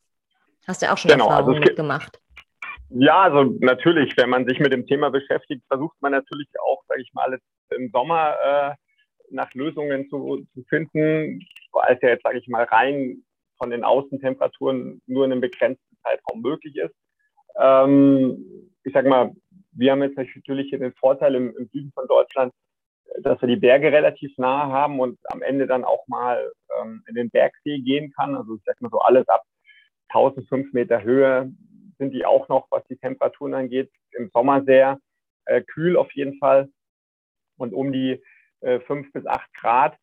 Hast 0.68 0.82
du 0.82 0.92
auch 0.92 0.98
schon 0.98 1.12
genau, 1.12 1.30
Erfahrungen 1.30 1.58
also 1.58 1.70
mitgemacht? 1.70 2.20
Ja, 2.90 3.22
also 3.22 3.56
natürlich, 3.60 4.16
wenn 4.18 4.30
man 4.30 4.46
sich 4.46 4.60
mit 4.60 4.74
dem 4.74 4.86
Thema 4.86 5.10
beschäftigt, 5.10 5.64
versucht 5.68 5.96
man 6.02 6.12
natürlich 6.12 6.48
auch, 6.62 6.84
sage 6.88 7.02
ich 7.02 7.14
mal, 7.14 7.40
im 7.70 7.90
Sommer 7.92 8.36
äh, 8.44 8.76
nach 9.30 9.54
Lösungen 9.54 10.10
zu, 10.10 10.46
zu 10.54 10.64
finden, 10.68 11.42
weil 11.72 11.96
es 11.96 12.02
ja 12.02 12.10
jetzt, 12.10 12.24
sage 12.24 12.40
ich 12.40 12.48
mal, 12.48 12.64
rein 12.64 13.24
von 13.58 13.70
den 13.70 13.84
Außentemperaturen 13.84 15.02
nur 15.06 15.26
in 15.26 15.32
einem 15.32 15.42
begrenzten 15.42 15.98
Zeitraum 16.04 16.42
möglich 16.42 16.76
ist. 16.76 16.96
Ähm, 17.60 18.72
ich 18.84 18.94
sage 18.94 19.10
mal, 19.10 19.32
wir 19.74 19.92
haben 19.92 20.04
jetzt 20.04 20.18
natürlich 20.18 20.70
hier 20.70 20.80
den 20.80 20.94
Vorteil 20.94 21.36
im, 21.36 21.56
im, 21.56 21.68
Süden 21.68 21.92
von 21.94 22.08
Deutschland, 22.08 22.54
dass 23.20 23.40
wir 23.42 23.48
die 23.48 23.58
Berge 23.58 23.92
relativ 23.92 24.36
nah 24.38 24.68
haben 24.68 25.00
und 25.00 25.20
am 25.26 25.42
Ende 25.42 25.68
dann 25.68 25.84
auch 25.84 26.08
mal 26.08 26.52
ähm, 26.80 27.04
in 27.08 27.16
den 27.16 27.30
Bergsee 27.30 27.80
gehen 27.80 28.12
kann. 28.14 28.36
Also 28.36 28.56
ich 28.56 28.64
sage 28.64 28.78
mal 28.82 28.90
so 28.90 29.00
alles 29.00 29.28
ab 29.28 29.44
1005 30.10 30.74
Meter 30.74 31.04
Höhe 31.04 31.52
sind 31.98 32.14
die 32.14 32.26
auch 32.26 32.50
noch, 32.50 32.68
was 32.72 32.84
die 32.88 32.98
Temperaturen 32.98 33.54
angeht, 33.54 33.92
im 34.12 34.30
Sommer 34.34 34.64
sehr 34.64 35.00
äh, 35.46 35.62
kühl 35.62 35.98
auf 35.98 36.12
jeden 36.14 36.38
Fall 36.40 36.70
und 37.58 37.74
um 37.74 37.92
die 37.92 38.22
äh, 38.62 38.80
5 38.80 39.12
bis 39.14 39.26
8 39.26 39.54
Grad. 39.54 39.98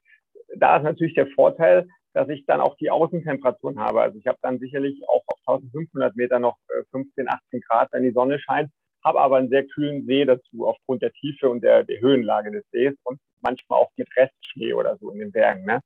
Da 0.56 0.78
ist 0.78 0.84
natürlich 0.84 1.14
der 1.14 1.28
Vorteil, 1.28 1.88
dass 2.14 2.28
ich 2.28 2.46
dann 2.46 2.60
auch 2.60 2.76
die 2.76 2.90
Außentemperaturen 2.90 3.78
habe. 3.78 4.00
Also 4.00 4.18
ich 4.18 4.26
habe 4.26 4.38
dann 4.42 4.58
sicherlich 4.58 5.02
auch 5.08 5.22
auf 5.26 5.38
1500 5.46 6.16
Meter 6.16 6.38
noch 6.38 6.56
15, 6.90 7.26
äh, 7.26 7.30
18 7.30 7.60
Grad, 7.60 7.88
wenn 7.92 8.02
die 8.02 8.12
Sonne 8.12 8.38
scheint 8.38 8.70
habe 9.04 9.20
aber 9.20 9.36
einen 9.36 9.48
sehr 9.48 9.66
kühlen 9.66 10.06
See 10.06 10.24
dazu, 10.24 10.66
aufgrund 10.66 11.02
der 11.02 11.12
Tiefe 11.12 11.48
und 11.48 11.62
der, 11.62 11.84
der 11.84 12.00
Höhenlage 12.00 12.50
des 12.50 12.64
Sees 12.70 12.94
und 13.04 13.20
manchmal 13.40 13.80
auch 13.80 13.90
mit 13.96 14.08
Restschnee 14.16 14.72
oder 14.72 14.96
so 14.98 15.10
in 15.10 15.18
den 15.18 15.32
Bergen. 15.32 15.64
Ne? 15.64 15.80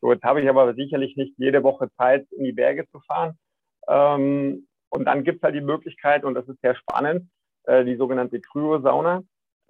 So, 0.00 0.12
jetzt 0.12 0.24
habe 0.24 0.42
ich 0.42 0.48
aber 0.48 0.74
sicherlich 0.74 1.16
nicht 1.16 1.34
jede 1.38 1.62
Woche 1.62 1.88
Zeit, 1.96 2.26
in 2.32 2.44
die 2.44 2.52
Berge 2.52 2.86
zu 2.88 3.00
fahren. 3.00 3.38
Ähm, 3.88 4.66
und 4.90 5.04
dann 5.04 5.24
gibt 5.24 5.38
es 5.38 5.42
halt 5.42 5.54
die 5.54 5.60
Möglichkeit, 5.60 6.24
und 6.24 6.34
das 6.34 6.48
ist 6.48 6.60
sehr 6.60 6.74
spannend, 6.74 7.28
äh, 7.64 7.84
die 7.84 7.96
sogenannte 7.96 8.40
Kryosauna, 8.40 9.22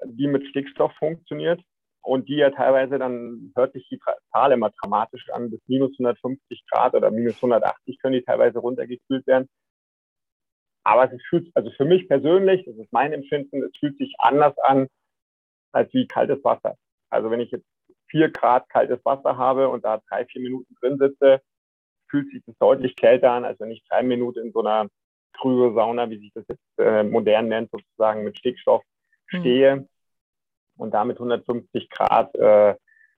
die 0.05 0.27
mit 0.27 0.47
Stickstoff 0.49 0.93
funktioniert 0.99 1.61
und 2.07 2.29
die 2.29 2.37
ja 2.37 2.51
teilweise 2.51 2.99
dann 2.99 3.53
hört 3.57 3.73
sich 3.73 3.89
die 3.89 3.99
Zahl 4.31 4.53
immer 4.53 4.71
dramatisch 4.71 5.29
an, 5.31 5.51
bis 5.51 5.61
minus 5.67 5.91
150 5.99 6.65
Grad 6.71 6.95
oder 6.95 7.11
minus 7.11 7.37
180 7.37 7.99
können 7.99 8.15
die 8.15 8.23
teilweise 8.23 8.61
runtergekühlt 8.61 9.27
werden. 9.27 9.49
Aber 10.85 11.13
es 11.13 11.21
fühlt, 11.29 11.51
also 11.57 11.71
für 11.73 11.85
mich 11.85 12.07
persönlich, 12.09 12.65
das 12.65 12.77
ist 12.77 12.93
mein 12.93 13.13
Empfinden, 13.13 13.61
es 13.65 13.77
fühlt 13.79 13.99
sich 13.99 14.15
anders 14.19 14.57
an 14.59 14.87
als 15.73 15.93
wie 15.95 16.07
kaltes 16.07 16.43
Wasser. 16.45 16.77
Also 17.11 17.31
wenn 17.31 17.41
ich 17.41 17.51
jetzt 17.51 17.67
vier 18.09 18.31
Grad 18.31 18.69
kaltes 18.69 19.05
Wasser 19.05 19.37
habe 19.37 19.69
und 19.69 19.85
da 19.85 20.01
drei, 20.09 20.27
vier 20.27 20.43
Minuten 20.43 20.77
drin 20.81 20.99
sitze, 20.99 21.41
fühlt 22.09 22.31
sich 22.31 22.41
das 22.47 22.57
deutlich 22.59 22.95
kälter 22.95 23.33
an, 23.33 23.45
als 23.45 23.59
wenn 23.59 23.73
ich 23.73 23.83
drei 23.89 24.05
Minuten 24.05 24.47
in 24.47 24.53
so 24.53 24.61
einer 24.61 24.89
Kryosauna, 25.33 26.09
wie 26.09 26.19
sich 26.19 26.31
das 26.35 26.45
jetzt 26.49 26.79
äh, 26.79 27.03
modern 27.03 27.49
nennt, 27.49 27.73
sozusagen 27.73 28.23
mit 28.23 28.39
Stickstoff 28.39 28.85
mhm. 29.33 29.39
stehe 29.41 29.77
mhm. 29.77 29.89
Und 30.77 30.93
damit 30.93 31.17
150 31.17 31.91
Grad 31.91 32.35
äh, 32.35 32.75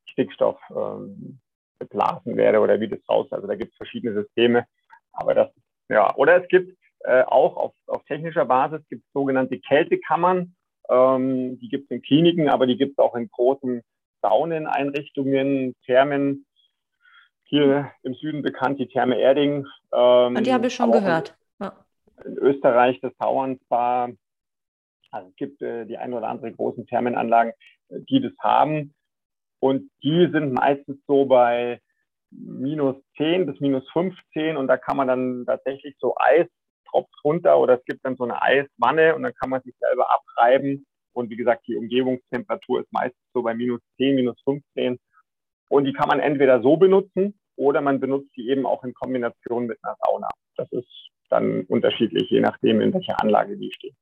Stickstoff 0.07 0.59
ähm, 0.71 1.41
beblasen 1.79 2.37
werde 2.37 2.61
oder 2.61 2.81
wie 2.81 2.89
das 2.89 3.01
raus. 3.09 3.27
Also 3.31 3.47
da 3.47 3.55
gibt 3.55 3.73
es 3.73 3.77
verschiedene 3.77 4.15
Systeme. 4.15 4.67
Aber 5.13 5.35
das, 5.35 5.49
ja, 5.89 6.15
oder 6.17 6.43
es 6.43 6.49
gibt 6.49 6.77
äh, 7.01 7.23
auch 7.23 7.57
auf, 7.57 7.73
auf 7.87 8.05
technischer 8.05 8.45
Basis 8.45 8.81
gibt 8.89 9.05
sogenannte 9.13 9.59
Kältekammern. 9.59 10.55
Ähm, 10.89 11.59
die 11.61 11.69
gibt 11.69 11.85
es 11.85 11.91
in 11.91 12.03
Kliniken, 12.03 12.49
aber 12.49 12.67
die 12.67 12.77
gibt 12.77 12.93
es 12.93 12.99
auch 12.99 13.15
in 13.15 13.29
großen 13.29 13.83
Sauneneinrichtungen, 14.23 15.77
Thermen. 15.85 16.47
Hier 17.45 17.91
im 18.03 18.15
Süden 18.15 18.43
bekannt 18.43 18.79
die 18.79 18.89
Therme 18.89 19.19
Erding. 19.19 19.67
Ähm, 19.93 20.43
die 20.43 20.53
habe 20.53 20.67
ich 20.67 20.75
schon 20.75 20.93
gehört. 20.93 21.37
Ja. 21.61 21.73
In 22.25 22.37
Österreich 22.37 23.01
das 23.01 23.17
Tauernspa. 23.17 24.11
Also 25.11 25.29
es 25.31 25.37
gibt 25.37 25.63
äh, 25.63 25.87
die 25.87 25.97
ein 25.97 26.13
oder 26.13 26.29
andere 26.29 26.53
großen 26.53 26.87
Thermenanlagen, 26.87 27.53
die 27.91 28.21
das 28.21 28.33
haben. 28.41 28.95
Und 29.61 29.91
die 30.03 30.29
sind 30.33 30.53
meistens 30.53 30.99
so 31.07 31.25
bei 31.25 31.81
minus 32.31 32.97
10 33.17 33.47
bis 33.47 33.59
minus 33.61 33.89
15 33.93 34.57
und 34.57 34.67
da 34.67 34.77
kann 34.77 34.97
man 34.97 35.09
dann 35.09 35.45
tatsächlich 35.47 35.97
so 35.99 36.15
Eis 36.19 36.47
tropft 36.91 37.15
runter 37.25 37.59
oder 37.59 37.79
es 37.79 37.85
gibt 37.85 38.05
dann 38.05 38.17
so 38.17 38.25
eine 38.25 38.41
Eiswanne 38.41 39.15
und 39.15 39.23
dann 39.23 39.35
kann 39.35 39.51
man 39.51 39.63
sich 39.63 39.75
selber 39.79 40.07
abreiben. 40.11 40.87
Und 41.13 41.31
wie 41.31 41.37
gesagt, 41.37 41.67
die 41.67 41.77
Umgebungstemperatur 41.77 42.81
ist 42.81 42.93
meistens 42.93 43.23
so 43.33 43.43
bei 43.43 43.55
minus 43.55 43.81
10, 43.97 44.15
minus 44.15 44.41
15. 44.45 44.99
Und 45.69 45.85
die 45.85 45.93
kann 45.93 46.09
man 46.09 46.21
entweder 46.21 46.63
so 46.63 46.77
benutzen 46.77 47.39
oder 47.57 47.81
man 47.81 48.01
benutzt 48.01 48.31
die 48.37 48.49
eben 48.49 48.67
auch 48.67 48.85
in 48.85 48.95
Kombination 48.95 49.67
mit 49.67 49.79
einer 49.83 49.97
Sauna. 50.05 50.29
Das 50.57 50.71
ist 50.73 50.89
dann 51.29 51.63
unterschiedlich, 51.63 52.31
je 52.31 52.41
nachdem, 52.41 52.81
in 52.81 52.95
welcher 52.95 53.21
Anlage 53.21 53.57
die 53.57 53.73
steht. 53.73 53.95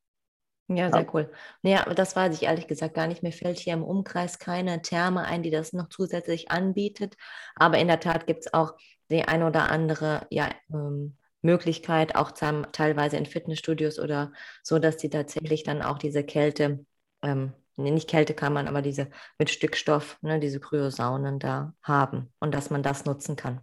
Ja, 0.68 0.90
sehr 0.90 1.06
cool. 1.14 1.30
Ja, 1.62 1.84
das 1.94 2.16
weiß 2.16 2.34
ich 2.34 2.42
ehrlich 2.42 2.66
gesagt 2.66 2.94
gar 2.94 3.06
nicht. 3.06 3.22
Mir 3.22 3.30
fällt 3.32 3.58
hier 3.58 3.72
im 3.74 3.84
Umkreis 3.84 4.40
keine 4.40 4.82
Therme 4.82 5.22
ein, 5.24 5.42
die 5.44 5.50
das 5.50 5.72
noch 5.72 5.88
zusätzlich 5.88 6.50
anbietet. 6.50 7.16
Aber 7.54 7.78
in 7.78 7.86
der 7.86 8.00
Tat 8.00 8.26
gibt 8.26 8.40
es 8.46 8.52
auch 8.54 8.74
die 9.08 9.22
ein 9.22 9.44
oder 9.44 9.70
andere 9.70 10.26
ja, 10.30 10.50
ähm, 10.72 11.16
Möglichkeit, 11.42 12.16
auch 12.16 12.32
teilweise 12.32 13.16
in 13.16 13.26
Fitnessstudios 13.26 14.00
oder 14.00 14.32
so, 14.64 14.80
dass 14.80 14.96
die 14.96 15.08
tatsächlich 15.10 15.62
dann 15.62 15.82
auch 15.82 15.98
diese 15.98 16.24
Kälte, 16.24 16.84
ähm, 17.22 17.52
nicht 17.76 18.08
Kältekammern, 18.08 18.66
aber 18.66 18.82
diese 18.82 19.10
mit 19.38 19.50
Stückstoff, 19.50 20.18
ne, 20.22 20.40
diese 20.40 20.58
Kryosaunen 20.58 21.38
da 21.38 21.74
haben 21.82 22.32
und 22.40 22.54
dass 22.54 22.70
man 22.70 22.82
das 22.82 23.04
nutzen 23.04 23.36
kann. 23.36 23.60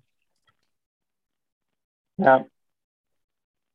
Ja. 2.17 2.45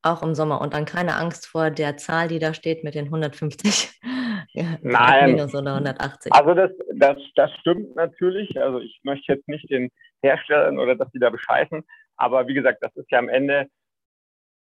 Auch 0.02 0.22
im 0.22 0.34
Sommer 0.34 0.60
und 0.60 0.74
dann 0.74 0.84
keine 0.84 1.16
Angst 1.16 1.46
vor 1.46 1.70
der 1.70 1.96
Zahl, 1.96 2.28
die 2.28 2.38
da 2.38 2.54
steht 2.54 2.84
mit 2.84 2.94
den 2.94 3.06
150. 3.06 4.00
Nein. 4.82 5.32
Minus 5.32 5.54
oder 5.54 5.74
180. 5.74 6.32
Also 6.32 6.54
das, 6.54 6.70
das, 6.94 7.16
das 7.34 7.50
stimmt 7.60 7.96
natürlich. 7.96 8.60
Also 8.60 8.78
ich 8.78 9.00
möchte 9.02 9.32
jetzt 9.32 9.48
nicht 9.48 9.68
den 9.70 9.90
Herstellern 10.22 10.78
oder 10.78 10.94
dass 10.94 11.10
die 11.10 11.18
da 11.18 11.30
bescheißen. 11.30 11.84
Aber 12.16 12.48
wie 12.48 12.54
gesagt, 12.54 12.78
das 12.82 12.94
ist 12.96 13.10
ja 13.10 13.18
am 13.18 13.28
Ende 13.28 13.68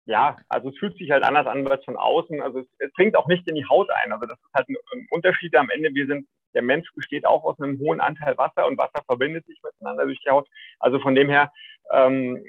ja, 0.07 0.37
also 0.49 0.71
es 0.71 0.79
fühlt 0.79 0.97
sich 0.97 1.11
halt 1.11 1.25
anders 1.25 1.47
an 1.47 1.67
als 1.67 1.85
von 1.85 1.97
außen. 1.97 2.41
Also 2.41 2.61
es, 2.61 2.67
es 2.79 2.93
dringt 2.93 3.17
auch 3.17 3.27
nicht 3.27 3.47
in 3.49 3.57
die 3.57 3.67
Haut 3.69 3.91
ein. 3.91 4.13
Also 4.13 4.27
das 4.27 4.39
ist 4.39 4.55
halt 4.55 4.69
ein, 4.69 4.77
ein, 4.93 5.07
Unterschied 5.11 5.55
am 5.57 5.69
Ende. 5.69 5.93
Wir 5.95 6.07
sind, 6.07 6.29
der 6.55 6.63
Mensch 6.63 6.89
besteht 6.95 7.27
auch 7.27 7.43
aus 7.45 7.59
einem 7.61 7.79
hohen 7.81 8.01
Anteil 8.01 8.39
Wasser 8.39 8.67
und 8.67 8.79
Wasser 8.79 9.03
verbindet 9.05 9.45
sich 9.47 9.61
miteinander 9.63 10.05
durch 10.05 10.21
die 10.25 10.31
Haut. 10.31 10.49
Also 10.79 11.01
von 11.01 11.17
dem 11.17 11.29
her, 11.29 11.53
ähm, 11.91 12.43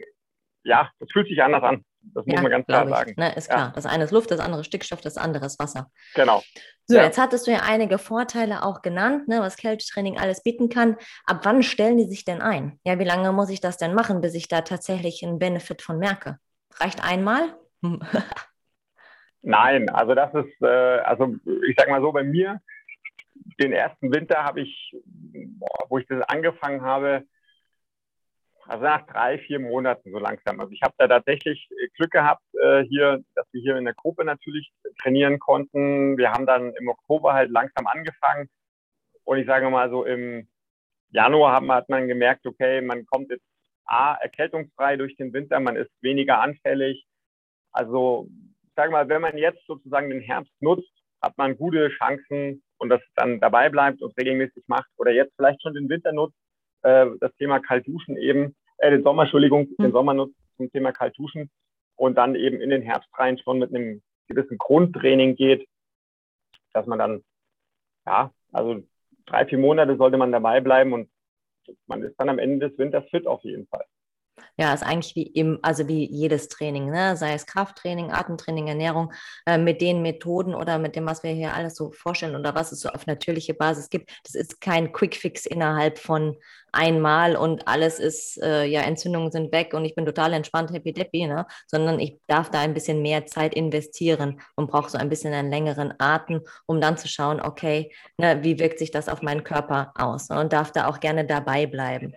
ja, 0.63 0.92
es 1.00 1.12
fühlt 1.12 1.28
sich 1.28 1.42
anders 1.42 1.63
an. 1.63 1.84
Das 2.13 2.26
muss 2.26 2.36
ja, 2.36 2.41
man 2.41 2.52
ganz 2.52 2.65
klar 2.65 2.88
sagen. 2.88 3.13
Ne, 3.17 3.34
ist 3.36 3.50
klar. 3.50 3.67
Ja. 3.67 3.72
Das 3.74 3.86
eine 3.86 4.04
ist 4.04 4.12
Luft, 4.12 4.32
das 4.32 4.39
andere 4.39 4.62
ist 4.62 4.67
Stickstoff, 4.67 5.02
das 5.02 5.17
andere 5.17 5.46
ist 5.46 5.60
Wasser. 5.60 5.89
Genau. 6.15 6.41
So, 6.86 6.96
ja. 6.96 7.04
jetzt 7.04 7.17
hattest 7.17 7.48
du 7.48 7.52
ja 7.52 7.62
einige 7.67 7.98
Vorteile 7.98 8.63
auch 8.63 8.82
genannt, 8.82 9.28
ne, 9.28 9.39
was 9.41 9.58
Kältetraining 9.58 10.17
alles 10.17 10.43
bieten 10.43 10.70
kann. 10.70 10.96
Ab 11.26 11.41
wann 11.43 11.63
stellen 11.63 11.98
die 11.98 12.06
sich 12.06 12.26
denn 12.26 12.41
ein? 12.41 12.80
Ja, 12.86 12.98
wie 13.00 13.04
lange 13.04 13.32
muss 13.34 13.50
ich 13.50 13.62
das 13.62 13.78
denn 13.78 13.93
machen, 13.93 14.22
bis 14.22 14.34
ich 14.36 14.48
da 14.48 14.62
tatsächlich 14.62 15.24
einen 15.24 15.39
Benefit 15.39 15.82
von 15.82 16.00
merke? 16.00 16.38
Reicht 16.76 17.04
einmal? 17.04 17.56
Nein, 19.41 19.89
also 19.89 20.15
das 20.15 20.34
ist, 20.34 20.62
äh, 20.62 21.00
also 21.00 21.36
ich 21.67 21.76
sag 21.78 21.89
mal 21.89 22.02
so, 22.02 22.12
bei 22.12 22.24
mir, 22.24 22.62
den 23.60 23.72
ersten 23.72 24.13
Winter 24.13 24.43
habe 24.43 24.62
ich, 24.62 24.96
boah, 25.06 25.86
wo 25.89 25.98
ich 25.98 26.08
das 26.08 26.22
angefangen 26.28 26.82
habe, 26.82 27.24
also 28.67 28.84
nach 28.84 29.06
drei, 29.08 29.38
vier 29.39 29.60
Monaten 29.60 30.12
so 30.12 30.19
langsam. 30.19 30.60
Also 30.60 30.71
ich 30.71 30.82
habe 30.82 30.93
da 30.97 31.08
tatsächlich 31.08 31.69
Glück 31.95 32.12
gehabt 32.12 32.43
äh, 32.62 32.84
hier, 32.84 33.23
dass 33.36 33.45
wir 33.51 33.62
hier 33.62 33.77
in 33.77 33.86
der 33.86 33.93
Gruppe 33.93 34.25
natürlich 34.25 34.71
trainieren 35.01 35.39
konnten. 35.39 36.17
Wir 36.17 36.32
haben 36.32 36.45
dann 36.45 36.73
im 36.73 36.89
Oktober 36.89 37.34
halt 37.34 37.49
langsam 37.49 37.88
angefangen. 37.88 38.49
Und 39.23 39.39
ich 39.39 39.47
sage 39.47 39.69
mal 39.69 39.89
so 39.89 40.06
im 40.06 40.47
Januar 41.10 41.56
hat 41.56 41.63
man, 41.63 41.77
hat 41.77 41.89
man 41.89 42.08
gemerkt, 42.08 42.45
okay, 42.45 42.82
man 42.82 43.06
kommt 43.06 43.30
jetzt 43.30 43.45
A, 43.86 44.15
erkältungsfrei 44.15 44.97
durch 44.97 45.15
den 45.15 45.32
Winter, 45.34 45.60
man 45.60 45.77
ist 45.77 45.91
weniger 46.01 46.41
anfällig. 46.41 47.06
Also, 47.71 48.27
sage 48.75 48.91
mal, 48.91 49.08
wenn 49.08 49.21
man 49.21 49.38
jetzt 49.38 49.65
sozusagen 49.65 50.10
den 50.10 50.21
Herbst 50.21 50.53
nutzt, 50.60 50.91
hat 51.21 51.38
man 51.38 51.58
gute 51.58 51.89
Chancen 51.89 52.63
und 52.77 52.89
das 52.89 53.01
dann 53.15 53.39
dabei 53.39 53.69
bleibt 53.69 54.01
und 54.01 54.17
regelmäßig 54.17 54.65
macht 54.67 54.89
oder 54.97 55.12
jetzt 55.12 55.34
vielleicht 55.36 55.62
schon 55.62 55.73
den 55.73 55.89
Winter 55.89 56.12
nutzt, 56.12 56.38
äh, 56.84 57.08
das 57.20 57.34
Thema 57.36 57.60
Kaltduschen 57.60 58.18
eben, 58.18 58.56
äh, 58.78 58.91
den 58.91 59.04
Sommer, 59.04 59.24
Entschuldigung, 59.24 59.68
mhm. 59.78 59.84
den 59.84 59.91
Sommer 59.91 60.14
nutzt 60.14 60.36
zum 60.58 60.72
Thema 60.72 60.91
Kaltduschen 60.91 61.49
und 61.95 62.16
dann 62.16 62.36
eben 62.36 62.62
in 62.62 62.70
den 62.70 62.82
Herbst 62.82 63.10
rein 63.18 63.38
schon 63.38 63.60
mit 63.60 63.74
einem 63.74 64.01
gewissen 64.28 64.58
Grundtraining 64.58 65.36
geht, 65.36 65.68
dass 66.74 66.86
man 66.86 66.99
dann, 66.99 67.24
ja, 68.06 68.32
also 68.51 68.84
drei, 69.26 69.45
vier 69.45 69.58
Monate 69.58 69.97
sollte 69.97 70.18
man 70.18 70.32
dabei 70.32 70.62
bleiben 70.62 70.93
und 70.93 71.10
man 71.86 72.04
ist 72.04 72.16
dann 72.18 72.30
am 72.30 72.39
Ende 72.39 72.70
des 72.70 72.78
Winters 72.78 73.10
fit 73.10 73.28
auf 73.28 73.43
jeden 73.43 73.68
Fall. 73.68 73.86
Ja, 74.58 74.74
ist 74.74 74.84
eigentlich 74.84 75.16
wie 75.16 75.24
im, 75.24 75.60
also 75.62 75.88
wie 75.88 76.10
jedes 76.10 76.48
Training, 76.48 76.90
ne? 76.90 77.16
sei 77.16 77.34
es 77.34 77.46
Krafttraining, 77.46 78.12
Atemtraining, 78.12 78.68
Ernährung, 78.68 79.14
äh, 79.46 79.58
mit 79.58 79.82
den 79.82 80.02
Methoden 80.02 80.56
oder 80.56 80.80
mit 80.80 80.96
dem, 80.96 81.06
was 81.06 81.24
wir 81.24 81.32
hier 81.32 81.54
alles 81.54 81.76
so 81.76 81.92
vorstellen 81.92 82.36
oder 82.36 82.56
was 82.56 82.72
es 82.72 82.82
so 82.82 82.90
auf 82.90 83.06
natürliche 83.06 83.54
Basis 83.54 83.90
gibt. 83.90 84.12
Das 84.24 84.34
ist 84.34 84.60
kein 84.60 84.92
Quickfix 84.92 85.46
innerhalb 85.46 86.00
von 86.00 86.38
einmal 86.72 87.36
und 87.36 87.68
alles 87.68 88.00
ist, 88.00 88.42
äh, 88.42 88.66
ja, 88.66 88.82
Entzündungen 88.82 89.32
sind 89.32 89.52
weg 89.52 89.74
und 89.74 89.86
ich 89.86 89.96
bin 89.96 90.06
total 90.06 90.34
entspannt, 90.34 90.72
happy 90.72 90.94
deppy, 90.94 91.28
ne? 91.28 91.46
sondern 91.66 92.00
ich 92.00 92.20
darf 92.28 92.50
da 92.50 92.60
ein 92.60 92.74
bisschen 92.74 93.02
mehr 93.02 93.26
Zeit 93.26 93.54
investieren 93.54 94.42
und 94.56 94.70
brauche 94.70 94.90
so 94.90 94.98
ein 94.98 95.10
bisschen 95.10 95.34
einen 95.34 95.50
längeren 95.50 95.94
Atem, 96.00 96.42
um 96.66 96.82
dann 96.82 96.98
zu 96.98 97.08
schauen, 97.08 97.42
okay, 97.42 97.92
ne, 98.18 98.44
wie 98.44 98.60
wirkt 98.60 98.80
sich 98.80 98.92
das 98.92 99.10
auf 99.10 99.22
meinen 99.22 99.44
Körper 99.44 99.94
aus 99.96 100.30
ne? 100.30 100.40
und 100.40 100.54
darf 100.54 100.72
da 100.72 100.88
auch 100.88 101.00
gerne 101.00 101.26
dabei 101.26 101.66
bleiben. 101.66 102.14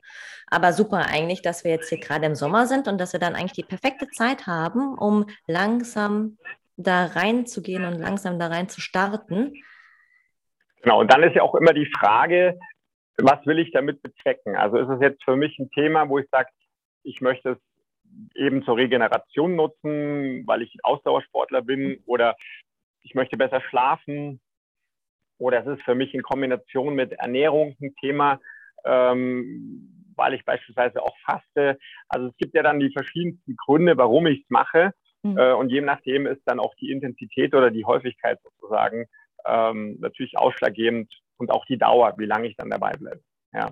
Aber 0.51 0.73
super 0.73 1.07
eigentlich, 1.07 1.43
dass 1.43 1.65
wir 1.65 1.71
jetzt 1.71 1.89
hier 1.89 1.99
gerade 1.99 2.27
im 2.27 2.35
Sommer 2.35 2.67
sind 2.67 2.89
und 2.89 2.99
dass 2.99 3.13
wir 3.13 3.21
dann 3.21 3.37
eigentlich 3.37 3.53
die 3.53 3.63
perfekte 3.63 4.09
Zeit 4.09 4.47
haben, 4.47 4.99
um 4.99 5.27
langsam 5.47 6.39
da 6.77 7.07
reinzugehen 7.07 7.85
und 7.85 7.95
langsam 7.95 8.39
da 8.39 8.49
rein 8.49 8.69
zu 8.69 8.81
starten. 8.81 9.55
Genau, 10.83 11.01
und 11.01 11.13
dann 11.13 11.23
ist 11.23 11.37
ja 11.37 11.43
auch 11.43 11.55
immer 11.55 11.73
die 11.73 11.91
Frage, 11.99 12.59
was 13.17 13.45
will 13.47 13.59
ich 13.59 13.71
damit 13.73 14.03
bezwecken? 14.03 14.57
Also 14.57 14.79
ist 14.79 14.89
es 14.89 15.01
jetzt 15.01 15.23
für 15.25 15.37
mich 15.37 15.59
ein 15.59 15.71
Thema, 15.71 16.09
wo 16.09 16.19
ich 16.19 16.29
sage, 16.31 16.49
ich 17.03 17.21
möchte 17.21 17.51
es 17.51 17.59
eben 18.35 18.65
zur 18.65 18.77
Regeneration 18.77 19.57
nutzen, 19.57 20.47
weil 20.47 20.63
ich 20.63 20.77
Ausdauersportler 20.83 21.63
bin 21.63 22.03
oder 22.07 22.37
ich 23.03 23.15
möchte 23.15 23.37
besser 23.37 23.61
schlafen 23.61 24.41
oder 25.39 25.61
es 25.61 25.79
ist 25.79 25.85
für 25.85 25.95
mich 25.95 26.15
in 26.15 26.23
Kombination 26.23 26.95
mit 26.95 27.13
Ernährung 27.13 27.77
ein 27.81 27.95
Thema, 28.01 28.41
ähm, 28.85 30.00
weil 30.21 30.35
ich 30.35 30.45
beispielsweise 30.45 31.03
auch 31.03 31.17
faste. 31.25 31.79
Also 32.09 32.29
es 32.29 32.37
gibt 32.37 32.55
ja 32.55 32.63
dann 32.63 32.79
die 32.79 32.93
verschiedensten 32.93 33.57
Gründe, 33.57 33.97
warum 33.97 34.27
ich 34.27 34.43
es 34.43 34.51
mache. 34.51 34.93
Mhm. 35.23 35.39
Äh, 35.39 35.53
und 35.55 35.71
je 35.71 35.81
nachdem 35.81 36.27
ist 36.27 36.43
dann 36.45 36.61
auch 36.61 36.75
die 36.77 36.91
Intensität 36.91 37.55
oder 37.55 37.71
die 37.71 37.85
Häufigkeit 37.85 38.39
sozusagen 38.43 39.07
ähm, 39.47 39.97
natürlich 39.99 40.39
ausschlaggebend 40.39 41.13
und 41.39 41.51
auch 41.51 41.65
die 41.65 41.79
Dauer, 41.79 42.15
wie 42.19 42.27
lange 42.27 42.47
ich 42.47 42.57
dann 42.57 42.71
dabei 42.71 42.93
bleibe. 42.93 43.23
Ja. 43.53 43.71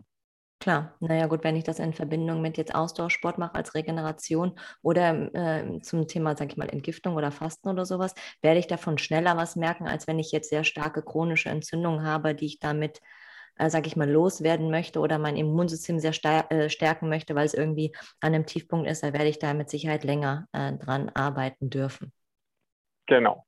Klar, 0.60 0.96
naja 0.98 1.26
gut, 1.26 1.44
wenn 1.44 1.54
ich 1.54 1.62
das 1.62 1.78
in 1.78 1.92
Verbindung 1.92 2.42
mit 2.42 2.58
jetzt 2.58 2.74
Ausdauersport 2.74 3.38
mache 3.38 3.54
als 3.54 3.76
Regeneration 3.76 4.58
oder 4.82 5.32
äh, 5.32 5.80
zum 5.82 6.08
Thema, 6.08 6.36
sag 6.36 6.50
ich 6.50 6.56
mal, 6.56 6.68
Entgiftung 6.68 7.14
oder 7.14 7.30
Fasten 7.30 7.68
oder 7.68 7.86
sowas, 7.86 8.14
werde 8.42 8.58
ich 8.58 8.66
davon 8.66 8.98
schneller 8.98 9.36
was 9.36 9.54
merken, 9.54 9.86
als 9.86 10.08
wenn 10.08 10.18
ich 10.18 10.32
jetzt 10.32 10.50
sehr 10.50 10.64
starke 10.64 11.02
chronische 11.02 11.48
Entzündungen 11.48 12.04
habe, 12.04 12.34
die 12.34 12.46
ich 12.46 12.58
damit 12.58 13.00
äh, 13.58 13.70
sage 13.70 13.86
ich 13.86 13.96
mal, 13.96 14.10
loswerden 14.10 14.70
möchte 14.70 15.00
oder 15.00 15.18
mein 15.18 15.36
Immunsystem 15.36 15.98
sehr 15.98 16.12
äh, 16.50 16.68
stärken 16.68 17.08
möchte, 17.08 17.34
weil 17.34 17.46
es 17.46 17.54
irgendwie 17.54 17.92
an 18.20 18.34
einem 18.34 18.46
Tiefpunkt 18.46 18.88
ist, 18.88 19.02
da 19.02 19.12
werde 19.12 19.28
ich 19.28 19.38
da 19.38 19.54
mit 19.54 19.70
Sicherheit 19.70 20.04
länger 20.04 20.46
äh, 20.52 20.72
dran 20.74 21.10
arbeiten 21.14 21.70
dürfen. 21.70 22.12
Genau. 23.06 23.44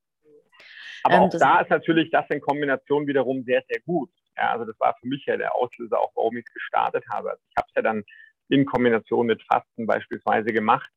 Aber 1.02 1.14
ähm, 1.14 1.22
auch 1.22 1.30
da 1.30 1.60
ist 1.60 1.70
natürlich 1.70 2.10
das 2.10 2.26
in 2.30 2.40
Kombination 2.40 3.06
wiederum 3.06 3.44
sehr, 3.44 3.62
sehr 3.68 3.80
gut. 3.80 4.10
Ja, 4.36 4.52
also 4.52 4.64
das 4.64 4.78
war 4.78 4.96
für 5.00 5.06
mich 5.06 5.24
ja 5.26 5.36
der 5.36 5.54
Auslöser 5.54 5.98
auch, 5.98 6.12
warum 6.14 6.36
ich 6.36 6.44
es 6.46 6.54
gestartet 6.54 7.04
habe. 7.10 7.30
Also 7.30 7.42
ich 7.48 7.56
habe 7.56 7.68
es 7.68 7.74
ja 7.74 7.82
dann 7.82 8.04
in 8.48 8.66
Kombination 8.66 9.26
mit 9.26 9.42
Fasten 9.42 9.86
beispielsweise 9.86 10.52
gemacht. 10.52 10.90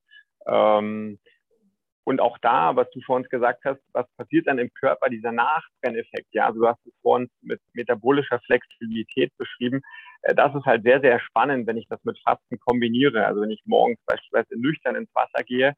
Ähm, 0.45 1.19
und 2.05 2.19
auch 2.19 2.37
da, 2.39 2.75
was 2.75 2.89
du 2.91 2.99
vorhin 3.01 3.27
gesagt 3.29 3.63
hast, 3.63 3.79
was 3.93 4.05
passiert 4.17 4.47
dann 4.47 4.59
im 4.59 4.73
Körper, 4.73 5.09
dieser 5.09 5.31
Nachbrenneffekt, 5.31 6.27
ja, 6.31 6.47
also 6.47 6.59
du 6.59 6.67
hast 6.67 6.85
es 6.85 6.93
vorhin 7.01 7.29
mit 7.41 7.61
metabolischer 7.73 8.39
Flexibilität 8.41 9.31
beschrieben. 9.37 9.81
Äh, 10.23 10.35
das 10.35 10.53
ist 10.53 10.65
halt 10.65 10.83
sehr, 10.83 10.99
sehr 10.99 11.19
spannend, 11.21 11.65
wenn 11.67 11.77
ich 11.77 11.87
das 11.87 12.03
mit 12.03 12.19
Fasten 12.19 12.59
kombiniere. 12.59 13.25
Also 13.25 13.41
wenn 13.41 13.51
ich 13.51 13.61
morgens 13.65 13.99
beispielsweise 14.05 14.59
nüchtern 14.59 14.95
ins 14.95 15.13
Wasser 15.13 15.43
gehe 15.43 15.75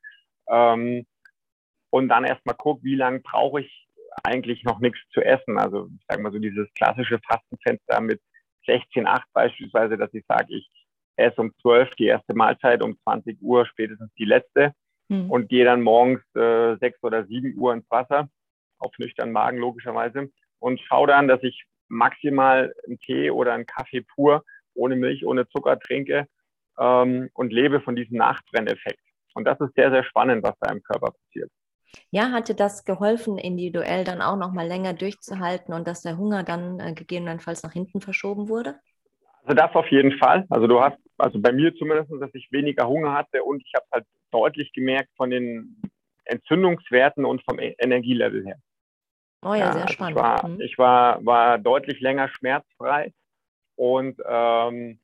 ähm, 0.49 1.05
und 1.91 2.09
dann 2.09 2.25
erstmal 2.25 2.55
gucke, 2.55 2.83
wie 2.83 2.95
lange 2.95 3.19
brauche 3.19 3.61
ich 3.61 3.87
eigentlich 4.23 4.63
noch 4.63 4.79
nichts 4.79 4.99
zu 5.13 5.21
essen. 5.21 5.59
Also 5.59 5.89
ich 5.95 6.05
sage 6.07 6.23
mal 6.23 6.31
so 6.31 6.39
dieses 6.39 6.67
klassische 6.73 7.19
Fastenfenster 7.19 8.01
mit 8.01 8.19
16, 8.65 9.05
8 9.05 9.27
beispielsweise, 9.33 9.97
dass 9.97 10.13
ich 10.13 10.25
sage, 10.27 10.55
ich 10.55 10.67
esse 11.17 11.39
um 11.39 11.53
12 11.61 11.93
die 11.95 12.07
erste 12.07 12.33
Mahlzeit, 12.33 12.81
um 12.81 12.97
20 13.03 13.39
Uhr 13.41 13.67
spätestens 13.67 14.11
die 14.17 14.25
letzte 14.25 14.73
hm. 15.09 15.29
und 15.29 15.49
gehe 15.49 15.65
dann 15.65 15.81
morgens 15.81 16.21
äh, 16.35 16.77
sechs 16.77 17.01
oder 17.03 17.25
sieben 17.25 17.57
Uhr 17.57 17.73
ins 17.73 17.89
Wasser, 17.89 18.29
auf 18.79 18.91
nüchternen 18.97 19.33
Magen 19.33 19.57
logischerweise, 19.57 20.29
und 20.59 20.79
schaue 20.81 21.07
dann, 21.07 21.27
dass 21.27 21.43
ich 21.43 21.65
maximal 21.87 22.73
einen 22.85 22.99
Tee 22.99 23.29
oder 23.29 23.53
einen 23.53 23.65
Kaffee 23.65 24.01
pur, 24.01 24.43
ohne 24.73 24.95
Milch, 24.95 25.25
ohne 25.25 25.47
Zucker 25.47 25.79
trinke 25.79 26.27
ähm, 26.79 27.29
und 27.33 27.53
lebe 27.53 27.81
von 27.81 27.95
diesem 27.95 28.17
Nachbrenneffekt. 28.17 28.99
Und 29.33 29.45
das 29.45 29.59
ist 29.59 29.75
sehr, 29.75 29.91
sehr 29.91 30.03
spannend, 30.03 30.43
was 30.43 30.55
da 30.59 30.71
im 30.71 30.81
Körper 30.81 31.11
passiert. 31.11 31.51
Ja, 32.09 32.31
hat 32.31 32.49
dir 32.49 32.55
das 32.55 32.85
geholfen, 32.85 33.37
individuell 33.37 34.03
dann 34.03 34.21
auch 34.21 34.37
noch 34.37 34.51
mal 34.51 34.67
länger 34.67 34.93
durchzuhalten 34.93 35.73
und 35.73 35.87
dass 35.87 36.01
der 36.01 36.17
Hunger 36.17 36.43
dann 36.43 36.79
äh, 36.79 36.93
gegebenenfalls 36.93 37.63
nach 37.63 37.71
hinten 37.71 38.01
verschoben 38.01 38.49
wurde? 38.49 38.79
Also 39.43 39.55
das 39.55 39.75
auf 39.75 39.87
jeden 39.91 40.17
Fall. 40.17 40.45
Also 40.49 40.67
du 40.67 40.81
hast, 40.81 40.97
also 41.17 41.39
bei 41.39 41.51
mir 41.51 41.73
zumindest, 41.75 42.11
dass 42.19 42.33
ich 42.33 42.51
weniger 42.51 42.87
Hunger 42.87 43.13
hatte 43.13 43.43
und 43.43 43.61
ich 43.61 43.71
habe 43.75 43.85
halt 43.91 44.05
deutlich 44.35 44.73
gemerkt 44.73 45.09
von 45.15 45.29
den 45.29 45.81
Entzündungswerten 46.25 47.23
und 47.23 47.41
vom 47.43 47.59
e-, 47.59 47.75
Energielevel 47.79 48.45
her. 48.45 48.57
Oh 49.41 49.53
ja, 49.53 49.57
ja 49.57 49.73
sehr 49.73 49.81
also 49.83 49.93
spannend. 49.93 50.17
Ich, 50.17 50.23
war, 50.23 50.47
mhm. 50.47 50.61
ich 50.61 50.77
war, 50.77 51.25
war 51.25 51.57
deutlich 51.57 52.01
länger 52.01 52.27
schmerzfrei 52.29 53.13
und 53.75 54.19
ähm, 54.27 54.99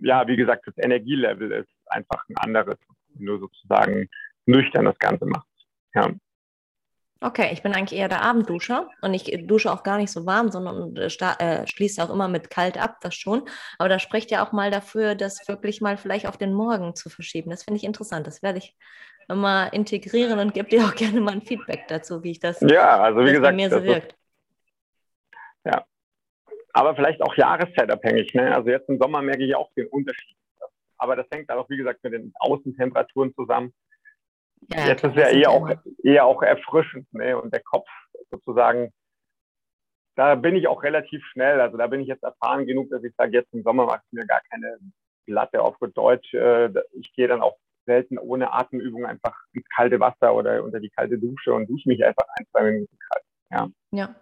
ja, 0.00 0.26
wie 0.26 0.36
gesagt, 0.36 0.66
das 0.66 0.78
Energielevel 0.78 1.52
ist 1.52 1.68
einfach 1.86 2.24
ein 2.28 2.36
anderes, 2.38 2.78
wenn 3.14 3.26
du 3.26 3.38
sozusagen 3.38 4.08
nüchtern 4.46 4.86
das 4.86 4.98
Ganze 4.98 5.26
machst. 5.26 5.66
Ja. 5.94 6.10
Okay, 7.24 7.48
ich 7.54 7.62
bin 7.62 7.72
eigentlich 7.72 7.98
eher 7.98 8.10
der 8.10 8.20
Abendduscher 8.20 8.90
und 9.00 9.14
ich 9.14 9.46
dusche 9.46 9.72
auch 9.72 9.82
gar 9.82 9.96
nicht 9.96 10.10
so 10.10 10.26
warm, 10.26 10.50
sondern 10.50 10.94
äh, 10.94 11.06
äh, 11.06 11.66
schließe 11.66 12.04
auch 12.04 12.10
immer 12.10 12.28
mit 12.28 12.50
kalt 12.50 12.76
ab, 12.76 12.98
das 13.00 13.14
schon. 13.14 13.48
Aber 13.78 13.88
da 13.88 13.98
spricht 13.98 14.30
ja 14.30 14.44
auch 14.44 14.52
mal 14.52 14.70
dafür, 14.70 15.14
das 15.14 15.48
wirklich 15.48 15.80
mal 15.80 15.96
vielleicht 15.96 16.26
auf 16.26 16.36
den 16.36 16.52
Morgen 16.52 16.94
zu 16.94 17.08
verschieben. 17.08 17.48
Das 17.48 17.62
finde 17.62 17.78
ich 17.78 17.84
interessant. 17.84 18.26
Das 18.26 18.42
werde 18.42 18.58
ich 18.58 18.76
mal 19.28 19.68
integrieren 19.68 20.38
und 20.38 20.52
gebe 20.52 20.68
dir 20.68 20.84
auch 20.84 20.94
gerne 20.96 21.18
mal 21.22 21.32
ein 21.32 21.40
Feedback 21.40 21.88
dazu, 21.88 22.22
wie 22.22 22.32
ich 22.32 22.40
das, 22.40 22.60
ja, 22.60 23.00
also 23.00 23.20
wie 23.20 23.32
gesagt, 23.32 23.44
bei 23.44 23.52
mir 23.52 23.70
so 23.70 23.82
wirkt. 23.82 24.12
Ist, 24.12 24.18
ja, 25.64 25.82
aber 26.74 26.94
vielleicht 26.94 27.22
auch 27.22 27.34
jahreszeitabhängig. 27.34 28.34
Ne? 28.34 28.54
Also 28.54 28.68
jetzt 28.68 28.86
im 28.90 28.98
Sommer 28.98 29.22
merke 29.22 29.44
ich 29.44 29.56
auch 29.56 29.72
den 29.78 29.86
Unterschied. 29.86 30.36
Aber 30.98 31.16
das 31.16 31.26
hängt 31.32 31.48
dann 31.48 31.56
auch, 31.56 31.70
wie 31.70 31.78
gesagt, 31.78 32.04
mit 32.04 32.12
den 32.12 32.34
Außentemperaturen 32.38 33.34
zusammen. 33.34 33.72
Ja, 34.68 34.86
jetzt 34.86 35.04
ist 35.04 35.16
ja 35.16 35.28
eher 35.28 35.50
auch, 35.50 35.68
eher 36.02 36.24
auch 36.24 36.42
erfrischend, 36.42 37.12
ne? 37.12 37.38
Und 37.38 37.52
der 37.52 37.62
Kopf 37.62 37.88
sozusagen, 38.30 38.92
da 40.16 40.34
bin 40.34 40.56
ich 40.56 40.68
auch 40.68 40.82
relativ 40.82 41.24
schnell. 41.26 41.60
Also 41.60 41.76
da 41.76 41.86
bin 41.86 42.00
ich 42.00 42.08
jetzt 42.08 42.22
erfahren 42.22 42.66
genug, 42.66 42.90
dass 42.90 43.02
ich 43.04 43.14
sage, 43.16 43.32
jetzt 43.32 43.52
im 43.52 43.62
Sommer 43.62 43.86
mache 43.86 44.02
ich 44.06 44.12
mir 44.12 44.26
gar 44.26 44.40
keine 44.50 44.78
Latte 45.26 45.62
auf 45.62 45.78
gut 45.78 45.96
Deutsch. 45.96 46.32
Äh, 46.34 46.70
ich 46.92 47.12
gehe 47.14 47.28
dann 47.28 47.42
auch 47.42 47.56
selten 47.86 48.18
ohne 48.18 48.52
Atemübung 48.52 49.04
einfach 49.04 49.36
ins 49.52 49.68
kalte 49.68 50.00
Wasser 50.00 50.34
oder 50.34 50.62
unter 50.64 50.80
die 50.80 50.90
kalte 50.90 51.18
Dusche 51.18 51.52
und 51.52 51.68
dusche 51.68 51.88
mich 51.88 52.04
einfach 52.04 52.26
ein, 52.38 52.46
zwei 52.50 52.62
Minuten 52.62 52.98
kalt. 52.98 53.24
Ja. 53.54 53.68
ja. 53.92 54.14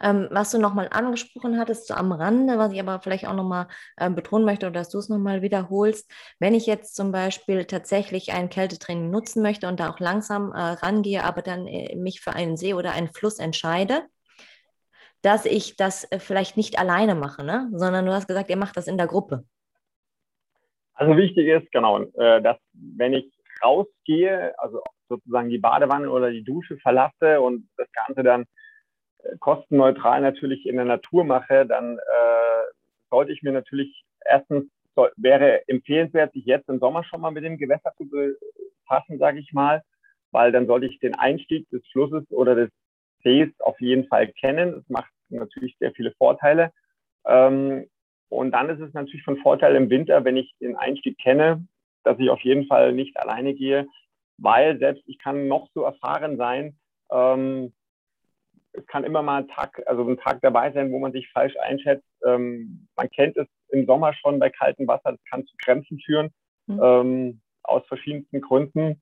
Ähm, 0.00 0.28
was 0.30 0.50
du 0.50 0.58
nochmal 0.58 0.88
angesprochen 0.90 1.58
hattest, 1.58 1.86
so 1.86 1.94
am 1.94 2.12
Rande, 2.12 2.58
was 2.58 2.72
ich 2.72 2.80
aber 2.80 3.00
vielleicht 3.00 3.26
auch 3.26 3.34
nochmal 3.34 3.68
äh, 3.96 4.10
betonen 4.10 4.44
möchte 4.44 4.66
oder 4.66 4.80
dass 4.80 4.90
du 4.90 4.98
es 4.98 5.08
nochmal 5.08 5.42
wiederholst, 5.42 6.10
wenn 6.40 6.54
ich 6.54 6.66
jetzt 6.66 6.96
zum 6.96 7.12
Beispiel 7.12 7.64
tatsächlich 7.64 8.32
ein 8.32 8.50
Kältetraining 8.50 9.10
nutzen 9.10 9.42
möchte 9.42 9.68
und 9.68 9.78
da 9.78 9.90
auch 9.90 10.00
langsam 10.00 10.52
äh, 10.52 10.58
rangehe, 10.58 11.22
aber 11.22 11.42
dann 11.42 11.66
äh, 11.66 11.94
mich 11.96 12.20
für 12.20 12.34
einen 12.34 12.56
See 12.56 12.74
oder 12.74 12.92
einen 12.92 13.12
Fluss 13.12 13.38
entscheide, 13.38 14.02
dass 15.22 15.46
ich 15.46 15.76
das 15.76 16.10
äh, 16.10 16.18
vielleicht 16.18 16.56
nicht 16.56 16.78
alleine 16.78 17.14
mache, 17.14 17.44
ne? 17.44 17.70
sondern 17.72 18.06
du 18.06 18.12
hast 18.12 18.26
gesagt, 18.26 18.50
ihr 18.50 18.56
macht 18.56 18.76
das 18.76 18.88
in 18.88 18.98
der 18.98 19.06
Gruppe. 19.06 19.44
Also 20.94 21.16
wichtig 21.16 21.46
ist, 21.46 21.70
genau, 21.72 22.02
äh, 22.02 22.42
dass 22.42 22.56
wenn 22.72 23.14
ich 23.14 23.32
rausgehe, 23.62 24.54
also 24.58 24.82
sozusagen 25.08 25.50
die 25.50 25.58
Badewanne 25.58 26.10
oder 26.10 26.30
die 26.30 26.44
Dusche 26.44 26.76
verlasse 26.78 27.40
und 27.40 27.68
das 27.76 27.88
Ganze 27.92 28.22
dann 28.22 28.44
äh, 29.18 29.36
kostenneutral 29.38 30.20
natürlich 30.20 30.66
in 30.66 30.76
der 30.76 30.84
Natur 30.84 31.24
mache, 31.24 31.66
dann 31.66 31.98
äh, 31.98 32.72
sollte 33.10 33.32
ich 33.32 33.42
mir 33.42 33.52
natürlich 33.52 34.04
erstens 34.24 34.64
soll, 34.94 35.12
wäre 35.16 35.66
empfehlenswert, 35.68 36.32
sich 36.32 36.44
jetzt 36.44 36.68
im 36.68 36.78
Sommer 36.78 37.04
schon 37.04 37.20
mal 37.20 37.30
mit 37.30 37.44
dem 37.44 37.58
Gewässer 37.58 37.92
zu 37.96 38.08
befassen, 38.08 39.18
sage 39.18 39.40
ich 39.40 39.52
mal, 39.52 39.82
weil 40.30 40.52
dann 40.52 40.66
sollte 40.66 40.86
ich 40.86 40.98
den 41.00 41.14
Einstieg 41.14 41.68
des 41.70 41.82
Flusses 41.92 42.24
oder 42.30 42.54
des 42.54 42.70
Sees 43.22 43.48
auf 43.60 43.80
jeden 43.80 44.06
Fall 44.06 44.28
kennen. 44.28 44.72
Das 44.72 44.88
macht 44.88 45.10
natürlich 45.28 45.76
sehr 45.78 45.92
viele 45.92 46.12
Vorteile. 46.12 46.70
Ähm, 47.26 47.88
und 48.28 48.52
dann 48.52 48.68
ist 48.68 48.80
es 48.80 48.92
natürlich 48.94 49.24
von 49.24 49.38
Vorteil 49.38 49.76
im 49.76 49.90
Winter, 49.90 50.24
wenn 50.24 50.36
ich 50.36 50.52
den 50.60 50.76
Einstieg 50.76 51.18
kenne, 51.18 51.66
dass 52.02 52.18
ich 52.18 52.30
auf 52.30 52.40
jeden 52.40 52.66
Fall 52.66 52.92
nicht 52.92 53.16
alleine 53.16 53.54
gehe, 53.54 53.86
weil 54.38 54.78
selbst 54.78 55.02
ich 55.06 55.18
kann 55.18 55.48
noch 55.48 55.68
so 55.74 55.82
erfahren 55.82 56.36
sein, 56.36 56.78
ähm, 57.10 57.72
es 58.72 58.86
kann 58.86 59.04
immer 59.04 59.22
mal 59.22 59.42
ein 59.42 59.48
Tag, 59.48 59.82
also 59.86 60.02
ein 60.08 60.18
Tag 60.18 60.40
dabei 60.42 60.72
sein, 60.72 60.90
wo 60.90 60.98
man 60.98 61.12
sich 61.12 61.30
falsch 61.30 61.54
einschätzt. 61.62 62.08
Ähm, 62.26 62.88
man 62.96 63.08
kennt 63.08 63.36
es 63.36 63.46
im 63.68 63.86
Sommer 63.86 64.12
schon 64.14 64.40
bei 64.40 64.50
kaltem 64.50 64.88
Wasser, 64.88 65.12
das 65.12 65.24
kann 65.30 65.46
zu 65.46 65.54
Krämpfen 65.62 66.00
führen. 66.00 66.30
Mhm. 66.66 66.80
Ähm, 66.82 67.40
aus 67.64 67.82
verschiedensten 67.86 68.40
Gründen. 68.40 69.00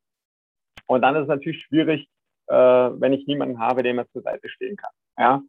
Und 0.87 1.03
dann 1.03 1.16
ist 1.16 1.22
es 1.22 1.28
natürlich 1.28 1.62
schwierig, 1.64 2.09
äh, 2.49 2.55
wenn 2.55 3.12
ich 3.12 3.26
niemanden 3.26 3.59
habe, 3.59 3.83
dem 3.83 3.99
er 3.99 4.09
zur 4.11 4.22
Seite 4.22 4.49
stehen 4.49 4.76
kann. 4.76 4.91
Ja, 5.18 5.43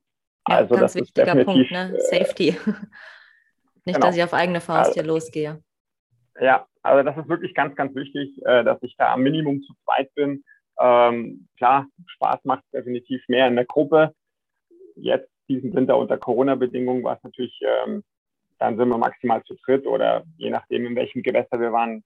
ja 0.47 0.55
also 0.57 0.75
ganz 0.75 0.93
das 0.93 1.01
wichtiger 1.01 1.37
ist 1.37 1.45
Punkt, 1.45 1.71
ne? 1.71 1.95
Safety. 1.99 2.57
Nicht, 3.85 3.95
genau. 3.95 4.07
dass 4.07 4.15
ich 4.15 4.23
auf 4.23 4.33
eigene 4.33 4.61
Faust 4.61 4.89
also, 4.89 4.93
hier 4.93 5.03
losgehe. 5.03 5.63
Ja, 6.39 6.67
also 6.81 7.03
das 7.07 7.17
ist 7.17 7.29
wirklich 7.29 7.53
ganz, 7.53 7.75
ganz 7.75 7.95
wichtig, 7.95 8.41
äh, 8.45 8.63
dass 8.63 8.81
ich 8.81 8.95
da 8.97 9.13
am 9.13 9.23
Minimum 9.23 9.61
zu 9.63 9.73
zweit 9.83 10.13
bin. 10.15 10.43
Ähm, 10.79 11.47
klar, 11.57 11.87
Spaß 12.07 12.43
macht 12.45 12.63
definitiv 12.73 13.21
mehr 13.27 13.47
in 13.47 13.55
der 13.55 13.65
Gruppe. 13.65 14.13
Jetzt 14.95 15.29
diesen 15.47 15.73
Winter 15.73 15.97
unter 15.97 16.17
Corona-Bedingungen 16.17 17.03
war 17.03 17.17
es 17.17 17.23
natürlich, 17.23 17.59
ähm, 17.61 18.03
dann 18.59 18.77
sind 18.77 18.89
wir 18.89 18.97
maximal 18.97 19.43
zu 19.43 19.55
dritt 19.65 19.85
oder 19.85 20.23
je 20.37 20.49
nachdem, 20.49 20.85
in 20.85 20.95
welchem 20.95 21.21
Gewässer 21.21 21.59
wir 21.59 21.71
waren, 21.71 22.03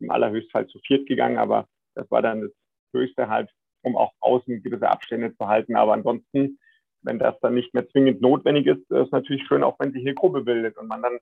im 0.00 0.10
allerhöchstfall 0.10 0.66
zu 0.66 0.78
viert 0.80 1.06
gegangen. 1.06 1.38
Aber 1.38 1.66
das 1.94 2.10
war 2.10 2.22
dann 2.22 2.42
das 2.42 2.50
Höchste 2.92 3.28
halt, 3.28 3.50
um 3.82 3.96
auch 3.96 4.12
außen 4.20 4.62
gewisse 4.62 4.88
Abstände 4.88 5.34
zu 5.36 5.48
halten. 5.48 5.76
Aber 5.76 5.94
ansonsten, 5.94 6.58
wenn 7.02 7.18
das 7.18 7.38
dann 7.40 7.54
nicht 7.54 7.74
mehr 7.74 7.88
zwingend 7.88 8.20
notwendig 8.20 8.66
ist, 8.66 8.90
ist 8.90 9.06
es 9.06 9.10
natürlich 9.10 9.46
schön, 9.46 9.62
auch 9.62 9.78
wenn 9.78 9.92
sich 9.92 10.02
eine 10.02 10.14
Gruppe 10.14 10.42
bildet 10.42 10.76
und 10.76 10.88
man 10.88 11.02
dann, 11.02 11.18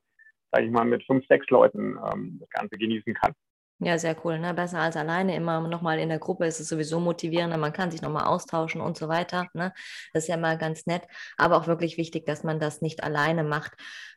sage 0.53 0.66
ich 0.66 0.70
mal, 0.70 0.84
mit 0.84 1.05
fünf, 1.05 1.26
sechs 1.26 1.48
Leuten 1.48 1.98
ähm, 2.12 2.36
das 2.38 2.48
Ganze 2.50 2.76
genießen 2.76 3.14
kann. 3.14 3.32
Ja, 3.84 3.98
sehr 3.98 4.14
cool. 4.24 4.38
Ne? 4.38 4.55
Besser 4.55 4.78
als 4.78 4.96
alleine. 4.96 5.34
Immer 5.34 5.66
nochmal 5.66 5.98
in 5.98 6.09
der 6.09 6.20
Gruppe 6.20 6.46
ist 6.46 6.61
es 6.61 6.68
sowieso 6.68 7.00
motivierender. 7.00 7.57
Man 7.59 7.72
kann 7.72 7.90
sich 7.90 8.00
nochmal 8.00 8.26
austauschen 8.26 8.80
und 8.80 8.96
so 8.96 9.09
weiter. 9.09 9.48
Ne? 9.55 9.72
Das 10.12 10.24
ist 10.24 10.28
ja 10.28 10.36
mal 10.36 10.57
ganz 10.57 10.86
nett. 10.86 11.03
Aber 11.36 11.57
auch 11.57 11.66
wirklich 11.66 11.96
wichtig, 11.96 12.24
dass 12.24 12.44
man 12.44 12.61
das 12.61 12.80
nicht 12.80 13.03
alleine 13.03 13.42
macht. 13.42 13.72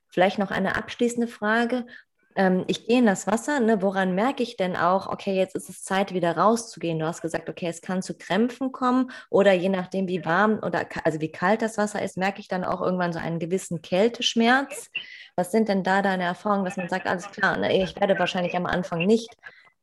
Vielleicht 0.07 0.37
noch 0.37 0.51
eine 0.51 0.75
abschließende 0.75 1.27
Frage 1.27 1.87
ähm, 2.35 2.65
ich 2.67 2.85
gehe 2.85 2.99
in 2.99 3.05
das 3.05 3.27
Wasser, 3.27 3.59
ne, 3.61 3.81
woran 3.81 4.13
merke 4.13 4.43
ich 4.43 4.57
denn 4.57 4.75
auch, 4.75 5.07
okay, 5.07 5.33
jetzt 5.35 5.55
ist 5.55 5.69
es 5.69 5.83
Zeit, 5.83 6.13
wieder 6.13 6.35
rauszugehen? 6.35 6.99
Du 6.99 7.05
hast 7.05 7.21
gesagt, 7.21 7.49
okay, 7.49 7.67
es 7.67 7.81
kann 7.81 8.01
zu 8.01 8.17
Krämpfen 8.17 8.73
kommen 8.73 9.11
oder 9.29 9.53
je 9.53 9.69
nachdem, 9.69 10.07
wie 10.09 10.25
warm 10.25 10.59
oder 10.61 10.85
also 11.05 11.21
wie 11.21 11.31
kalt 11.31 11.61
das 11.61 11.77
Wasser 11.77 12.01
ist, 12.01 12.17
merke 12.17 12.41
ich 12.41 12.49
dann 12.49 12.65
auch 12.65 12.81
irgendwann 12.81 13.13
so 13.13 13.19
einen 13.19 13.39
gewissen 13.39 13.81
Kälteschmerz. 13.81 14.91
Was 15.37 15.51
sind 15.51 15.69
denn 15.69 15.83
da 15.83 16.01
deine 16.01 16.23
Erfahrungen, 16.23 16.65
dass 16.65 16.77
man 16.77 16.89
sagt, 16.89 17.07
alles 17.07 17.31
klar, 17.31 17.57
ne, 17.57 17.81
ich 17.81 17.99
werde 17.99 18.19
wahrscheinlich 18.19 18.55
am 18.55 18.65
Anfang 18.65 19.05
nicht 19.05 19.35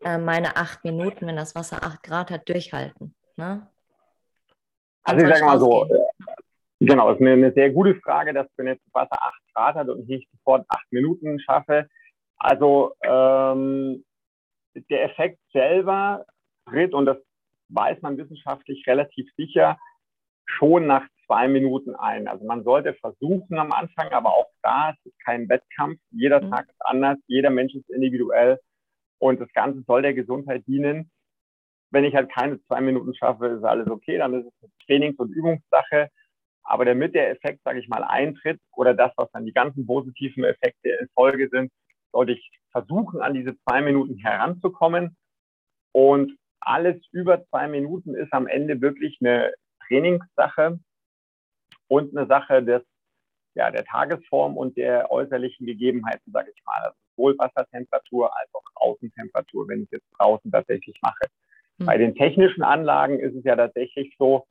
äh, 0.05 0.19
meine 0.19 0.57
acht 0.57 0.85
Minuten, 0.85 1.27
wenn 1.27 1.37
das 1.37 1.55
Wasser 1.55 1.83
acht 1.83 2.03
Grad 2.03 2.31
hat, 2.31 2.49
durchhalten? 2.49 3.15
Ne? 3.37 3.67
Also 5.05 5.25
ich 5.25 5.33
sage 5.33 5.45
mal 5.47 5.59
so, 5.59 5.87
äh, 5.87 5.99
genau, 6.81 7.09
das 7.09 7.17
ist 7.17 7.23
eine, 7.23 7.33
eine, 7.33 7.53
sehr 7.53 7.71
gute 7.71 7.95
Frage, 7.95 8.35
dass 8.35 8.47
wenn 8.57 8.67
jetzt 8.67 8.83
das 8.87 8.95
Wasser 8.95 9.23
acht 9.23 9.41
Grad 9.55 9.75
hat 9.75 9.89
und 9.89 10.03
ich 10.03 10.09
nicht 10.09 10.29
sofort 10.33 10.67
acht 10.69 10.87
Minuten 10.93 11.41
schaffe, 11.41 11.89
also 12.43 12.93
ähm, 13.05 14.05
der 14.91 15.05
Effekt 15.05 15.39
selber 15.53 16.27
tritt, 16.67 16.93
und 16.93 17.07
das 17.07 17.19
weiß 17.69 18.03
man 18.03 18.19
wissenschaftlich 18.19 18.85
relativ 18.89 19.31
sicher, 19.37 19.79
schon 20.45 20.89
nach 20.89 21.07
zwei 21.25 21.47
Minuten 21.47 21.95
ein. 21.95 22.27
Also 22.27 22.45
man 22.45 22.65
sollte 22.65 22.95
versuchen 22.95 23.59
am 23.59 23.71
Anfang, 23.71 24.09
aber 24.09 24.31
auch 24.35 24.51
da 24.63 24.91
ist 24.91 25.07
es 25.07 25.13
kein 25.25 25.49
Wettkampf. 25.49 26.01
Jeder 26.11 26.43
mhm. 26.43 26.51
Tag 26.51 26.69
ist 26.69 26.81
anders, 26.81 27.19
jeder 27.29 27.51
Mensch 27.51 27.75
ist 27.75 27.89
individuell 27.91 28.59
und 29.19 29.41
das 29.41 29.53
Ganze 29.53 29.83
soll 29.87 30.03
der 30.03 30.15
Gesundheit 30.15 30.67
dienen. 30.67 31.13
Wenn 31.93 32.05
ich 32.05 32.17
halt 32.17 32.33
keine 32.33 32.61
zwei 32.65 32.81
Minuten 32.81 33.15
schaffe, 33.15 33.47
ist 33.47 33.65
alles 33.65 33.89
okay, 33.89 34.19
dann 34.19 34.35
ist 34.35 34.47
es 34.47 34.53
eine 34.63 34.73
Trainings- 34.87 35.19
und 35.19 35.31
Übungssache. 35.31 36.09
Aber 36.65 36.85
damit 36.85 37.15
der 37.15 37.31
Effekt, 37.31 37.61
sage 37.63 37.79
ich 37.79 37.89
mal, 37.89 38.03
eintritt 38.03 38.61
oder 38.75 38.95
das, 38.95 39.13
was 39.17 39.31
dann 39.33 39.47
die 39.47 39.53
ganzen 39.53 39.87
positiven 39.87 40.43
Effekte 40.43 40.89
in 40.89 41.09
Folge 41.15 41.49
sind, 41.49 41.71
sollte 42.13 42.33
ich 42.33 42.51
versuchen, 42.71 43.21
an 43.21 43.35
diese 43.35 43.57
zwei 43.63 43.81
Minuten 43.81 44.17
heranzukommen. 44.17 45.17
Und 45.93 46.33
alles 46.61 47.03
über 47.11 47.45
zwei 47.47 47.69
Minuten 47.69 48.15
ist 48.15 48.33
am 48.33 48.47
Ende 48.47 48.81
wirklich 48.81 49.19
eine 49.21 49.53
Trainingssache 49.87 50.79
und 51.89 52.17
eine 52.17 52.27
Sache 52.27 52.63
des, 52.63 52.83
ja, 53.55 53.71
der 53.71 53.85
Tagesform 53.85 54.57
und 54.57 54.77
der 54.77 55.11
äußerlichen 55.11 55.67
Gegebenheiten, 55.67 56.33
sage 56.33 56.53
ich 56.55 56.65
mal. 56.65 56.81
Also 56.85 56.97
sowohl 57.17 57.37
Wassertemperatur 57.39 58.35
als 58.37 58.49
auch 58.55 58.63
Außentemperatur, 58.77 59.69
wenn 59.69 59.83
ich 59.83 59.85
es 59.93 59.99
jetzt 59.99 60.11
draußen 60.19 60.51
tatsächlich 60.51 60.99
mache. 61.03 61.27
Mhm. 61.79 61.87
Bei 61.87 61.99
den 61.99 62.15
technischen 62.15 62.63
Anlagen 62.63 63.19
ist 63.21 63.35
es 63.35 63.45
ja 63.45 63.57
tatsächlich 63.57 64.15
so, 64.19 64.47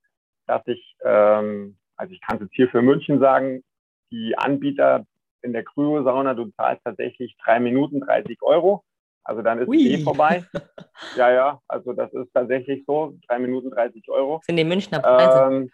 dass 0.48 0.62
ich, 0.68 0.96
ähm, 1.04 1.78
also 1.96 2.14
ich 2.14 2.22
kann 2.22 2.38
es 2.38 2.44
jetzt 2.44 2.56
hier 2.56 2.70
für 2.70 2.82
München 2.82 3.20
sagen, 3.20 3.64
die 4.12 4.38
Anbieter 4.38 5.06
in 5.44 5.54
der 5.54 5.64
Kryosauna, 5.64 6.34
du 6.34 6.52
zahlst 6.52 6.84
tatsächlich 6.84 7.36
drei 7.44 7.60
Minuten 7.60 8.02
30 8.02 8.42
Euro. 8.42 8.84
Also 9.24 9.42
dann 9.42 9.60
ist 9.60 9.68
Ui. 9.68 9.94
es 9.94 10.00
eh 10.00 10.04
vorbei. 10.04 10.46
Ja, 11.16 11.32
ja, 11.32 11.60
also 11.68 11.94
das 11.94 12.14
ist 12.14 12.32
tatsächlich 12.32 12.84
so, 12.86 13.18
drei 13.28 13.40
Minuten 13.40 13.72
30 13.72 14.08
Euro. 14.10 14.40
Sind 14.46 14.56
die 14.56 14.64
Münchner 14.64 15.00
Preise? 15.00 15.56
Ähm, 15.56 15.72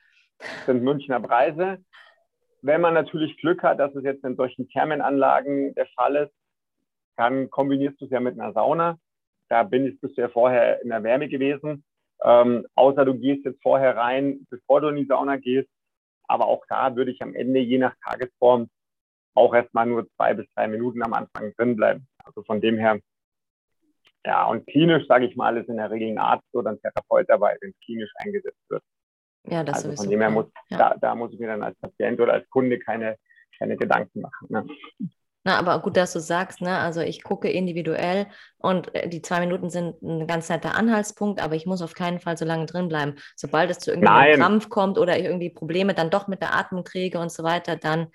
sind 0.66 0.84
Münchner 0.84 1.20
Preise. 1.20 1.84
Wenn 2.62 2.80
man 2.80 2.94
natürlich 2.94 3.36
Glück 3.38 3.62
hat, 3.62 3.80
dass 3.80 3.94
es 3.96 4.06
jetzt 4.06 4.24
in 4.24 4.38
solchen 4.38 4.70
Thermenanlagen 4.70 5.76
der 5.76 5.86
Fall 5.88 6.16
ist, 6.16 6.34
dann 7.18 7.50
kombinierst 7.50 8.00
du 8.00 8.06
es 8.06 8.12
ja 8.12 8.22
mit 8.22 8.40
einer 8.40 8.54
Sauna. 8.54 8.98
Da 9.50 9.64
bin 9.64 9.86
ich, 9.86 10.00
bist 10.00 10.18
du 10.18 10.22
ja 10.22 10.30
vorher 10.30 10.82
in 10.82 10.90
der 10.90 11.04
Wärme 11.04 11.28
gewesen. 11.28 11.84
Ähm, 12.24 12.66
außer 12.76 13.06
du 13.06 13.14
gehst 13.16 13.46
jetzt 13.46 13.62
vorher 13.62 13.98
rein, 13.98 14.48
bevor 14.50 14.82
du 14.82 14.88
in 14.88 14.96
die 14.96 15.06
Sauna 15.06 15.36
gehst. 15.36 15.70
Aber 16.28 16.48
auch 16.48 16.64
da 16.70 16.96
würde 16.96 17.12
ich 17.12 17.22
am 17.22 17.36
Ende, 17.36 17.60
je 17.60 17.78
nach 17.78 17.96
Tagesform, 18.04 18.70
auch 19.38 19.54
erstmal 19.54 19.86
nur 19.86 20.10
zwei 20.16 20.34
bis 20.34 20.48
drei 20.56 20.68
Minuten 20.68 21.04
am 21.04 21.14
Anfang 21.14 21.54
drin 21.56 21.76
bleiben. 21.76 22.08
Also 22.24 22.44
von 22.44 22.60
dem 22.60 22.78
her, 22.78 23.00
ja, 24.26 24.46
und 24.46 24.66
klinisch, 24.68 25.08
sage 25.08 25.26
ich 25.26 25.36
mal, 25.36 25.58
ist 25.58 25.70
in 25.70 25.78
der 25.78 25.92
Regel 25.92 26.10
ein 26.10 26.18
Arzt 26.18 26.48
oder 26.54 26.72
ein 26.72 26.82
Therapeut 26.82 27.30
dabei, 27.30 27.56
wenn 27.62 27.70
es 27.70 27.80
klinisch 27.86 28.12
eingesetzt 28.16 28.64
wird. 28.70 28.84
Ja, 29.50 29.64
das 29.64 29.86
also 29.86 29.96
von 29.96 30.10
dem 30.10 30.20
her 30.20 30.30
muss, 30.30 30.48
ja. 30.70 30.78
da, 30.78 30.96
da 31.00 31.16
muss 31.16 31.32
ich 31.32 31.40
mir 31.40 31.48
dann 31.48 31.64
als 31.64 31.78
Patient 31.80 32.20
oder 32.20 32.34
als 32.34 32.50
Kunde 32.50 32.80
keine, 32.80 33.18
keine 33.58 33.78
Gedanken 33.78 34.22
machen. 34.22 34.48
Ne? 34.50 34.68
Na, 35.48 35.58
aber 35.60 35.80
gut, 35.80 35.96
dass 35.96 36.12
du 36.12 36.20
sagst, 36.20 36.60
ne? 36.60 36.78
Also 36.78 37.00
ich 37.00 37.24
gucke 37.24 37.50
individuell 37.50 38.28
und 38.58 38.94
äh, 38.94 39.08
die 39.08 39.22
zwei 39.22 39.40
Minuten 39.40 39.70
sind 39.70 40.02
ein 40.02 40.28
ganz 40.28 40.50
netter 40.50 40.76
Anhaltspunkt, 40.76 41.42
aber 41.42 41.56
ich 41.56 41.66
muss 41.66 41.82
auf 41.82 41.94
keinen 41.94 42.20
Fall 42.20 42.38
so 42.38 42.44
lange 42.44 42.66
drin 42.66 42.90
bleiben. 42.90 43.16
Sobald 43.38 43.70
es 43.70 43.80
zu 43.80 43.92
irgendeinem 43.92 44.42
Krampf 44.42 44.68
kommt 44.68 44.98
oder 44.98 45.18
ich 45.18 45.24
irgendwie 45.24 45.50
Probleme 45.50 45.94
dann 45.94 46.10
doch 46.10 46.28
mit 46.28 46.42
der 46.42 46.54
Atmung 46.54 46.84
kriege 46.84 47.20
und 47.20 47.32
so 47.32 47.44
weiter, 47.44 47.78
dann 47.78 48.08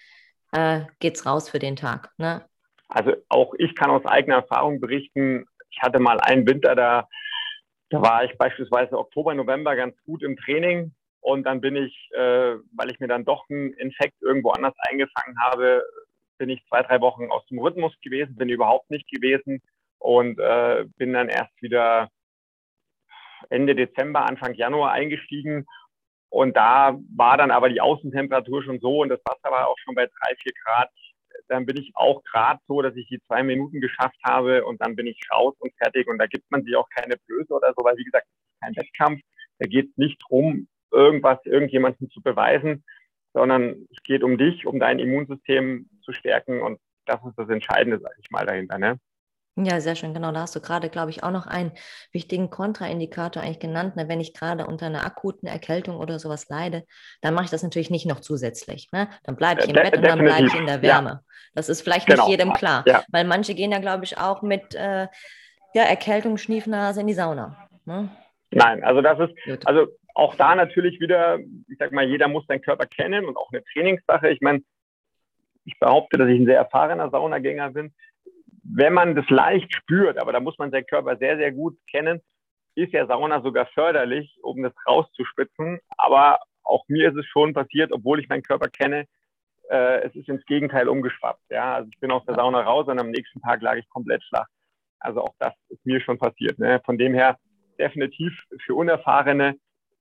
äh, 0.53 0.83
geht's 1.01 1.27
raus 1.27 1.49
für 1.49 1.59
den 1.59 1.77
Tag. 1.77 2.11
Ne? 2.19 2.45
Also 2.89 3.13
auch 3.29 3.55
ich 3.59 3.75
kann 3.75 3.91
aus 3.91 4.05
eigener 4.07 4.37
Erfahrung 4.37 4.81
berichten, 4.81 5.47
ich 5.71 5.81
hatte 5.83 5.99
mal 5.99 6.21
einen 6.21 6.47
Winter, 6.47 6.75
da, 6.75 7.09
da 7.89 8.03
war 8.03 8.25
ich 8.25 8.37
beispielsweise 8.37 8.99
Oktober, 8.99 9.35
November 9.35 9.75
ganz 9.75 9.97
gut 10.05 10.23
im 10.23 10.37
Training 10.37 10.95
und 11.21 11.45
dann 11.45 11.61
bin 11.61 11.77
ich, 11.77 12.11
äh, 12.13 12.57
weil 12.75 12.91
ich 12.91 13.01
mir 13.01 13.09
dann 13.09 13.25
doch 13.25 13.49
einen 13.49 13.73
Infekt 13.75 14.21
irgendwo 14.21 14.51
anders 14.51 14.75
eingefangen 14.89 15.39
habe, 15.41 15.83
bin 16.37 16.51
ich 16.51 16.65
zwei, 16.69 16.83
drei 16.83 17.01
Wochen 17.01 17.31
aus 17.31 17.47
dem 17.47 17.59
Rhythmus 17.59 17.95
gewesen, 18.03 18.37
bin 18.37 18.49
überhaupt 18.49 18.91
nicht 18.91 19.09
gewesen 19.11 19.63
und 19.99 20.39
äh, 20.39 20.85
bin 20.97 21.13
dann 21.13 21.29
erst 21.29 21.63
wieder 21.63 22.09
Ende 23.49 23.75
Dezember, 23.75 24.27
Anfang 24.27 24.55
Januar 24.55 24.93
eingestiegen 24.93 25.67
und 26.33 26.57
da 26.57 26.99
war 27.15 27.37
dann 27.37 27.51
aber 27.51 27.69
die 27.69 27.83
Außentemperatur 27.83 28.63
schon 28.63 28.81
so 28.81 29.03
und 29.03 29.11
das 29.11 29.21
Wasser 29.27 29.55
war 29.55 29.69
auch 29.69 29.77
schon 29.85 29.95
bei 29.95 30.07
drei, 30.07 30.35
vier 30.37 30.53
Grad. 30.65 30.89
Dann 31.49 31.67
bin 31.67 31.77
ich 31.77 31.93
auch 31.95 32.25
gerade 32.25 32.59
so, 32.67 32.81
dass 32.81 32.97
ich 32.97 33.07
die 33.07 33.21
zwei 33.27 33.43
Minuten 33.43 33.83
geschafft 33.83 34.17
habe 34.25 34.65
und 34.65 34.81
dann 34.81 34.97
bin 34.97 35.07
ich 35.07 35.21
raus 35.31 35.55
und 35.59 35.75
fertig. 35.77 36.09
Und 36.09 36.17
da 36.17 36.27
gibt 36.27 36.51
man 36.51 36.65
sich 36.65 36.75
auch 36.75 36.89
keine 36.89 37.17
Blöße 37.27 37.53
oder 37.53 37.75
so, 37.77 37.85
weil 37.85 37.99
wie 37.99 38.05
gesagt, 38.05 38.27
es 38.27 38.33
ist 38.33 38.61
kein 38.63 38.77
Wettkampf. 38.77 39.21
Da 39.59 39.67
geht 39.67 39.91
es 39.91 39.97
nicht 39.99 40.23
darum, 40.23 40.69
irgendwas 40.91 41.39
irgendjemandem 41.45 42.09
zu 42.09 42.23
beweisen, 42.23 42.83
sondern 43.35 43.87
es 43.91 44.03
geht 44.03 44.23
um 44.23 44.39
dich, 44.39 44.65
um 44.65 44.81
dein 44.81 45.01
Immunsystem 45.01 45.91
zu 46.01 46.15
stärken. 46.15 46.63
Und 46.63 46.81
das 47.05 47.21
ist 47.27 47.37
das 47.37 47.51
Entscheidende, 47.51 48.01
sage 48.01 48.17
ich 48.23 48.31
mal, 48.31 48.47
dahinter. 48.47 48.79
Ne? 48.79 48.99
Ja, 49.57 49.81
sehr 49.81 49.97
schön, 49.97 50.15
genau. 50.15 50.33
Da 50.33 50.41
hast 50.41 50.57
du 50.57 50.61
gerade, 50.61 50.89
glaube 50.89 51.11
ich, 51.11 51.23
auch 51.23 51.31
noch 51.31 51.47
einen 51.47 51.73
wichtigen 52.11 52.49
Kontraindikator 52.49 53.43
eigentlich 53.43 53.61
genannt. 53.61 53.97
Ne? 53.97 54.09
Wenn 54.09 54.21
ich 54.21 54.33
gerade 54.33 54.67
unter 54.67 54.87
einer 54.87 55.05
akuten 55.05 55.47
Erkältung 55.47 55.99
oder 55.99 56.19
sowas 56.19 56.49
leide, 56.49 56.85
dann 57.21 57.35
mache 57.35 57.45
ich 57.45 57.51
das 57.51 57.63
natürlich 57.63 57.91
nicht 57.91 58.07
noch 58.07 58.21
zusätzlich. 58.21 58.89
Ne? 58.93 59.09
Dann 59.25 59.37
bleibe 59.37 59.61
ich 59.61 59.69
im 59.69 59.75
De 59.75 59.83
Bett 59.83 59.97
und 59.99 60.05
dann 60.05 60.21
bleibe 60.21 60.47
ich 60.47 60.55
in 60.55 60.67
der 60.67 60.81
Wärme. 60.81 61.11
Ja. 61.11 61.23
Das 61.55 61.69
ist 61.69 61.83
vielleicht 61.83 62.07
genau. 62.07 62.23
nicht 62.23 62.31
jedem 62.31 62.55
klar, 62.55 62.83
ja. 62.87 63.05
weil 63.09 63.25
manche 63.27 63.55
gehen 63.55 63.73
ja, 63.73 63.79
glaube 63.79 64.05
ich, 64.05 64.17
auch 64.17 64.41
mit 64.41 64.75
äh, 64.75 65.07
ja, 65.75 65.83
Erkältung, 65.83 66.39
Schniefnase 66.39 67.03
in 67.03 67.07
die 67.07 67.13
Sauna. 67.13 67.69
Ne? 67.85 68.09
Nein, 68.53 68.83
also 68.83 69.03
das 69.03 69.19
ist, 69.19 69.35
Gut. 69.45 69.67
also 69.67 69.87
auch 70.15 70.35
da 70.35 70.55
natürlich 70.55 70.99
wieder, 70.99 71.39
ich 71.39 71.77
sag 71.79 71.93
mal, 71.93 72.09
jeder 72.09 72.29
muss 72.29 72.47
seinen 72.47 72.63
Körper 72.63 72.87
kennen 72.87 73.27
und 73.27 73.37
auch 73.37 73.51
eine 73.53 73.63
Trainingssache. 73.65 74.31
Ich 74.31 74.41
meine, 74.41 74.63
ich 75.67 75.79
behaupte, 75.79 76.17
dass 76.17 76.29
ich 76.29 76.41
ein 76.41 76.47
sehr 76.47 76.57
erfahrener 76.57 77.11
Saunagänger 77.11 77.71
bin 77.71 77.93
wenn 78.63 78.93
man 78.93 79.15
das 79.15 79.29
leicht 79.29 79.75
spürt, 79.75 80.19
aber 80.19 80.33
da 80.33 80.41
muss 80.41 80.59
man 80.59 80.71
seinen 80.71 80.87
Körper 80.87 81.17
sehr, 81.17 81.37
sehr 81.37 81.53
gut 81.53 81.77
kennen, 81.91 82.21
ist 82.75 82.93
ja 82.93 83.07
Sauna 83.07 83.43
sogar 83.43 83.67
förderlich, 83.67 84.39
um 84.43 84.63
das 84.63 84.73
rauszuspitzen. 84.87 85.81
Aber 85.99 86.39
auch 86.63 86.85
mir 86.89 87.11
ist 87.11 87.19
es 87.19 87.27
schon 87.27 87.53
passiert, 87.53 87.93
obwohl 87.93 88.21
ich 88.21 88.29
meinen 88.29 88.43
Körper 88.43 88.69
kenne, 88.69 89.07
äh, 89.69 90.03
es 90.03 90.15
ist 90.15 90.29
ins 90.29 90.45
Gegenteil 90.47 90.89
umgeschwappt. 90.89 91.43
Ja? 91.51 91.75
Also 91.75 91.91
ich 91.93 92.01
bin 92.01 92.11
aus 92.11 92.25
der 92.25 92.37
Sauna 92.37 92.63
raus 92.63 92.87
und 92.89 92.99
am 92.99 93.11
nächsten 93.11 93.41
Tag 93.41 93.63
lag 93.63 93.77
ich 93.77 93.89
komplett 93.91 94.23
flach. 94.25 94.47
Also 95.01 95.23
auch 95.23 95.35
das 95.39 95.53
ist 95.69 95.85
mir 95.85 96.01
schon 96.01 96.19
passiert. 96.19 96.59
Ne? 96.59 96.81
Von 96.85 96.97
dem 96.97 97.15
her 97.15 97.37
definitiv 97.79 98.33
für 98.65 98.75
Unerfahrene 98.75 99.57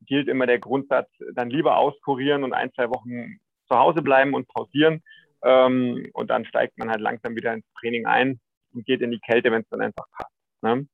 gilt 0.06 0.28
immer 0.28 0.46
der 0.46 0.60
Grundsatz, 0.60 1.10
dann 1.34 1.50
lieber 1.50 1.78
auskurieren 1.78 2.44
und 2.44 2.54
ein, 2.54 2.72
zwei 2.74 2.90
Wochen 2.90 3.40
zu 3.68 3.78
Hause 3.78 4.02
bleiben 4.02 4.34
und 4.34 4.48
pausieren. 4.48 5.04
Ähm, 5.44 6.10
und 6.14 6.30
dann 6.30 6.46
steigt 6.46 6.78
man 6.78 6.90
halt 6.90 7.02
langsam 7.02 7.36
wieder 7.36 7.54
ins 7.54 7.66
Training 7.80 8.06
ein 8.06 8.40
und 8.74 8.86
geht 8.86 9.02
in 9.02 9.12
die 9.12 9.20
Kälte, 9.20 9.52
wenn 9.52 9.62
es 9.62 9.70
dann 9.70 9.82
einfach 9.82 10.06
passt. 10.12 10.32
Ne? 10.62 10.88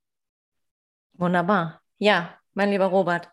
Wunderbar. 1.13 1.81
Ja, 1.97 2.37
mein 2.53 2.69
lieber 2.69 2.85
Robert. 2.85 3.29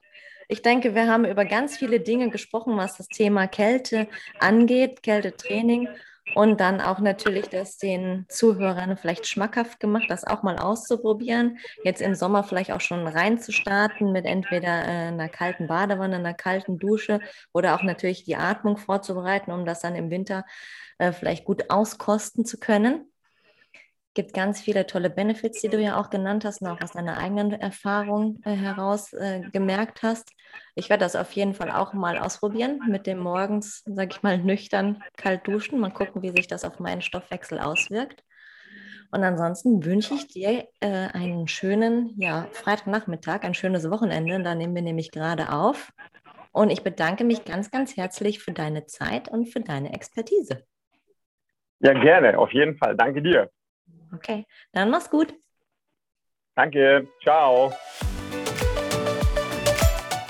Ich 0.49 0.63
denke, 0.63 0.95
wir 0.95 1.09
haben 1.09 1.25
über 1.25 1.45
ganz 1.45 1.77
viele 1.77 2.01
Dinge 2.01 2.31
gesprochen, 2.31 2.77
was 2.77 2.97
das 2.97 3.09
Thema 3.09 3.47
Kälte 3.47 4.09
angeht, 4.41 5.03
Kältetraining 5.03 5.89
und 6.35 6.61
dann 6.61 6.81
auch 6.81 6.99
natürlich 7.01 7.49
das 7.49 7.77
den 7.79 8.27
Zuhörern 8.29 8.97
vielleicht 8.97 9.27
schmackhaft 9.27 9.81
gemacht, 9.81 10.07
das 10.09 10.27
auch 10.27 10.43
mal 10.43 10.59
auszuprobieren. 10.59 11.59
Jetzt 11.83 12.01
im 12.01 12.15
Sommer 12.15 12.45
vielleicht 12.45 12.73
auch 12.73 12.81
schon 12.81 13.07
reinzustarten 13.07 14.13
mit 14.13 14.25
entweder 14.25 14.85
äh, 14.85 15.09
einer 15.09 15.29
kalten 15.29 15.67
Badewanne, 15.67 16.17
einer 16.17 16.35
kalten 16.35 16.79
Dusche 16.79 17.21
oder 17.53 17.75
auch 17.75 17.83
natürlich 17.83 18.25
die 18.25 18.37
Atmung 18.37 18.77
vorzubereiten, 18.77 19.53
um 19.53 19.65
das 19.67 19.81
dann 19.81 19.95
im 19.95 20.11
Winter 20.11 20.45
äh, 20.99 21.13
vielleicht 21.13 21.45
gut 21.45 21.71
auskosten 21.71 22.45
zu 22.45 22.59
können 22.59 23.11
gibt 24.15 24.33
ganz 24.33 24.61
viele 24.61 24.87
tolle 24.87 25.11
Benefits, 25.11 25.61
die 25.61 25.69
du 25.69 25.81
ja 25.81 25.97
auch 25.97 26.09
genannt 26.09 26.45
hast 26.45 26.63
und 26.63 26.69
auch 26.69 26.81
aus 26.81 26.93
deiner 26.93 27.19
eigenen 27.19 27.53
Erfahrung 27.53 28.41
äh, 28.45 28.55
heraus 28.55 29.13
äh, 29.13 29.43
gemerkt 29.53 30.03
hast. 30.03 30.31
Ich 30.75 30.89
werde 30.89 31.05
das 31.05 31.17
auf 31.17 31.33
jeden 31.33 31.55
Fall 31.55 31.71
auch 31.71 31.93
mal 31.93 32.19
ausprobieren 32.19 32.81
mit 32.89 33.07
dem 33.07 33.19
morgens, 33.19 33.83
sage 33.85 34.11
ich 34.13 34.23
mal, 34.23 34.39
nüchtern 34.39 35.03
kalt 35.17 35.47
duschen. 35.47 35.81
Mal 35.81 35.91
gucken, 35.91 36.23
wie 36.23 36.31
sich 36.31 36.47
das 36.47 36.65
auf 36.65 36.79
meinen 36.79 37.03
Stoffwechsel 37.03 37.59
auswirkt. 37.59 38.23
Und 39.11 39.23
ansonsten 39.23 39.85
wünsche 39.85 40.15
ich 40.15 40.29
dir 40.29 40.67
äh, 40.81 40.89
einen 40.89 41.47
schönen 41.47 42.15
ja, 42.21 42.49
Freitagnachmittag, 42.53 43.43
ein 43.43 43.55
schönes 43.55 43.91
Wochenende. 43.91 44.43
Da 44.43 44.55
nehmen 44.55 44.75
wir 44.75 44.83
nämlich 44.83 45.11
gerade 45.11 45.53
auf. 45.53 45.93
Und 46.53 46.71
ich 46.71 46.83
bedanke 46.83 47.25
mich 47.25 47.45
ganz, 47.45 47.71
ganz 47.71 47.97
herzlich 47.97 48.41
für 48.41 48.53
deine 48.53 48.87
Zeit 48.87 49.29
und 49.29 49.47
für 49.47 49.61
deine 49.61 49.93
Expertise. 49.93 50.65
Ja, 51.81 51.93
gerne, 51.93 52.39
auf 52.39 52.53
jeden 52.53 52.77
Fall. 52.77 52.97
Danke 52.97 53.23
dir. 53.23 53.51
Okay, 54.15 54.47
dann 54.73 54.91
mach's 54.91 55.11
gut. 55.11 55.35
Danke, 56.55 57.09
ciao. 57.23 57.73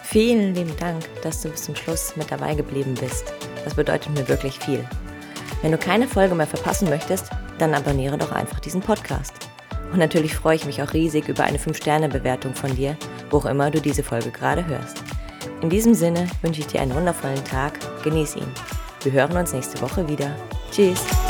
Vielen 0.05 0.55
lieben 0.55 0.76
Dank, 0.78 1.03
dass 1.22 1.43
du 1.43 1.51
bis 1.51 1.64
zum 1.64 1.74
Schluss 1.74 2.16
mit 2.16 2.30
dabei 2.30 2.55
geblieben 2.55 2.95
bist. 2.95 3.35
Das 3.64 3.74
bedeutet 3.74 4.11
mir 4.11 4.28
wirklich 4.28 4.59
viel. 4.59 4.89
Wenn 5.61 5.72
du 5.72 5.78
keine 5.78 6.07
Folge 6.07 6.35
mehr 6.35 6.47
verpassen 6.47 6.89
möchtest, 6.89 7.30
dann 7.59 7.74
abonniere 7.74 8.16
doch 8.16 8.32
einfach 8.32 8.61
diesen 8.61 8.80
Podcast. 8.80 9.35
Und 9.93 9.99
natürlich 9.99 10.35
freue 10.35 10.57
ich 10.57 10.66
mich 10.66 10.82
auch 10.82 10.93
riesig 10.93 11.28
über 11.28 11.45
eine 11.45 11.59
5-Sterne-Bewertung 11.59 12.55
von 12.55 12.74
dir, 12.76 12.97
wo 13.30 13.39
auch 13.39 13.47
immer 13.47 13.70
du 13.70 13.80
diese 13.80 14.03
Folge 14.03 14.30
gerade 14.30 14.66
hörst. 14.66 15.03
In 15.62 15.70
diesem 15.70 15.95
Sinne 15.95 16.28
wünsche 16.43 16.61
ich 16.61 16.66
dir 16.66 16.80
einen 16.80 16.95
wundervollen 16.95 17.45
Tag, 17.45 17.78
genieß 18.03 18.37
ihn. 18.37 18.53
Wir 19.03 19.12
hören 19.12 19.37
uns 19.37 19.53
nächste 19.53 19.80
Woche 19.80 20.07
wieder. 20.09 20.35
Tschüss. 20.70 21.24